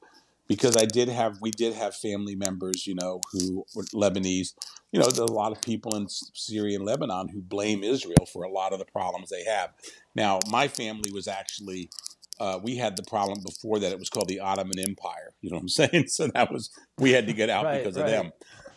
because 0.49 0.77
I 0.77 0.85
did 0.85 1.09
have 1.09 1.39
we 1.41 1.51
did 1.51 1.75
have 1.75 1.95
family 1.95 2.35
members, 2.35 2.87
you 2.87 2.95
know, 2.95 3.21
who 3.33 3.65
were 3.75 3.85
Lebanese. 3.95 4.55
You 4.93 5.01
know, 5.01 5.07
there's 5.07 5.19
a 5.19 5.33
lot 5.33 5.53
of 5.53 5.61
people 5.61 5.97
in 5.97 6.09
Syria 6.09 6.77
and 6.77 6.87
Lebanon 6.87 7.29
who 7.29 7.43
blame 7.43 7.83
Israel 7.83 8.27
for 8.33 8.45
a 8.45 8.51
lot 8.51 8.73
of 8.73 8.79
the 8.79 8.85
problems 8.85 9.29
they 9.29 9.45
have. 9.45 9.71
Now, 10.15 10.41
my 10.49 10.69
family 10.69 11.11
was 11.13 11.29
actually 11.29 11.91
uh, 12.39 12.59
we 12.63 12.77
had 12.77 12.97
the 12.97 13.03
problem 13.03 13.41
before 13.45 13.79
that. 13.79 13.93
It 13.93 13.99
was 13.99 14.11
called 14.11 14.29
the 14.29 14.41
Ottoman 14.41 14.79
Empire. 14.79 15.35
You 15.41 15.51
know 15.51 15.57
what 15.57 15.63
I'm 15.63 15.69
saying? 15.69 16.09
So 16.09 16.29
that 16.29 16.53
was 16.53 16.71
we 16.99 17.13
had 17.13 17.27
to 17.27 17.33
get 17.33 17.51
out 17.51 17.65
right, 17.65 17.83
because 17.83 17.97
right. 17.97 18.07
of 18.07 18.11
them. 18.11 18.33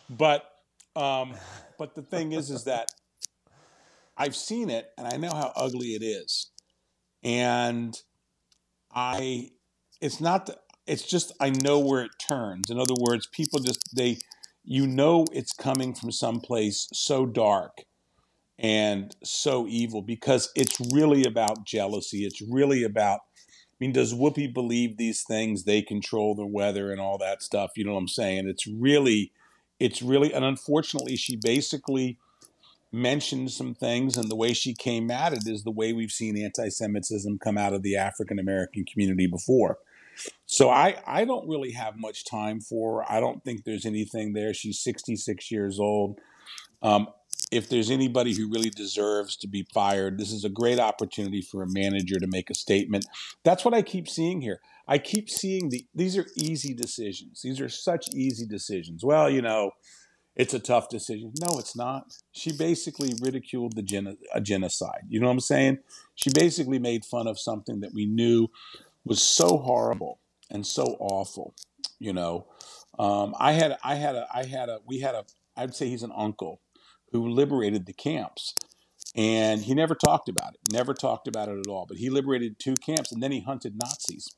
But 0.08 0.44
um, 0.96 1.34
but 1.78 1.94
the 1.94 2.02
thing 2.02 2.32
is, 2.32 2.50
is 2.50 2.64
that 2.64 2.88
I've 4.16 4.36
seen 4.36 4.70
it 4.70 4.90
and 4.98 5.06
I 5.06 5.16
know 5.16 5.30
how 5.30 5.52
ugly 5.56 5.88
it 5.88 6.02
is, 6.02 6.50
and 7.22 7.96
I 8.92 9.50
it's 10.00 10.20
not 10.20 10.46
that 10.46 10.58
it's 10.90 11.04
just 11.04 11.32
I 11.40 11.50
know 11.50 11.78
where 11.78 12.02
it 12.02 12.12
turns. 12.18 12.70
In 12.70 12.78
other 12.78 12.94
words, 12.98 13.26
people 13.26 13.60
just 13.60 13.94
they 13.94 14.18
you 14.64 14.86
know 14.86 15.24
it's 15.32 15.52
coming 15.52 15.94
from 15.94 16.12
someplace 16.12 16.88
so 16.92 17.26
dark 17.26 17.84
and 18.58 19.16
so 19.24 19.66
evil 19.66 20.02
because 20.02 20.50
it's 20.54 20.78
really 20.92 21.24
about 21.24 21.64
jealousy. 21.64 22.24
It's 22.24 22.42
really 22.42 22.82
about 22.82 23.20
I 23.80 23.84
mean, 23.84 23.92
does 23.92 24.12
Whoopi 24.12 24.52
believe 24.52 24.98
these 24.98 25.22
things? 25.22 25.64
They 25.64 25.80
control 25.80 26.34
the 26.34 26.44
weather 26.44 26.92
and 26.92 27.00
all 27.00 27.16
that 27.16 27.42
stuff. 27.42 27.70
You 27.76 27.84
know 27.84 27.94
what 27.94 28.00
I'm 28.00 28.08
saying? 28.08 28.46
It's 28.46 28.66
really, 28.66 29.32
it's 29.78 30.02
really, 30.02 30.34
and 30.34 30.44
unfortunately, 30.44 31.16
she 31.16 31.36
basically 31.36 32.18
mentioned 32.92 33.52
some 33.52 33.74
things, 33.74 34.18
and 34.18 34.30
the 34.30 34.36
way 34.36 34.52
she 34.52 34.74
came 34.74 35.10
at 35.10 35.32
it 35.32 35.46
is 35.46 35.64
the 35.64 35.70
way 35.70 35.94
we've 35.94 36.10
seen 36.12 36.36
anti-Semitism 36.36 37.38
come 37.38 37.56
out 37.56 37.72
of 37.72 37.82
the 37.82 37.96
African 37.96 38.38
American 38.38 38.84
community 38.84 39.26
before. 39.26 39.78
So 40.46 40.70
I, 40.70 40.96
I 41.06 41.24
don't 41.24 41.48
really 41.48 41.72
have 41.72 41.98
much 41.98 42.24
time 42.24 42.60
for 42.60 43.02
her. 43.02 43.12
I 43.12 43.20
don't 43.20 43.42
think 43.44 43.64
there's 43.64 43.86
anything 43.86 44.32
there. 44.32 44.52
She's 44.52 44.80
66 44.80 45.50
years 45.50 45.78
old. 45.78 46.18
Um, 46.82 47.08
if 47.50 47.68
there's 47.68 47.90
anybody 47.90 48.34
who 48.34 48.48
really 48.48 48.70
deserves 48.70 49.36
to 49.38 49.48
be 49.48 49.66
fired, 49.74 50.18
this 50.18 50.32
is 50.32 50.44
a 50.44 50.48
great 50.48 50.78
opportunity 50.78 51.42
for 51.42 51.62
a 51.62 51.68
manager 51.68 52.18
to 52.18 52.26
make 52.26 52.48
a 52.50 52.54
statement. 52.54 53.06
That's 53.44 53.64
what 53.64 53.74
I 53.74 53.82
keep 53.82 54.08
seeing 54.08 54.40
here. 54.40 54.60
I 54.86 54.98
keep 54.98 55.28
seeing 55.28 55.68
the 55.68 55.86
these 55.94 56.16
are 56.16 56.26
easy 56.36 56.74
decisions. 56.74 57.42
These 57.42 57.60
are 57.60 57.68
such 57.68 58.08
easy 58.14 58.46
decisions. 58.46 59.04
Well, 59.04 59.30
you 59.30 59.42
know, 59.42 59.72
it's 60.36 60.54
a 60.54 60.58
tough 60.58 60.88
decision. 60.88 61.32
No, 61.40 61.58
it's 61.58 61.76
not. 61.76 62.14
She 62.32 62.52
basically 62.52 63.14
ridiculed 63.20 63.74
the 63.74 64.16
a 64.32 64.40
genocide. 64.40 65.02
You 65.08 65.20
know 65.20 65.26
what 65.26 65.34
I'm 65.34 65.40
saying? 65.40 65.78
She 66.14 66.30
basically 66.30 66.78
made 66.78 67.04
fun 67.04 67.26
of 67.26 67.38
something 67.38 67.80
that 67.80 67.92
we 67.92 68.06
knew 68.06 68.48
was 69.04 69.22
so 69.22 69.58
horrible 69.58 70.20
and 70.50 70.66
so 70.66 70.96
awful. 71.00 71.54
You 71.98 72.12
know, 72.12 72.46
um, 72.98 73.34
I 73.38 73.52
had 73.52 73.76
I 73.82 73.94
had 73.94 74.14
a 74.16 74.26
I 74.32 74.44
had 74.44 74.68
a 74.68 74.80
we 74.86 75.00
had 75.00 75.14
a 75.14 75.24
I'd 75.56 75.74
say 75.74 75.88
he's 75.88 76.02
an 76.02 76.12
uncle 76.16 76.60
who 77.12 77.28
liberated 77.28 77.86
the 77.86 77.92
camps. 77.92 78.54
And 79.16 79.62
he 79.62 79.74
never 79.74 79.94
talked 79.94 80.28
about 80.28 80.54
it, 80.54 80.72
never 80.72 80.94
talked 80.94 81.26
about 81.26 81.48
it 81.48 81.58
at 81.58 81.66
all. 81.66 81.84
But 81.88 81.96
he 81.96 82.10
liberated 82.10 82.58
two 82.58 82.76
camps 82.76 83.10
and 83.10 83.22
then 83.22 83.32
he 83.32 83.40
hunted 83.40 83.74
Nazis, 83.76 84.28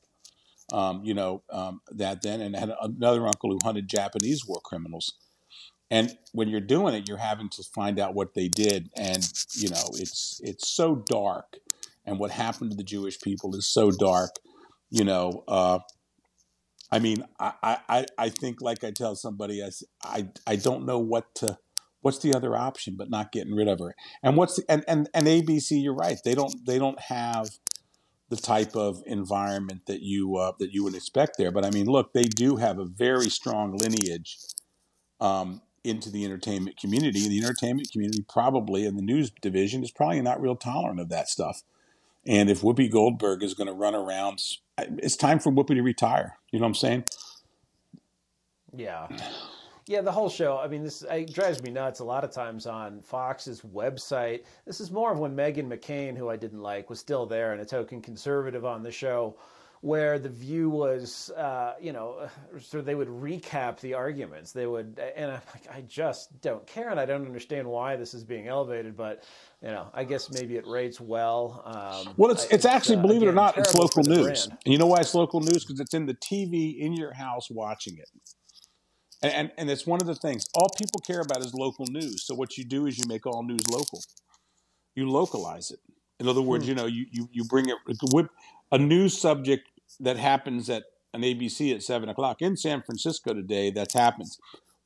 um, 0.71 1.03
you 1.03 1.13
know, 1.13 1.43
um, 1.51 1.81
that 1.91 2.23
then, 2.23 2.41
and 2.41 2.55
had 2.55 2.73
another 2.81 3.25
uncle 3.27 3.51
who 3.51 3.59
hunted 3.63 3.87
Japanese 3.87 4.47
war 4.47 4.59
criminals. 4.63 5.13
And 5.91 6.17
when 6.31 6.49
you're 6.49 6.59
doing 6.59 6.95
it, 6.95 7.07
you're 7.07 7.17
having 7.17 7.49
to 7.49 7.63
find 7.63 7.99
out 7.99 8.15
what 8.15 8.33
they 8.33 8.47
did. 8.47 8.89
And, 8.97 9.23
you 9.53 9.69
know, 9.69 9.83
it's, 9.93 10.41
it's 10.43 10.69
so 10.69 10.95
dark. 10.95 11.57
And 12.05 12.17
what 12.17 12.31
happened 12.31 12.71
to 12.71 12.77
the 12.77 12.83
Jewish 12.83 13.19
people 13.21 13.55
is 13.55 13.67
so 13.67 13.91
dark, 13.91 14.31
you 14.93 15.03
know. 15.03 15.43
Uh, 15.47 15.79
I 16.91 16.99
mean, 16.99 17.25
I, 17.39 17.79
I, 17.89 18.05
I 18.19 18.29
think, 18.29 18.61
like 18.61 18.83
I 18.83 18.91
tell 18.91 19.15
somebody, 19.15 19.63
I, 19.63 19.71
I, 20.03 20.27
I 20.45 20.55
don't 20.55 20.85
know 20.85 20.99
what 20.99 21.33
to 21.35 21.57
what's 22.01 22.19
the 22.19 22.35
other 22.35 22.55
option 22.55 22.95
but 22.97 23.09
not 23.09 23.31
getting 23.31 23.55
rid 23.55 23.67
of 23.67 23.79
her. 23.79 23.95
And 24.21 24.37
what's 24.37 24.57
the, 24.57 24.63
and, 24.69 24.83
and 24.87 25.09
and 25.13 25.25
abc 25.25 25.69
you're 25.71 25.95
right. 25.95 26.19
They 26.23 26.35
don't 26.35 26.53
they 26.65 26.77
don't 26.77 26.99
have 26.99 27.49
the 28.29 28.35
type 28.35 28.75
of 28.75 29.01
environment 29.05 29.81
that 29.87 30.01
you 30.01 30.35
uh, 30.35 30.51
that 30.59 30.71
you 30.73 30.83
would 30.83 30.95
expect 30.95 31.37
there. 31.37 31.51
But 31.51 31.65
i 31.65 31.71
mean 31.71 31.87
look 31.87 32.13
they 32.13 32.25
do 32.25 32.57
have 32.57 32.77
a 32.77 32.85
very 32.85 33.29
strong 33.29 33.75
lineage 33.77 34.37
um, 35.19 35.61
into 35.83 36.11
the 36.11 36.25
entertainment 36.25 36.77
community. 36.77 37.23
And 37.23 37.31
the 37.31 37.41
entertainment 37.41 37.89
community 37.91 38.23
probably 38.29 38.85
in 38.85 38.97
the 38.97 39.01
news 39.01 39.31
division 39.41 39.81
is 39.81 39.91
probably 39.91 40.21
not 40.21 40.41
real 40.41 40.57
tolerant 40.57 40.99
of 40.99 41.09
that 41.09 41.29
stuff 41.29 41.63
and 42.25 42.49
if 42.49 42.61
whoopi 42.61 42.89
goldberg 42.89 43.43
is 43.43 43.53
going 43.53 43.67
to 43.67 43.73
run 43.73 43.95
around 43.95 44.41
it's 44.77 45.15
time 45.15 45.39
for 45.39 45.51
whoopi 45.51 45.75
to 45.75 45.81
retire 45.81 46.37
you 46.51 46.59
know 46.59 46.63
what 46.63 46.69
i'm 46.69 46.75
saying 46.75 47.03
yeah 48.75 49.07
yeah, 49.85 50.01
the 50.01 50.11
whole 50.11 50.29
show. 50.29 50.57
I 50.57 50.67
mean, 50.67 50.83
this 50.83 51.03
drives 51.31 51.61
me 51.61 51.69
nuts 51.69 51.99
a 51.99 52.05
lot 52.05 52.23
of 52.23 52.31
times 52.31 52.65
on 52.65 53.01
Fox's 53.01 53.61
website. 53.61 54.43
This 54.65 54.79
is 54.79 54.91
more 54.91 55.11
of 55.11 55.19
when 55.19 55.35
Meghan 55.35 55.67
McCain, 55.67 56.17
who 56.17 56.29
I 56.29 56.37
didn't 56.37 56.61
like, 56.61 56.89
was 56.89 56.99
still 56.99 57.25
there 57.25 57.51
and 57.51 57.61
a 57.61 57.65
token 57.65 58.01
conservative 58.01 58.63
on 58.63 58.81
the 58.81 58.91
show, 58.91 59.35
where 59.83 60.17
the 60.17 60.29
view 60.29 60.69
was, 60.69 61.29
uh, 61.31 61.73
you 61.81 61.91
know, 61.91 62.29
so 62.61 62.81
they 62.81 62.95
would 62.95 63.09
recap 63.09 63.81
the 63.81 63.93
arguments. 63.93 64.53
They 64.53 64.65
would, 64.65 64.97
and 65.17 65.31
I'm 65.31 65.41
like, 65.53 65.67
I 65.69 65.81
just 65.81 66.39
don't 66.41 66.65
care, 66.65 66.89
and 66.89 66.97
I 66.97 67.05
don't 67.05 67.25
understand 67.25 67.67
why 67.67 67.97
this 67.97 68.13
is 68.13 68.23
being 68.23 68.47
elevated, 68.47 68.97
but. 68.97 69.23
You 69.61 69.69
know, 69.69 69.87
I 69.93 70.03
guess 70.03 70.29
maybe 70.29 70.57
it 70.57 70.67
rates 70.67 70.99
well. 70.99 71.61
Um, 71.63 72.15
well, 72.17 72.31
it's 72.31 72.43
it's, 72.47 72.65
actually, 72.65 72.97
uh, 72.97 73.01
believe 73.01 73.21
again, 73.21 73.29
it 73.29 73.31
or 73.31 73.35
not, 73.35 73.57
it's 73.57 73.73
local 73.73 74.03
news. 74.03 74.47
And 74.47 74.73
you 74.73 74.77
know 74.77 74.87
why 74.87 74.97
it's 74.97 75.15
local 75.15 75.39
news? 75.39 75.63
Because 75.63 75.79
it's 75.79 75.93
in 75.93 76.05
the 76.05 76.15
TV 76.15 76.77
in 76.77 76.91
your 76.91 77.13
house 77.13 77.49
watching 77.49 77.97
it. 77.97 78.09
And, 79.21 79.33
and, 79.33 79.51
and 79.57 79.71
it's 79.71 79.87
one 79.87 80.01
of 80.01 80.07
the 80.07 80.15
things. 80.15 80.45
All 80.53 80.67
people 80.77 80.99
care 80.99 81.21
about 81.21 81.39
is 81.39 81.53
local 81.53 81.85
news. 81.85 82.25
So 82.25 82.35
what 82.35 82.57
you 82.57 82.65
do 82.65 82.87
is 82.87 82.97
you 82.97 83.05
make 83.07 83.25
all 83.25 83.41
news 83.41 83.65
local. 83.69 84.01
You 84.95 85.09
localize 85.09 85.71
it. 85.71 85.79
In 86.19 86.27
other 86.27 86.41
words, 86.41 86.65
hmm. 86.65 86.69
you 86.71 86.75
know, 86.75 86.85
you, 86.85 87.05
you, 87.09 87.29
you 87.31 87.45
bring 87.45 87.69
it 87.69 87.77
a 88.73 88.77
news 88.77 89.17
subject 89.17 89.69
that 89.99 90.17
happens 90.17 90.69
at 90.69 90.83
an 91.13 91.21
ABC 91.21 91.73
at 91.73 91.83
seven 91.83 92.09
o'clock 92.09 92.41
in 92.41 92.57
San 92.57 92.81
Francisco 92.81 93.33
today. 93.33 93.71
That 93.71 93.91
happens. 93.93 94.39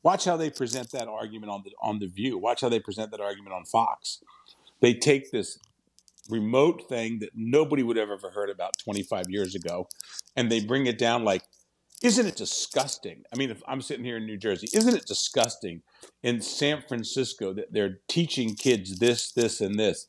Watch 0.04 0.26
how 0.26 0.38
they 0.38 0.50
present 0.50 0.92
that 0.92 1.08
argument 1.08 1.52
on 1.52 1.64
the 1.64 1.72
on 1.82 2.00
the 2.00 2.08
View. 2.08 2.38
Watch 2.38 2.62
how 2.62 2.70
they 2.70 2.80
present 2.80 3.12
that 3.12 3.22
argument 3.22 3.54
on 3.54 3.66
Fox. 3.66 4.24
They 4.82 4.94
take 4.94 5.32
this 5.32 5.60
remote 6.30 6.88
thing 6.88 7.20
that 7.20 7.32
nobody 7.34 7.84
would 7.84 7.98
have 7.98 8.10
ever 8.10 8.30
heard 8.30 8.50
about 8.50 8.78
25 8.78 9.26
years 9.30 9.56
ago, 9.56 9.88
and 10.36 10.52
they 10.52 10.60
bring 10.60 10.86
it 10.86 10.98
down 10.98 11.24
like 11.24 11.44
isn't 12.04 12.28
it 12.28 12.36
disgusting? 12.36 13.24
I 13.34 13.38
mean, 13.38 13.50
if 13.50 13.64
I'm 13.68 13.82
sitting 13.82 14.06
here 14.06 14.18
in 14.18 14.26
New 14.26 14.38
Jersey, 14.38 14.68
isn't 14.74 14.96
it 14.96 15.06
disgusting 15.08 15.82
in 16.22 16.42
San 16.42 16.84
Francisco 16.88 17.54
that 17.54 17.74
they're 17.74 18.00
teaching 18.08 18.54
kids 18.56 19.00
this, 19.00 19.32
this, 19.32 19.62
and 19.62 19.80
this? 19.80 20.08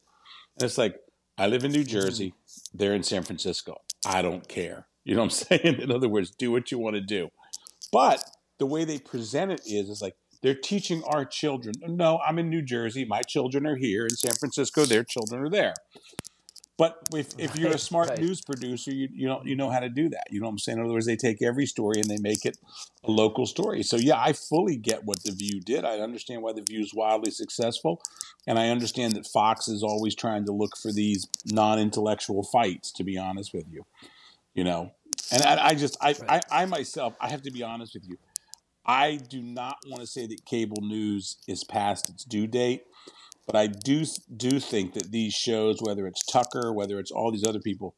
And 0.56 0.66
it's 0.66 0.76
like, 0.76 0.96
I 1.38 1.46
live 1.46 1.64
in 1.64 1.72
New. 1.72 1.84
Jersey, 1.84 2.34
they're 2.74 2.94
in 2.94 3.02
San 3.02 3.22
Francisco. 3.22 3.80
I 4.06 4.22
don't 4.22 4.48
care. 4.48 4.86
You 5.04 5.14
know 5.14 5.22
what 5.22 5.50
I'm 5.50 5.58
saying? 5.60 5.80
In 5.80 5.90
other 5.92 6.08
words, 6.08 6.30
do 6.30 6.50
what 6.52 6.70
you 6.70 6.78
want 6.78 6.96
to 6.96 7.00
do. 7.00 7.28
But 7.92 8.22
the 8.58 8.66
way 8.66 8.84
they 8.84 8.98
present 8.98 9.52
it 9.52 9.62
is, 9.66 9.88
is 9.88 10.02
like 10.02 10.14
they're 10.42 10.54
teaching 10.54 11.02
our 11.04 11.24
children. 11.24 11.74
No, 11.86 12.18
I'm 12.26 12.38
in 12.38 12.48
New 12.48 12.62
Jersey. 12.62 13.04
My 13.04 13.22
children 13.22 13.66
are 13.66 13.76
here. 13.76 14.04
In 14.04 14.10
San 14.10 14.34
Francisco, 14.34 14.84
their 14.84 15.04
children 15.04 15.42
are 15.42 15.50
there. 15.50 15.74
But 16.78 16.96
if, 17.12 17.30
if 17.38 17.56
you're 17.56 17.72
a 17.72 17.78
smart 17.78 18.08
right. 18.08 18.20
news 18.20 18.40
producer, 18.40 18.92
you, 18.92 19.08
you 19.12 19.26
know 19.26 19.42
you 19.44 19.56
know 19.56 19.68
how 19.68 19.80
to 19.80 19.88
do 19.88 20.08
that. 20.10 20.28
You 20.30 20.40
know 20.40 20.46
what 20.46 20.52
I'm 20.52 20.58
saying? 20.60 20.78
In 20.78 20.84
other 20.84 20.92
words, 20.92 21.06
they 21.06 21.16
take 21.16 21.42
every 21.42 21.66
story 21.66 22.00
and 22.00 22.08
they 22.08 22.18
make 22.18 22.46
it 22.46 22.56
a 23.02 23.10
local 23.10 23.46
story. 23.46 23.82
So 23.82 23.96
yeah, 23.96 24.16
I 24.16 24.32
fully 24.32 24.76
get 24.76 25.04
what 25.04 25.24
the 25.24 25.32
View 25.32 25.60
did. 25.60 25.84
I 25.84 25.98
understand 25.98 26.40
why 26.40 26.52
the 26.52 26.62
View 26.62 26.80
is 26.80 26.94
wildly 26.94 27.32
successful, 27.32 28.00
and 28.46 28.60
I 28.60 28.68
understand 28.68 29.14
that 29.14 29.26
Fox 29.26 29.66
is 29.66 29.82
always 29.82 30.14
trying 30.14 30.44
to 30.44 30.52
look 30.52 30.76
for 30.76 30.92
these 30.92 31.26
non-intellectual 31.46 32.44
fights. 32.44 32.92
To 32.92 33.02
be 33.02 33.18
honest 33.18 33.52
with 33.52 33.64
you, 33.68 33.84
you 34.54 34.62
know, 34.62 34.92
and 35.32 35.42
I, 35.42 35.70
I 35.70 35.74
just 35.74 35.96
I, 36.00 36.14
right. 36.28 36.44
I 36.50 36.62
I 36.62 36.66
myself 36.66 37.16
I 37.20 37.28
have 37.28 37.42
to 37.42 37.50
be 37.50 37.64
honest 37.64 37.94
with 37.94 38.08
you. 38.08 38.18
I 38.86 39.16
do 39.16 39.42
not 39.42 39.78
want 39.88 40.00
to 40.00 40.06
say 40.06 40.28
that 40.28 40.46
cable 40.46 40.80
news 40.80 41.38
is 41.48 41.64
past 41.64 42.08
its 42.08 42.24
due 42.24 42.46
date 42.46 42.84
but 43.48 43.56
I 43.56 43.66
do 43.66 44.04
do 44.36 44.60
think 44.60 44.92
that 44.92 45.10
these 45.10 45.32
shows, 45.32 45.78
whether 45.80 46.06
it's 46.06 46.22
Tucker, 46.24 46.70
whether 46.70 46.98
it's 46.98 47.10
all 47.10 47.32
these 47.32 47.46
other 47.46 47.60
people, 47.60 47.94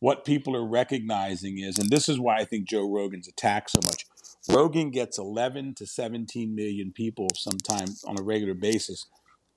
what 0.00 0.24
people 0.24 0.56
are 0.56 0.66
recognizing 0.66 1.58
is, 1.58 1.78
and 1.78 1.90
this 1.90 2.08
is 2.08 2.18
why 2.18 2.36
I 2.36 2.44
think 2.46 2.66
Joe 2.66 2.90
Rogan's 2.90 3.28
attacked 3.28 3.70
so 3.70 3.80
much. 3.84 4.06
Rogan 4.48 4.90
gets 4.90 5.18
11 5.18 5.74
to 5.74 5.86
17 5.86 6.54
million 6.54 6.92
people 6.92 7.28
sometimes 7.34 8.04
on 8.04 8.18
a 8.18 8.22
regular 8.22 8.54
basis 8.54 9.06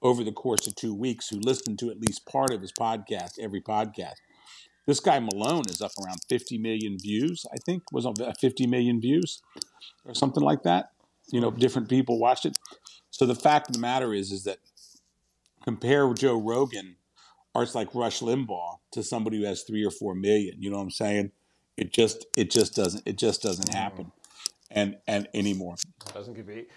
over 0.02 0.25
the 0.25 0.34
course 0.34 0.67
of 0.67 0.75
two 0.75 0.93
weeks 0.93 1.30
who 1.30 1.39
listen 1.39 1.78
to 1.78 1.89
at 1.89 2.02
least 2.02 2.25
part 2.25 2.52
of 2.52 2.62
his 2.62 2.73
podcast, 2.73 3.39
every 3.39 3.62
podcast. 3.62 4.15
This 4.88 4.99
guy 4.99 5.19
Malone 5.19 5.69
is 5.69 5.82
up 5.82 5.91
around 6.04 6.19
50 6.28 6.58
million 6.58 6.97
views, 6.99 7.45
I 7.54 7.58
think, 7.65 7.84
was 7.93 8.06
on 8.06 8.15
uh, 8.21 8.34
50 8.41 8.67
million 8.67 8.99
views 8.99 9.41
or 10.04 10.13
something 10.13 10.43
like 10.43 10.63
that. 10.63 10.91
You 11.32 11.39
know, 11.39 11.52
different 11.52 11.88
people 11.88 12.19
watched 12.19 12.45
it. 12.45 12.58
So 13.12 13.25
the 13.25 13.36
fact 13.36 13.69
of 13.69 13.73
the 13.73 13.80
matter 13.80 14.13
is, 14.13 14.32
is 14.32 14.45
that 14.45 14.58
compare 15.63 16.13
Joe 16.13 16.39
Rogan 16.39 16.95
or 17.54 17.63
it's 17.63 17.76
like 17.76 17.93
Rush 17.93 18.22
Limbaugh 18.22 18.78
to 18.91 19.04
somebody 19.04 19.39
who 19.39 19.45
has 19.45 19.63
three 19.63 19.86
or 19.86 19.91
four 19.91 20.15
million. 20.15 20.56
You 20.62 20.69
know 20.69 20.78
what 20.78 20.84
I'm 20.84 20.91
saying? 20.91 21.32
It 21.78 21.93
just 21.93 22.26
it 22.36 22.52
just 22.52 22.76
doesn't 22.76 23.04
it 23.06 23.17
just 23.17 23.41
doesn't 23.41 23.69
mm-hmm. 23.69 23.78
happen, 23.78 24.12
and 24.72 24.98
and 25.08 25.28
anymore. 25.34 25.76
Doesn't 26.13 26.36
compete. 26.36 26.69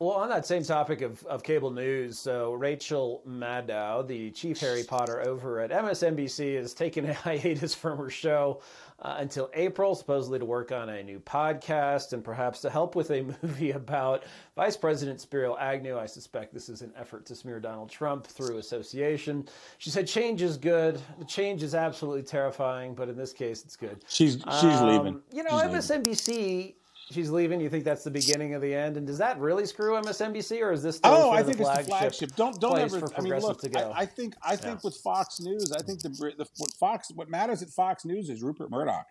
Well, 0.00 0.10
on 0.10 0.28
that 0.28 0.44
same 0.44 0.64
topic 0.64 1.02
of, 1.02 1.24
of 1.24 1.44
cable 1.44 1.70
news, 1.70 2.18
so 2.18 2.52
Rachel 2.52 3.22
Maddow, 3.26 4.06
the 4.06 4.32
chief 4.32 4.58
Harry 4.58 4.82
Potter 4.82 5.26
over 5.26 5.60
at 5.60 5.70
MSNBC, 5.70 6.56
is 6.56 6.74
taking 6.74 7.08
a 7.08 7.14
hiatus 7.14 7.74
from 7.74 7.96
her 7.98 8.10
show 8.10 8.60
uh, 9.00 9.16
until 9.18 9.50
April, 9.54 9.94
supposedly 9.94 10.38
to 10.38 10.44
work 10.44 10.72
on 10.72 10.88
a 10.88 11.02
new 11.02 11.20
podcast 11.20 12.12
and 12.12 12.22
perhaps 12.22 12.60
to 12.60 12.70
help 12.70 12.94
with 12.94 13.10
a 13.10 13.22
movie 13.42 13.72
about 13.72 14.24
Vice 14.56 14.76
President 14.76 15.20
Spiro 15.20 15.56
Agnew. 15.56 15.98
I 15.98 16.06
suspect 16.06 16.54
this 16.54 16.68
is 16.68 16.82
an 16.82 16.92
effort 16.96 17.26
to 17.26 17.34
smear 17.34 17.60
Donald 17.60 17.90
Trump 17.90 18.26
through 18.26 18.58
association. 18.58 19.48
She 19.78 19.90
said 19.90 20.06
change 20.06 20.42
is 20.42 20.56
good. 20.56 21.00
The 21.18 21.24
change 21.24 21.62
is 21.62 21.74
absolutely 21.74 22.22
terrifying, 22.22 22.94
but 22.94 23.08
in 23.08 23.16
this 23.16 23.32
case, 23.32 23.64
it's 23.64 23.76
good. 23.76 24.04
She's 24.08 24.34
she's 24.34 24.44
um, 24.44 24.88
leaving. 24.88 25.22
You 25.32 25.42
know, 25.44 25.60
she's 25.60 25.90
MSNBC. 25.90 26.28
Leaving 26.28 26.74
she's 27.10 27.30
leaving. 27.30 27.60
You 27.60 27.68
think 27.68 27.84
that's 27.84 28.04
the 28.04 28.10
beginning 28.10 28.54
of 28.54 28.62
the 28.62 28.74
end? 28.74 28.96
And 28.96 29.06
does 29.06 29.18
that 29.18 29.38
really 29.38 29.66
screw 29.66 29.92
MSNBC, 30.00 30.60
or 30.60 30.72
is 30.72 30.82
this 30.82 30.96
still 30.96 31.12
oh, 31.12 31.30
I 31.30 31.42
think 31.42 31.60
it's 31.60 31.76
the 31.76 31.84
flagship? 31.84 32.36
Don't 32.36 32.60
don't 32.60 32.78
ever. 32.78 33.02
I 33.16 33.20
mean, 33.20 33.38
look. 33.40 33.60
I, 33.76 33.90
I, 33.90 34.06
think 34.06 34.34
I 34.42 34.56
think 34.56 34.76
yeah. 34.76 34.80
with 34.84 34.96
Fox 34.96 35.40
News, 35.40 35.72
I 35.72 35.82
think 35.82 36.02
the, 36.02 36.08
the 36.08 36.46
what 36.58 36.70
Fox 36.72 37.10
what 37.14 37.28
matters 37.28 37.62
at 37.62 37.68
Fox 37.70 38.04
News 38.04 38.28
is 38.28 38.42
Rupert 38.42 38.70
Murdoch. 38.70 39.06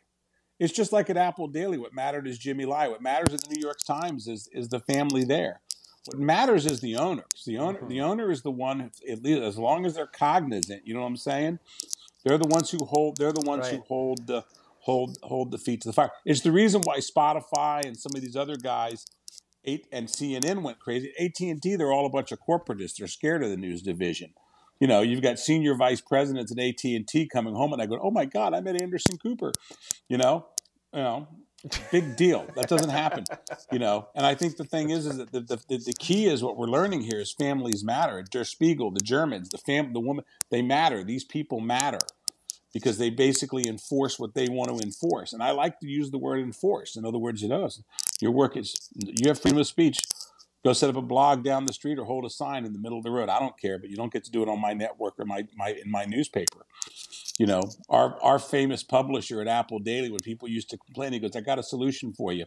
It's 0.60 0.74
just 0.74 0.94
like 0.94 1.10
at 1.10 1.18
Apple 1.18 1.48
Daily. 1.48 1.78
What 1.78 1.94
mattered 1.94 2.28
is 2.28 2.38
Jimmy 2.38 2.66
Lai. 2.66 2.88
What 2.88 3.02
matters 3.02 3.34
at 3.34 3.42
the 3.42 3.56
New 3.56 3.62
York 3.62 3.80
Times 3.86 4.28
is 4.28 4.50
is 4.54 4.70
the 4.70 4.80
family 4.80 5.24
there. 5.24 5.62
What 6.06 6.20
matters 6.20 6.66
is 6.66 6.82
the 6.82 6.98
owner. 6.98 7.24
The 7.46 7.58
owner, 7.58 7.80
mm-hmm. 7.80 7.88
the 7.88 8.02
owner 8.02 8.32
is 8.32 8.42
the 8.42 8.52
one. 8.52 8.92
At 9.10 9.24
least 9.24 9.42
as 9.42 9.58
long 9.58 9.86
as 9.86 9.96
they're 9.96 10.08
cognizant, 10.08 10.86
you 10.86 10.94
know 10.94 11.02
what 11.02 11.08
I'm 11.08 11.18
saying. 11.18 11.60
They're 12.24 12.38
the 12.38 12.48
ones 12.48 12.70
who 12.70 12.84
hold. 12.86 13.18
They're 13.18 13.34
the 13.34 13.42
ones 13.42 13.66
right. 13.66 13.76
who 13.76 13.82
hold 13.82 14.28
the 14.28 14.44
hold 14.84 15.18
hold 15.24 15.52
the 15.52 15.58
feet 15.58 15.82
to 15.82 15.90
the 15.90 15.94
fire. 15.94 16.12
It's 16.26 16.42
the 16.42 16.52
reason 16.52 16.82
why 16.82 16.98
Spotify 16.98 17.86
and 17.86 17.98
some 17.98 18.12
of 18.16 18.22
these 18.22 18.36
other 18.36 18.56
guys, 18.56 19.06
and 19.66 20.08
CNN 20.08 20.62
went 20.62 20.80
crazy. 20.80 21.14
AT 21.20 21.40
and 21.40 21.62
T, 21.62 21.76
they're 21.76 21.92
all 21.92 22.06
a 22.06 22.10
bunch 22.10 22.32
of 22.32 22.40
corporatists. 22.48 22.98
They're 22.98 23.08
scared 23.08 23.44
of 23.44 23.50
the 23.50 23.58
news 23.58 23.82
division. 23.82 24.34
You 24.80 24.88
know, 24.88 25.02
you've 25.02 25.22
got 25.22 25.40
senior 25.40 25.76
vice 25.76 26.02
presidents 26.02 26.52
at 26.52 26.60
AT 26.60 26.84
and 26.84 27.08
T 27.08 27.28
coming 27.28 27.56
home, 27.56 27.72
and 27.72 27.82
I 27.82 27.86
go, 27.86 27.98
"Oh 28.02 28.12
my 28.12 28.26
God, 28.26 28.54
I 28.54 28.60
met 28.60 28.82
Anderson 28.82 29.18
Cooper." 29.18 29.54
You 30.10 30.18
know, 30.18 30.48
you 30.92 31.00
know, 31.00 31.28
big 31.92 32.18
deal. 32.18 32.46
That 32.56 32.68
doesn't 32.68 32.90
happen, 32.90 33.24
you 33.72 33.80
know. 33.80 34.10
And 34.16 34.26
I 34.26 34.36
think 34.36 34.58
the 34.58 34.66
thing 34.66 34.90
is, 34.90 35.06
is 35.06 35.18
that 35.18 35.32
the, 35.32 35.40
the, 35.40 35.78
the 35.78 35.94
key 35.98 36.26
is 36.26 36.44
what 36.44 36.58
we're 36.58 36.68
learning 36.68 37.02
here 37.02 37.22
is 37.22 37.32
families 37.32 37.86
matter. 37.86 38.22
Der 38.22 38.44
Spiegel, 38.44 38.92
the 38.92 39.00
Germans, 39.00 39.48
the 39.48 39.58
fam, 39.58 39.94
the 39.94 40.02
woman, 40.02 40.26
they 40.50 40.62
matter. 40.62 41.06
These 41.06 41.24
people 41.24 41.62
matter 41.62 42.00
because 42.74 42.98
they 42.98 43.10
basically 43.10 43.68
enforce 43.68 44.18
what 44.18 44.34
they 44.34 44.50
want 44.50 44.70
to 44.70 44.84
enforce. 44.84 45.32
And 45.32 45.44
I 45.44 45.52
like 45.52 45.80
to 45.80 45.88
use 45.88 46.10
the 46.12 46.18
word 46.18 46.40
enforce. 46.40 46.96
In 46.96 47.06
other 47.06 47.20
words, 47.20 47.42
you 47.42 47.48
know, 47.48 47.70
your 48.20 48.32
work 48.32 48.58
is 48.58 48.90
you 48.96 49.28
have 49.28 49.40
freedom 49.40 49.60
of 49.60 49.68
speech. 49.68 50.00
Go 50.66 50.74
set 50.74 50.90
up 50.90 50.96
a 50.96 51.02
blog 51.02 51.44
down 51.44 51.66
the 51.66 51.74
street 51.74 52.00
or 52.00 52.06
hold 52.06 52.26
a 52.26 52.30
sign 52.30 52.66
in 52.66 52.72
the 52.72 52.80
middle 52.80 52.98
of 52.98 53.04
the 53.04 53.12
road. 53.12 53.30
I 53.30 53.38
don't 53.40 53.58
care, 53.60 53.78
but 53.78 53.90
you 53.90 53.98
don't 53.98 54.12
get 54.12 54.24
to 54.24 54.32
do 54.32 54.42
it 54.42 54.50
on 54.50 54.62
my 54.62 54.74
network 54.74 55.16
or 55.20 55.26
my, 55.26 55.46
my 55.56 55.76
in 55.84 55.92
my 55.92 56.06
newspaper. 56.06 56.66
You 57.38 57.48
know, 57.48 57.64
our 57.90 58.20
our 58.22 58.40
famous 58.40 58.82
publisher 58.82 59.42
at 59.42 59.48
Apple 59.48 59.80
Daily, 59.80 60.10
when 60.10 60.20
people 60.24 60.48
used 60.48 60.70
to 60.70 60.78
complain, 60.78 61.14
he 61.14 61.20
goes, 61.20 61.36
"I 61.36 61.42
got 61.42 61.60
a 61.60 61.64
solution 61.64 62.14
for 62.14 62.32
you. 62.32 62.46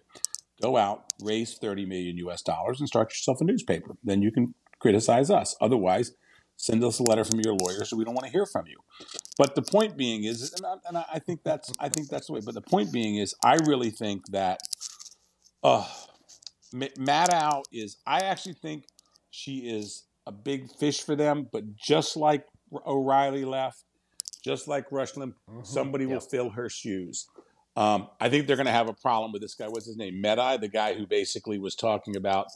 Go 0.62 0.78
out, 0.78 1.04
raise 1.22 1.58
thirty 1.58 1.84
million 1.84 2.16
U.S. 2.18 2.40
dollars, 2.40 2.80
and 2.80 2.88
start 2.88 3.10
yourself 3.10 3.40
a 3.42 3.44
newspaper. 3.44 3.96
Then 4.02 4.22
you 4.22 4.32
can 4.32 4.54
criticize 4.78 5.30
us. 5.30 5.54
Otherwise, 5.60 6.12
send 6.56 6.82
us 6.84 6.98
a 6.98 7.02
letter 7.02 7.24
from 7.24 7.40
your 7.40 7.54
lawyer, 7.54 7.84
so 7.84 7.96
we 7.96 8.04
don't 8.04 8.14
want 8.14 8.26
to 8.26 8.32
hear 8.32 8.46
from 8.46 8.66
you." 8.66 8.78
But 9.38 9.54
the 9.54 9.62
point 9.62 9.96
being 9.96 10.24
is, 10.24 10.52
and 10.54 10.64
I, 10.64 10.74
and 10.88 10.98
I 11.12 11.18
think 11.18 11.40
that's 11.44 11.72
I 11.78 11.88
think 11.88 12.08
that's 12.08 12.28
the 12.28 12.32
way. 12.32 12.40
But 12.44 12.54
the 12.54 12.62
point 12.62 12.92
being 12.92 13.16
is, 13.16 13.34
I 13.44 13.54
really 13.66 13.90
think 13.90 14.26
that. 14.30 14.60
Uh, 15.62 15.86
Maddow 16.74 17.62
is, 17.72 17.96
I 18.06 18.20
actually 18.20 18.54
think 18.54 18.84
she 19.30 19.58
is 19.58 20.04
a 20.26 20.32
big 20.32 20.70
fish 20.70 21.02
for 21.02 21.16
them, 21.16 21.48
but 21.52 21.76
just 21.76 22.16
like 22.16 22.46
O'Reilly 22.86 23.44
left, 23.44 23.84
just 24.44 24.68
like 24.68 24.90
Rush 24.90 25.12
mm-hmm. 25.12 25.60
somebody 25.62 26.04
yep. 26.04 26.12
will 26.12 26.20
fill 26.20 26.50
her 26.50 26.68
shoes. 26.68 27.26
Um, 27.76 28.08
I 28.20 28.28
think 28.28 28.46
they're 28.46 28.56
going 28.56 28.66
to 28.66 28.72
have 28.72 28.88
a 28.88 28.94
problem 28.94 29.32
with 29.32 29.42
this 29.42 29.54
guy. 29.54 29.68
What's 29.68 29.86
his 29.86 29.96
name? 29.96 30.22
Mehdi, 30.22 30.60
the 30.60 30.68
guy 30.68 30.94
who 30.94 31.06
basically 31.06 31.58
was 31.58 31.74
talking 31.74 32.16
about, 32.16 32.46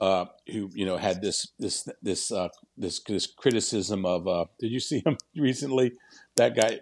uh, 0.00 0.26
who 0.50 0.70
you 0.74 0.86
know 0.86 0.96
had 0.96 1.20
this 1.20 1.52
this 1.58 1.88
this 2.02 2.30
uh, 2.32 2.48
this 2.76 3.00
this 3.00 3.26
criticism 3.26 4.04
of. 4.04 4.26
Uh, 4.26 4.44
did 4.58 4.70
you 4.70 4.80
see 4.80 5.02
him 5.04 5.16
recently? 5.36 5.92
That 6.36 6.56
guy. 6.56 6.80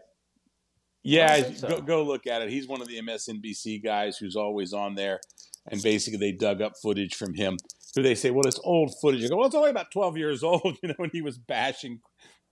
Yeah, 1.03 1.53
so. 1.53 1.69
go, 1.69 1.81
go 1.81 2.03
look 2.03 2.27
at 2.27 2.43
it. 2.43 2.51
He's 2.51 2.67
one 2.67 2.83
of 2.83 2.89
the 2.89 3.01
MSNBC 3.01 3.85
guys 3.85 4.17
who's 4.17 4.35
always 4.35 4.73
on 4.73 4.97
there 4.97 5.21
and 5.69 5.83
basically 5.83 6.19
they 6.19 6.33
dug 6.33 6.63
up 6.63 6.75
footage 6.81 7.15
from 7.15 7.35
him. 7.35 7.57
Who 7.95 8.03
they 8.03 8.15
say, 8.15 8.31
well, 8.31 8.47
it's 8.47 8.61
old 8.63 8.93
footage. 9.01 9.25
I 9.25 9.29
go, 9.29 9.37
well, 9.37 9.47
it's 9.47 9.55
only 9.55 9.71
about 9.71 9.91
12 9.91 10.17
years 10.19 10.43
old, 10.43 10.79
you 10.83 10.89
know, 10.89 10.95
when 10.99 11.11
he 11.13 11.23
was 11.23 11.39
bashing, 11.39 12.01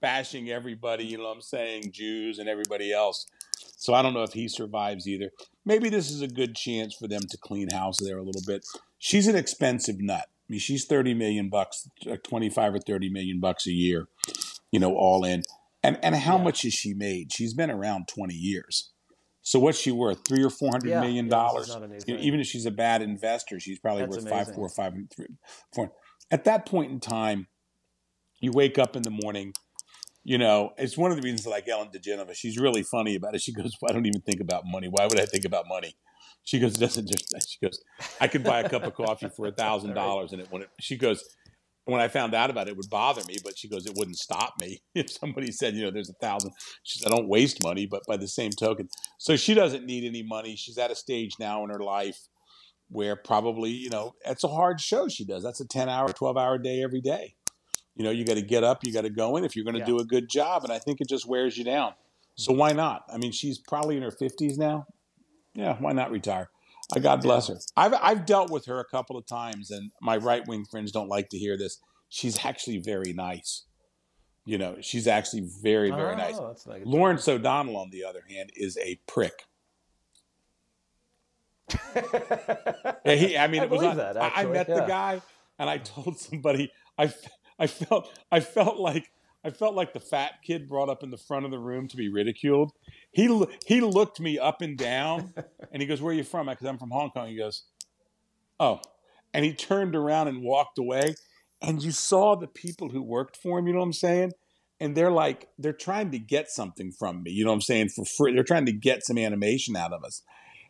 bashing 0.00 0.50
everybody, 0.50 1.04
you 1.04 1.18
know 1.18 1.24
what 1.24 1.36
I'm 1.36 1.42
saying, 1.42 1.92
Jews 1.92 2.38
and 2.38 2.48
everybody 2.48 2.92
else. 2.92 3.26
So 3.76 3.92
I 3.92 4.02
don't 4.02 4.14
know 4.14 4.22
if 4.22 4.32
he 4.32 4.48
survives 4.48 5.06
either. 5.06 5.30
Maybe 5.66 5.90
this 5.90 6.10
is 6.10 6.22
a 6.22 6.28
good 6.28 6.54
chance 6.54 6.94
for 6.94 7.08
them 7.08 7.22
to 7.28 7.36
clean 7.38 7.68
house 7.70 7.98
there 8.00 8.18
a 8.18 8.22
little 8.22 8.42
bit. 8.46 8.64
She's 8.98 9.26
an 9.26 9.36
expensive 9.36 10.00
nut. 10.00 10.26
I 10.46 10.52
mean, 10.52 10.60
she's 10.60 10.84
30 10.84 11.14
million 11.14 11.48
bucks, 11.48 11.88
uh, 12.10 12.16
25 12.22 12.74
or 12.74 12.78
30 12.78 13.08
million 13.08 13.40
bucks 13.40 13.66
a 13.66 13.72
year, 13.72 14.08
you 14.70 14.78
know, 14.78 14.94
all 14.94 15.24
in. 15.24 15.42
And 15.82 15.98
and 16.02 16.14
how 16.14 16.38
yeah. 16.38 16.44
much 16.44 16.62
has 16.62 16.72
she 16.74 16.94
made? 16.94 17.32
She's 17.32 17.54
been 17.54 17.70
around 17.70 18.08
20 18.08 18.34
years. 18.34 18.92
So 19.42 19.58
what's 19.58 19.78
she 19.78 19.92
worth? 19.92 20.26
Three 20.26 20.42
or 20.42 20.48
four 20.48 20.70
hundred 20.70 20.88
yeah, 20.88 21.00
million 21.02 21.28
dollars. 21.28 21.68
You 22.06 22.14
know, 22.14 22.20
even 22.20 22.40
if 22.40 22.46
she's 22.46 22.64
a 22.64 22.70
bad 22.70 23.02
investor, 23.02 23.60
she's 23.60 23.78
probably 23.78 24.02
That's 24.02 24.16
worth 24.16 24.26
amazing. 24.26 24.44
five, 24.46 24.54
four, 24.54 24.68
five, 24.70 24.94
three, 25.14 25.26
four. 25.74 25.92
At 26.30 26.44
that 26.44 26.64
point 26.64 26.90
in 26.90 26.98
time, 26.98 27.46
you 28.40 28.52
wake 28.52 28.78
up 28.78 28.96
in 28.96 29.02
the 29.02 29.10
morning. 29.10 29.52
You 30.24 30.38
know, 30.38 30.70
it's 30.78 30.96
one 30.96 31.10
of 31.10 31.18
the 31.18 31.22
reasons 31.22 31.46
I 31.46 31.50
like 31.50 31.68
Ellen 31.68 31.90
DeGeneres. 31.94 32.36
She's 32.36 32.58
really 32.58 32.82
funny 32.82 33.16
about 33.16 33.34
it. 33.34 33.42
She 33.42 33.52
goes, 33.52 33.72
"I 33.86 33.92
don't 33.92 34.06
even 34.06 34.22
think 34.22 34.40
about 34.40 34.62
money. 34.64 34.88
Why 34.88 35.04
would 35.04 35.20
I 35.20 35.26
think 35.26 35.44
about 35.44 35.66
money?" 35.68 35.94
She 36.42 36.58
goes, 36.58 36.76
"Doesn't 36.76 37.08
just." 37.08 37.50
She 37.50 37.58
goes, 37.64 37.82
"I 38.20 38.28
could 38.28 38.44
buy 38.44 38.60
a 38.60 38.68
cup 38.68 38.84
of 38.84 38.94
coffee 39.06 39.28
for 39.34 39.46
a 39.46 39.52
thousand 39.52 39.94
dollars, 39.94 40.32
and 40.32 40.40
it 40.40 40.48
when 40.50 40.62
it." 40.62 40.68
She 40.80 40.96
goes, 40.96 41.24
when 41.86 42.00
I 42.00 42.08
found 42.08 42.34
out 42.34 42.50
about 42.50 42.66
it, 42.66 42.70
it 42.70 42.76
would 42.76 42.88
bother 42.88 43.22
me, 43.28 43.36
but 43.44 43.58
she 43.58 43.68
goes, 43.68 43.86
it 43.86 43.94
wouldn't 43.96 44.16
stop 44.16 44.54
me. 44.60 44.82
If 44.94 45.10
somebody 45.10 45.52
said, 45.52 45.74
you 45.74 45.82
know, 45.82 45.90
there's 45.90 46.08
a 46.08 46.14
thousand, 46.14 46.52
she 46.82 46.98
said, 46.98 47.12
I 47.12 47.16
don't 47.16 47.28
waste 47.28 47.62
money, 47.62 47.86
but 47.86 48.02
by 48.06 48.16
the 48.16 48.28
same 48.28 48.52
token, 48.52 48.88
so 49.18 49.36
she 49.36 49.54
doesn't 49.54 49.84
need 49.84 50.04
any 50.04 50.22
money. 50.22 50.56
She's 50.56 50.78
at 50.78 50.90
a 50.90 50.94
stage 50.94 51.32
now 51.38 51.64
in 51.64 51.70
her 51.70 51.80
life 51.80 52.18
where 52.88 53.16
probably, 53.16 53.70
you 53.70 53.90
know, 53.90 54.14
it's 54.24 54.44
a 54.44 54.48
hard 54.48 54.80
show 54.80 55.08
she 55.08 55.24
does. 55.24 55.42
That's 55.42 55.60
a 55.60 55.66
10 55.66 55.88
hour, 55.88 56.08
12 56.08 56.36
hour 56.36 56.58
day 56.58 56.82
every 56.82 57.00
day. 57.00 57.34
You 57.96 58.04
know, 58.04 58.10
you 58.10 58.24
got 58.24 58.34
to 58.34 58.42
get 58.42 58.64
up, 58.64 58.84
you 58.84 58.92
got 58.92 59.02
to 59.02 59.10
go 59.10 59.36
in 59.36 59.44
if 59.44 59.54
you're 59.54 59.64
going 59.64 59.74
to 59.74 59.80
yeah. 59.80 59.86
do 59.86 59.98
a 59.98 60.04
good 60.04 60.28
job. 60.28 60.64
And 60.64 60.72
I 60.72 60.78
think 60.78 61.00
it 61.00 61.08
just 61.08 61.26
wears 61.26 61.56
you 61.56 61.64
down. 61.64 61.92
So 62.36 62.52
why 62.52 62.72
not? 62.72 63.04
I 63.12 63.18
mean, 63.18 63.32
she's 63.32 63.58
probably 63.58 63.96
in 63.96 64.02
her 64.02 64.10
50s 64.10 64.58
now. 64.58 64.86
Yeah, 65.54 65.76
why 65.78 65.92
not 65.92 66.10
retire? 66.10 66.50
Uh, 66.94 67.00
God 67.00 67.22
bless 67.22 67.48
her. 67.48 67.58
I've 67.76 67.94
I've 67.94 68.26
dealt 68.26 68.50
with 68.50 68.66
her 68.66 68.78
a 68.80 68.84
couple 68.84 69.16
of 69.16 69.26
times, 69.26 69.70
and 69.70 69.90
my 70.00 70.16
right 70.16 70.46
wing 70.46 70.64
friends 70.64 70.92
don't 70.92 71.08
like 71.08 71.28
to 71.30 71.38
hear 71.38 71.56
this. 71.56 71.78
She's 72.08 72.44
actually 72.44 72.78
very 72.78 73.12
nice. 73.12 73.64
You 74.44 74.58
know, 74.58 74.76
she's 74.80 75.06
actually 75.06 75.48
very 75.62 75.90
very 75.90 76.14
oh, 76.14 76.16
nice. 76.16 76.66
Lawrence 76.84 77.26
O'Donnell, 77.26 77.76
on 77.76 77.90
the 77.90 78.04
other 78.04 78.22
hand, 78.28 78.50
is 78.54 78.76
a 78.78 79.00
prick. 79.06 79.44
yeah, 81.96 83.14
he, 83.14 83.38
I 83.38 83.46
mean, 83.48 83.62
I 83.62 83.64
it 83.64 83.70
was. 83.70 83.82
On, 83.82 83.96
that, 83.96 84.16
I 84.20 84.44
met 84.44 84.68
yeah. 84.68 84.80
the 84.80 84.86
guy, 84.86 85.22
and 85.58 85.70
I 85.70 85.78
told 85.78 86.18
somebody 86.18 86.70
I 86.98 87.12
I 87.58 87.66
felt 87.66 88.10
I 88.30 88.40
felt 88.40 88.78
like 88.78 89.10
I 89.44 89.50
felt 89.50 89.74
like 89.74 89.92
the 89.92 90.00
fat 90.00 90.34
kid 90.42 90.68
brought 90.68 90.88
up 90.88 91.02
in 91.02 91.10
the 91.10 91.18
front 91.18 91.44
of 91.44 91.50
the 91.50 91.58
room 91.58 91.86
to 91.88 91.96
be 91.96 92.08
ridiculed. 92.08 92.72
He 93.12 93.44
he 93.66 93.80
looked 93.80 94.18
me 94.20 94.38
up 94.38 94.62
and 94.62 94.76
down, 94.78 95.34
and 95.72 95.82
he 95.82 95.86
goes, 95.86 96.00
"Where 96.00 96.12
are 96.12 96.16
you 96.16 96.24
from?" 96.24 96.46
Because 96.46 96.66
I'm 96.66 96.78
from 96.78 96.90
Hong 96.90 97.10
Kong. 97.10 97.28
He 97.28 97.36
goes, 97.36 97.64
"Oh," 98.58 98.80
and 99.34 99.44
he 99.44 99.52
turned 99.52 99.94
around 99.94 100.28
and 100.28 100.42
walked 100.42 100.78
away. 100.78 101.14
And 101.60 101.82
you 101.82 101.92
saw 101.92 102.36
the 102.36 102.46
people 102.46 102.90
who 102.90 103.02
worked 103.02 103.36
for 103.36 103.58
him. 103.58 103.66
You 103.66 103.72
know 103.72 103.78
what 103.78 103.86
I'm 103.86 103.92
saying? 103.94 104.32
And 104.80 104.94
they're 104.94 105.10
like, 105.10 105.48
they're 105.58 105.72
trying 105.72 106.10
to 106.10 106.18
get 106.18 106.50
something 106.50 106.92
from 106.92 107.22
me. 107.22 107.30
You 107.30 107.44
know 107.44 107.50
what 107.50 107.56
I'm 107.56 107.60
saying? 107.62 107.88
For 107.90 108.04
free, 108.04 108.34
they're 108.34 108.42
trying 108.42 108.66
to 108.66 108.72
get 108.72 109.04
some 109.04 109.16
animation 109.16 109.76
out 109.76 109.92
of 109.92 110.04
us. 110.04 110.22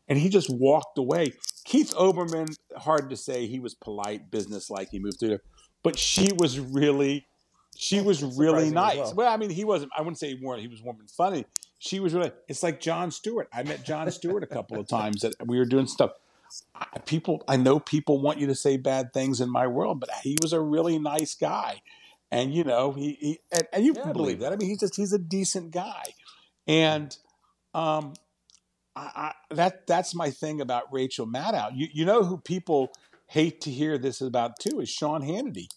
And 0.06 0.18
he 0.18 0.28
just 0.28 0.50
walked 0.50 0.98
away. 0.98 1.32
Keith 1.64 1.92
Olbermann, 1.96 2.54
hard 2.76 3.10
to 3.10 3.16
say, 3.16 3.46
he 3.46 3.58
was 3.58 3.74
polite, 3.74 4.30
business-like. 4.30 4.90
He 4.90 4.98
moved 4.98 5.18
through 5.18 5.30
there, 5.30 5.42
but 5.82 5.98
she 5.98 6.30
was 6.32 6.60
really 6.60 7.26
she 7.76 8.00
was 8.00 8.22
really 8.22 8.70
nice. 8.70 8.96
Well. 8.96 9.14
well. 9.14 9.32
I 9.32 9.36
mean, 9.36 9.50
he 9.50 9.64
wasn't. 9.64 9.92
I 9.96 10.00
wouldn't 10.00 10.18
say 10.18 10.34
more. 10.34 10.56
He 10.56 10.68
was 10.68 10.82
warm 10.82 11.00
and 11.00 11.10
funny. 11.10 11.44
She 11.78 12.00
was 12.00 12.14
really. 12.14 12.32
It's 12.48 12.62
like 12.62 12.80
Jon 12.80 13.10
Stewart. 13.10 13.48
I 13.52 13.62
met 13.62 13.84
Jon 13.84 14.10
Stewart 14.10 14.42
a 14.42 14.46
couple 14.46 14.78
of 14.78 14.88
times 14.88 15.22
that 15.22 15.34
we 15.46 15.58
were 15.58 15.64
doing 15.64 15.86
stuff. 15.86 16.12
I, 16.74 16.98
people, 17.00 17.42
I 17.48 17.56
know 17.56 17.80
people 17.80 18.20
want 18.20 18.38
you 18.38 18.46
to 18.46 18.54
say 18.54 18.76
bad 18.76 19.12
things 19.12 19.40
in 19.40 19.50
my 19.50 19.66
world, 19.66 20.00
but 20.00 20.10
he 20.22 20.36
was 20.40 20.52
a 20.52 20.60
really 20.60 20.98
nice 20.98 21.34
guy, 21.34 21.82
and 22.30 22.54
you 22.54 22.64
know, 22.64 22.92
he, 22.92 23.18
he 23.20 23.38
and, 23.52 23.64
and, 23.72 23.84
you 23.84 23.92
yeah, 23.94 24.02
can 24.02 24.12
believe 24.12 24.40
that. 24.40 24.52
I 24.52 24.56
mean, 24.56 24.68
he's 24.68 24.80
just 24.80 24.96
he's 24.96 25.12
a 25.12 25.18
decent 25.18 25.72
guy, 25.72 26.04
and 26.66 27.16
um, 27.74 28.14
I, 28.94 29.32
I, 29.50 29.54
that 29.54 29.86
that's 29.86 30.14
my 30.14 30.30
thing 30.30 30.60
about 30.60 30.92
Rachel 30.92 31.26
Maddow. 31.26 31.70
You 31.74 31.88
you 31.92 32.04
know 32.04 32.22
who 32.24 32.38
people 32.38 32.92
hate 33.28 33.60
to 33.62 33.70
hear 33.70 33.98
this 33.98 34.20
about 34.20 34.58
too 34.60 34.80
is 34.80 34.88
Sean 34.88 35.22
Hannity. 35.22 35.68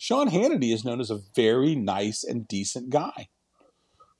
Sean 0.00 0.30
Hannity 0.30 0.72
is 0.72 0.82
known 0.82 0.98
as 0.98 1.10
a 1.10 1.20
very 1.36 1.74
nice 1.74 2.24
and 2.24 2.48
decent 2.48 2.88
guy. 2.88 3.28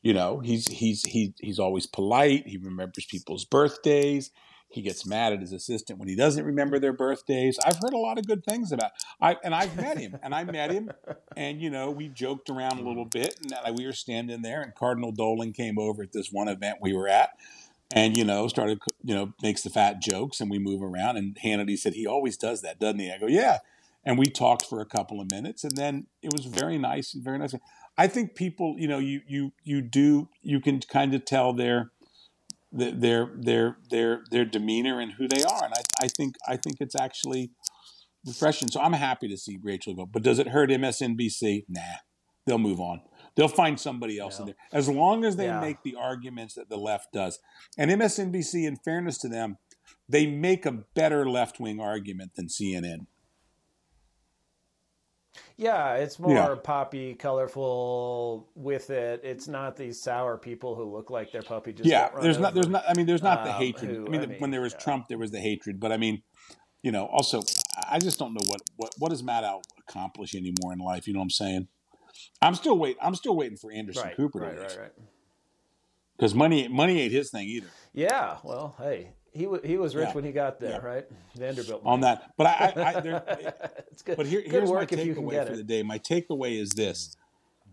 You 0.03 0.13
know, 0.13 0.41
he's 0.41 0.67
he's 0.67 1.07
he, 1.07 1.33
he's 1.41 1.59
always 1.59 1.87
polite. 1.87 2.47
He 2.47 2.59
remembers 2.59 3.07
people's 3.07 3.47
birthdays. 3.47 4.31
He 4.69 4.83
gets 4.83 5.07
mad 5.07 5.33
at 5.33 5.41
his 5.41 5.55
assistant 5.55 5.99
when 5.99 6.07
he 6.07 6.15
doesn't 6.15 6.45
remember 6.45 6.79
their 6.79 6.93
birthdays. 6.93 7.59
I've 7.65 7.79
heard 7.79 7.95
a 7.95 7.99
lot 7.99 8.19
of 8.19 8.27
good 8.27 8.45
things 8.45 8.73
about. 8.73 8.91
I 9.23 9.39
and 9.43 9.55
I've 9.55 9.75
met 9.75 9.97
him, 9.97 10.19
and 10.23 10.35
I 10.35 10.45
met 10.45 10.71
him, 10.71 10.91
and 11.35 11.63
you 11.63 11.71
know 11.71 11.91
we 11.91 12.09
joked 12.09 12.51
around 12.51 12.79
a 12.79 12.87
little 12.87 13.07
bit, 13.07 13.37
and 13.41 13.79
we 13.79 13.87
were 13.87 13.95
standing 13.95 14.43
there, 14.43 14.61
and 14.61 14.75
Cardinal 14.75 15.13
Dolan 15.13 15.55
came 15.55 15.79
over 15.79 16.03
at 16.03 16.13
this 16.13 16.29
one 16.31 16.49
event 16.49 16.77
we 16.83 16.93
were 16.93 17.09
at, 17.09 17.31
and 17.91 18.19
you 18.19 18.25
know 18.25 18.49
started 18.49 18.81
you 19.03 19.15
know 19.15 19.33
makes 19.43 19.63
the 19.63 19.71
fat 19.71 20.03
jokes, 20.03 20.43
and 20.43 20.51
we 20.51 20.59
move 20.59 20.83
around, 20.83 21.17
and 21.17 21.39
Hannity 21.43 21.79
said 21.79 21.95
he 21.95 22.07
always 22.07 22.37
does 22.37 22.61
that, 22.61 22.79
doesn't 22.79 22.99
he? 22.99 23.11
I 23.11 23.17
go, 23.17 23.29
yeah 23.29 23.61
and 24.05 24.19
we 24.19 24.27
talked 24.27 24.67
for 24.67 24.81
a 24.81 24.87
couple 24.87 25.21
of 25.21 25.31
minutes 25.31 25.65
and 25.65 25.77
then 25.77 26.07
it 26.23 26.33
was 26.33 26.47
very 26.47 26.79
nice 26.79 27.15
and 27.15 27.25
very 27.25 27.39
nice 27.39 27.55
i 27.99 28.07
think 28.07 28.35
people 28.35 28.77
you 28.79 28.89
know 28.89 28.99
you 28.99 29.21
you 29.27 29.53
you 29.63 29.81
do 29.83 30.29
you 30.43 30.61
can 30.61 30.81
kind 30.81 31.15
of 31.15 31.25
tell 31.25 31.53
their 31.53 31.91
their 32.73 33.31
their 33.37 33.77
their 33.91 34.23
their 34.31 34.45
demeanor 34.45 35.01
and 35.01 35.13
who 35.13 35.27
they 35.27 35.43
are 35.43 35.65
and 35.65 35.75
i, 35.75 36.05
I 36.05 36.09
think 36.09 36.35
i 36.49 36.57
think 36.57 36.77
it's 36.81 36.99
actually 36.99 37.51
refreshing. 38.27 38.69
So 38.69 38.81
I'm 38.81 38.93
happy 38.93 39.29
to 39.29 39.37
see 39.37 39.59
Rachel 39.63 39.95
go. 39.95 40.07
But 40.07 40.23
does 40.23 40.39
it 40.39 40.49
hurt 40.49 40.71
MSNBC? 40.71 41.65
Nah, 41.69 41.81
they'll 42.47 42.59
move 42.59 42.81
on. 42.81 43.01
They'll 43.37 43.49
find 43.49 43.79
somebody 43.79 44.19
else 44.19 44.37
yeah. 44.37 44.41
in 44.41 44.47
there. 44.47 44.57
As 44.73 44.89
long 44.89 45.25
as 45.25 45.37
they 45.37 45.47
yeah. 45.47 45.61
make 45.61 45.83
the 45.83 45.95
arguments 45.95 46.55
that 46.55 46.69
the 46.69 46.77
left 46.77 47.13
does. 47.13 47.39
And 47.79 47.91
MSNBC, 47.91 48.67
in 48.67 48.77
fairness 48.77 49.19
to 49.19 49.29
them, 49.29 49.57
they 50.09 50.27
make 50.27 50.67
a 50.67 50.73
better 50.73 51.29
left 51.29 51.61
wing 51.61 51.81
argument 51.81 52.33
than 52.35 52.49
CNN. 52.49 53.07
Yeah, 55.57 55.95
it's 55.97 56.19
more 56.19 56.33
yeah. 56.33 56.55
poppy, 56.63 57.15
colorful 57.15 58.49
with 58.55 58.91
it. 58.91 59.21
It's 59.23 59.47
not 59.47 59.77
these 59.77 60.01
sour 60.01 60.39
people 60.39 60.75
who 60.75 60.85
look 60.85 61.11
like 61.11 61.33
their 61.33 61.43
puppy 61.43 61.73
just 61.73 61.89
yeah. 61.89 62.09
There's 62.21 62.37
over. 62.37 62.45
not. 62.45 62.55
There's 62.55 62.69
not. 62.69 62.85
I 62.89 62.95
mean, 62.95 63.07
there's 63.07 63.23
not 63.23 63.41
um, 63.41 63.45
the 63.45 63.53
hatred. 63.53 63.91
Who, 63.91 64.07
I, 64.07 64.09
mean, 64.09 64.21
I, 64.23 64.27
mean, 64.27 64.41
when 64.41 64.51
there 64.51 64.63
was 64.63 64.73
yeah. 64.73 64.79
Trump, 64.79 65.09
there 65.09 65.19
was 65.19 65.31
the 65.31 65.41
hatred. 65.41 65.79
But 65.79 65.93
I 65.93 65.97
mean, 65.97 66.23
you 66.83 66.93
know, 66.93 67.07
also, 67.07 67.43
I 67.91 67.99
just 67.99 68.19
don't 68.19 68.33
know 68.33 68.41
what 68.47 68.63
what 68.77 68.95
what 68.99 69.11
does 69.11 69.23
Maddow 69.23 69.63
accomplish 69.87 70.35
anymore 70.35 70.73
in 70.73 70.79
life. 70.79 71.07
You 71.07 71.13
know 71.13 71.21
what 71.21 71.25
I'm 71.25 71.31
saying? 71.31 71.69
I'm 72.41 72.55
still 72.55 72.79
wait. 72.79 72.97
I'm 73.01 73.15
still 73.15 73.37
waiting 73.37 73.57
for 73.57 73.71
Anderson 73.71 74.05
right, 74.05 74.17
Cooper 74.17 74.41
to 74.41 74.47
right, 74.47 74.59
right, 74.59 74.79
right. 74.81 74.93
Because 76.17 76.35
money 76.35 76.69
money 76.69 77.01
ain't 77.01 77.13
his 77.13 77.31
thing 77.31 77.49
either. 77.49 77.69
Yeah. 77.93 78.39
Well, 78.43 78.77
hey, 78.79 79.13
he 79.33 79.45
w- 79.45 79.63
he 79.65 79.77
was 79.77 79.95
rich 79.95 80.09
yeah. 80.09 80.15
when 80.15 80.25
he 80.25 80.33
got 80.33 80.61
there, 80.61 80.81
yeah. 80.83 80.87
right? 80.87 81.07
Vanderbilt 81.37 81.83
on 81.85 82.01
that. 82.01 82.33
But 82.37 82.47
I, 82.47 82.73
I, 82.77 82.83
I 82.97 83.01
there, 83.01 83.23
it's 83.91 84.03
good. 84.03 84.17
But 84.17 84.27
here, 84.27 84.43
good 84.43 84.51
here's 84.51 84.71
my 84.71 84.87
takeaway 84.87 85.47
for 85.47 85.53
it. 85.53 85.57
the 85.57 85.63
day. 85.63 85.83
My 85.83 85.99
takeaway 85.99 86.61
is 86.61 86.71
this: 86.71 87.17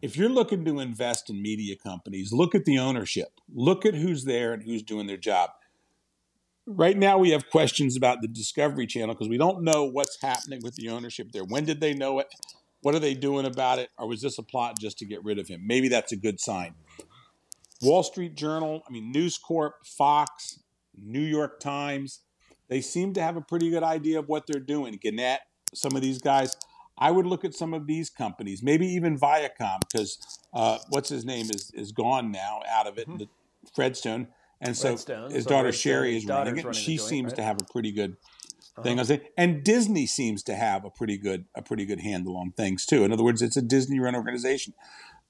if 0.02 0.16
you're 0.16 0.30
looking 0.30 0.64
to 0.66 0.80
invest 0.80 1.30
in 1.30 1.42
media 1.42 1.76
companies, 1.76 2.32
look 2.32 2.54
at 2.54 2.66
the 2.66 2.78
ownership. 2.78 3.30
Look 3.54 3.86
at 3.86 3.96
who's 3.96 4.26
there 4.26 4.54
and 4.54 4.64
who's 4.64 4.84
doing 4.84 5.08
their 5.08 5.18
job. 5.18 5.52
Right 6.66 6.98
now, 6.98 7.18
we 7.18 7.30
have 7.32 7.50
questions 7.50 7.96
about 7.96 8.22
the 8.22 8.28
Discovery 8.28 8.88
Channel 8.88 9.16
because 9.16 9.30
we 9.30 9.38
don't 9.38 9.64
know 9.64 9.86
what's 9.86 10.22
happening 10.22 10.60
with 10.64 10.76
the 10.76 10.90
ownership 10.90 11.32
there. 11.32 11.46
When 11.46 11.64
did 11.66 11.80
they 11.80 11.94
know 11.94 12.20
it? 12.20 12.28
What 12.82 12.94
are 12.94 13.00
they 13.00 13.14
doing 13.14 13.46
about 13.46 13.80
it? 13.80 13.90
Or 13.98 14.08
was 14.08 14.22
this 14.22 14.38
a 14.38 14.44
plot 14.44 14.78
just 14.80 15.00
to 15.00 15.06
get 15.06 15.24
rid 15.24 15.40
of 15.40 15.48
him? 15.48 15.62
Maybe 15.66 15.88
that's 15.88 16.12
a 16.12 16.18
good 16.18 16.40
sign. 16.40 16.76
Wall 17.82 18.04
Street 18.04 18.36
Journal, 18.36 18.84
I 18.88 18.92
mean, 18.92 19.12
News 19.12 19.38
Corp, 19.38 19.86
Fox, 19.86 20.60
New 21.02 21.22
York 21.22 21.60
Times. 21.60 22.22
They 22.70 22.82
seem 22.82 23.14
to 23.14 23.22
have 23.22 23.38
a 23.38 23.42
pretty 23.42 23.70
good 23.70 23.84
idea 23.84 24.20
of 24.20 24.28
what 24.28 24.46
they're 24.48 24.62
doing. 24.62 25.00
Gannett, 25.02 25.40
some 25.74 25.96
of 25.96 26.02
these 26.02 26.20
guys. 26.20 26.56
I 27.00 27.12
would 27.12 27.28
look 27.28 27.46
at 27.46 27.54
some 27.54 27.74
of 27.76 27.86
these 27.86 28.10
companies, 28.10 28.64
maybe 28.64 28.88
even 28.88 29.20
Viacom, 29.20 29.82
because 29.82 30.40
uh, 30.54 30.80
what's 30.90 31.10
his 31.10 31.26
name 31.26 31.46
is 31.52 31.72
is 31.76 31.92
gone 31.92 32.32
now, 32.32 32.62
out 32.68 32.88
of 32.88 32.98
it. 32.98 33.08
Mm-hmm. 33.08 33.26
Fredstone, 33.80 34.28
and 34.60 34.76
so 34.76 34.90
Redstone. 34.90 35.32
his 35.32 35.44
so 35.44 35.50
daughter 35.50 35.72
Shari 35.72 36.18
is 36.18 36.26
running 36.26 36.58
it. 36.58 36.66
And 36.66 36.76
she 36.76 36.98
joint, 36.98 37.10
seems 37.10 37.26
right? 37.32 37.36
to 37.36 37.44
have 37.44 37.62
a 37.62 37.66
pretty 37.72 37.92
good 37.92 38.18
thing. 38.84 39.00
Uh-huh. 39.00 39.18
And 39.38 39.64
Disney 39.64 40.06
seems 40.06 40.44
to 40.44 40.56
have 40.56 40.86
a 40.86 40.90
pretty 40.90 41.18
good 41.18 41.46
a 41.56 41.62
pretty 41.62 41.86
good 41.86 42.00
handle 42.00 42.38
on 42.38 42.52
things 42.52 42.86
too. 42.86 43.04
In 43.04 43.12
other 43.12 43.24
words, 43.24 43.42
it's 43.42 43.58
a 43.58 43.62
Disney 43.62 44.00
run 44.00 44.16
organization. 44.16 44.74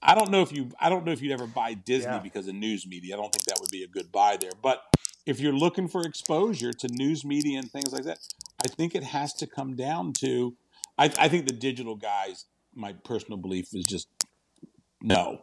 I 0.01 0.15
don't 0.15 0.29
know 0.29 0.41
if 0.41 0.51
you 0.51 0.69
I 0.79 0.89
don't 0.89 1.05
know 1.05 1.11
if 1.11 1.21
you'd 1.21 1.31
ever 1.31 1.47
buy 1.47 1.73
Disney 1.73 2.11
yeah. 2.11 2.19
because 2.19 2.47
of 2.47 2.55
news 2.55 2.85
media. 2.85 3.15
I 3.15 3.17
don't 3.17 3.33
think 3.33 3.45
that 3.45 3.57
would 3.59 3.71
be 3.71 3.83
a 3.83 3.87
good 3.87 4.11
buy 4.11 4.37
there. 4.37 4.51
But 4.61 4.81
if 5.25 5.39
you're 5.39 5.53
looking 5.53 5.87
for 5.87 6.01
exposure 6.01 6.71
to 6.71 6.87
news 6.89 7.25
media 7.25 7.59
and 7.59 7.69
things 7.71 7.91
like 7.91 8.03
that, 8.03 8.19
I 8.63 8.67
think 8.67 8.95
it 8.95 9.03
has 9.03 9.33
to 9.35 9.47
come 9.47 9.75
down 9.75 10.13
to. 10.13 10.55
I, 10.97 11.11
I 11.19 11.27
think 11.27 11.47
the 11.47 11.53
digital 11.53 11.95
guys. 11.95 12.45
My 12.75 12.93
personal 12.93 13.37
belief 13.37 13.73
is 13.73 13.85
just 13.85 14.07
no, 15.01 15.41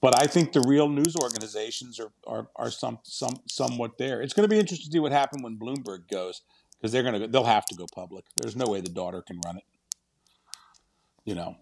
but 0.00 0.20
I 0.20 0.26
think 0.26 0.52
the 0.52 0.64
real 0.66 0.88
news 0.88 1.14
organizations 1.14 2.00
are 2.00 2.10
are, 2.26 2.48
are 2.56 2.70
some 2.70 2.98
some 3.04 3.34
somewhat 3.48 3.96
there. 3.96 4.22
It's 4.22 4.32
going 4.32 4.48
to 4.48 4.52
be 4.52 4.58
interesting 4.58 4.90
to 4.90 4.92
see 4.92 4.98
what 4.98 5.12
happens 5.12 5.42
when 5.42 5.56
Bloomberg 5.56 6.08
goes 6.10 6.42
because 6.76 6.90
they're 6.90 7.04
going 7.04 7.20
to 7.20 7.28
they'll 7.28 7.44
have 7.44 7.66
to 7.66 7.76
go 7.76 7.86
public. 7.94 8.24
There's 8.36 8.56
no 8.56 8.66
way 8.66 8.80
the 8.80 8.90
daughter 8.90 9.22
can 9.22 9.40
run 9.44 9.56
it. 9.56 9.64
You 11.24 11.36
know, 11.36 11.56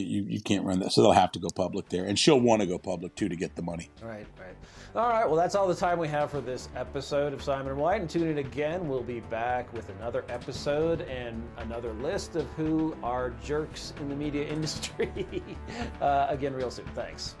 you, 0.00 0.22
you 0.28 0.40
can't 0.40 0.64
run 0.64 0.80
that. 0.80 0.92
So 0.92 1.02
they'll 1.02 1.12
have 1.12 1.32
to 1.32 1.38
go 1.38 1.48
public 1.54 1.88
there. 1.88 2.04
And 2.04 2.18
she'll 2.18 2.40
want 2.40 2.62
to 2.62 2.66
go 2.66 2.78
public 2.78 3.14
too 3.14 3.28
to 3.28 3.36
get 3.36 3.56
the 3.56 3.62
money. 3.62 3.90
Right, 4.02 4.26
right. 4.38 4.54
All 4.94 5.08
right. 5.08 5.26
Well, 5.26 5.36
that's 5.36 5.54
all 5.54 5.66
the 5.66 5.74
time 5.74 5.98
we 5.98 6.08
have 6.08 6.30
for 6.30 6.40
this 6.40 6.68
episode 6.76 7.32
of 7.32 7.42
Simon 7.42 7.76
White. 7.76 8.00
And 8.00 8.08
tune 8.08 8.28
in 8.28 8.38
again. 8.38 8.88
We'll 8.88 9.02
be 9.02 9.20
back 9.20 9.72
with 9.72 9.88
another 9.90 10.24
episode 10.28 11.02
and 11.02 11.42
another 11.58 11.92
list 11.94 12.36
of 12.36 12.46
who 12.52 12.96
are 13.02 13.30
jerks 13.42 13.92
in 14.00 14.08
the 14.08 14.16
media 14.16 14.46
industry. 14.48 15.42
uh, 16.00 16.26
again, 16.28 16.54
real 16.54 16.70
soon. 16.70 16.86
Thanks. 16.94 17.34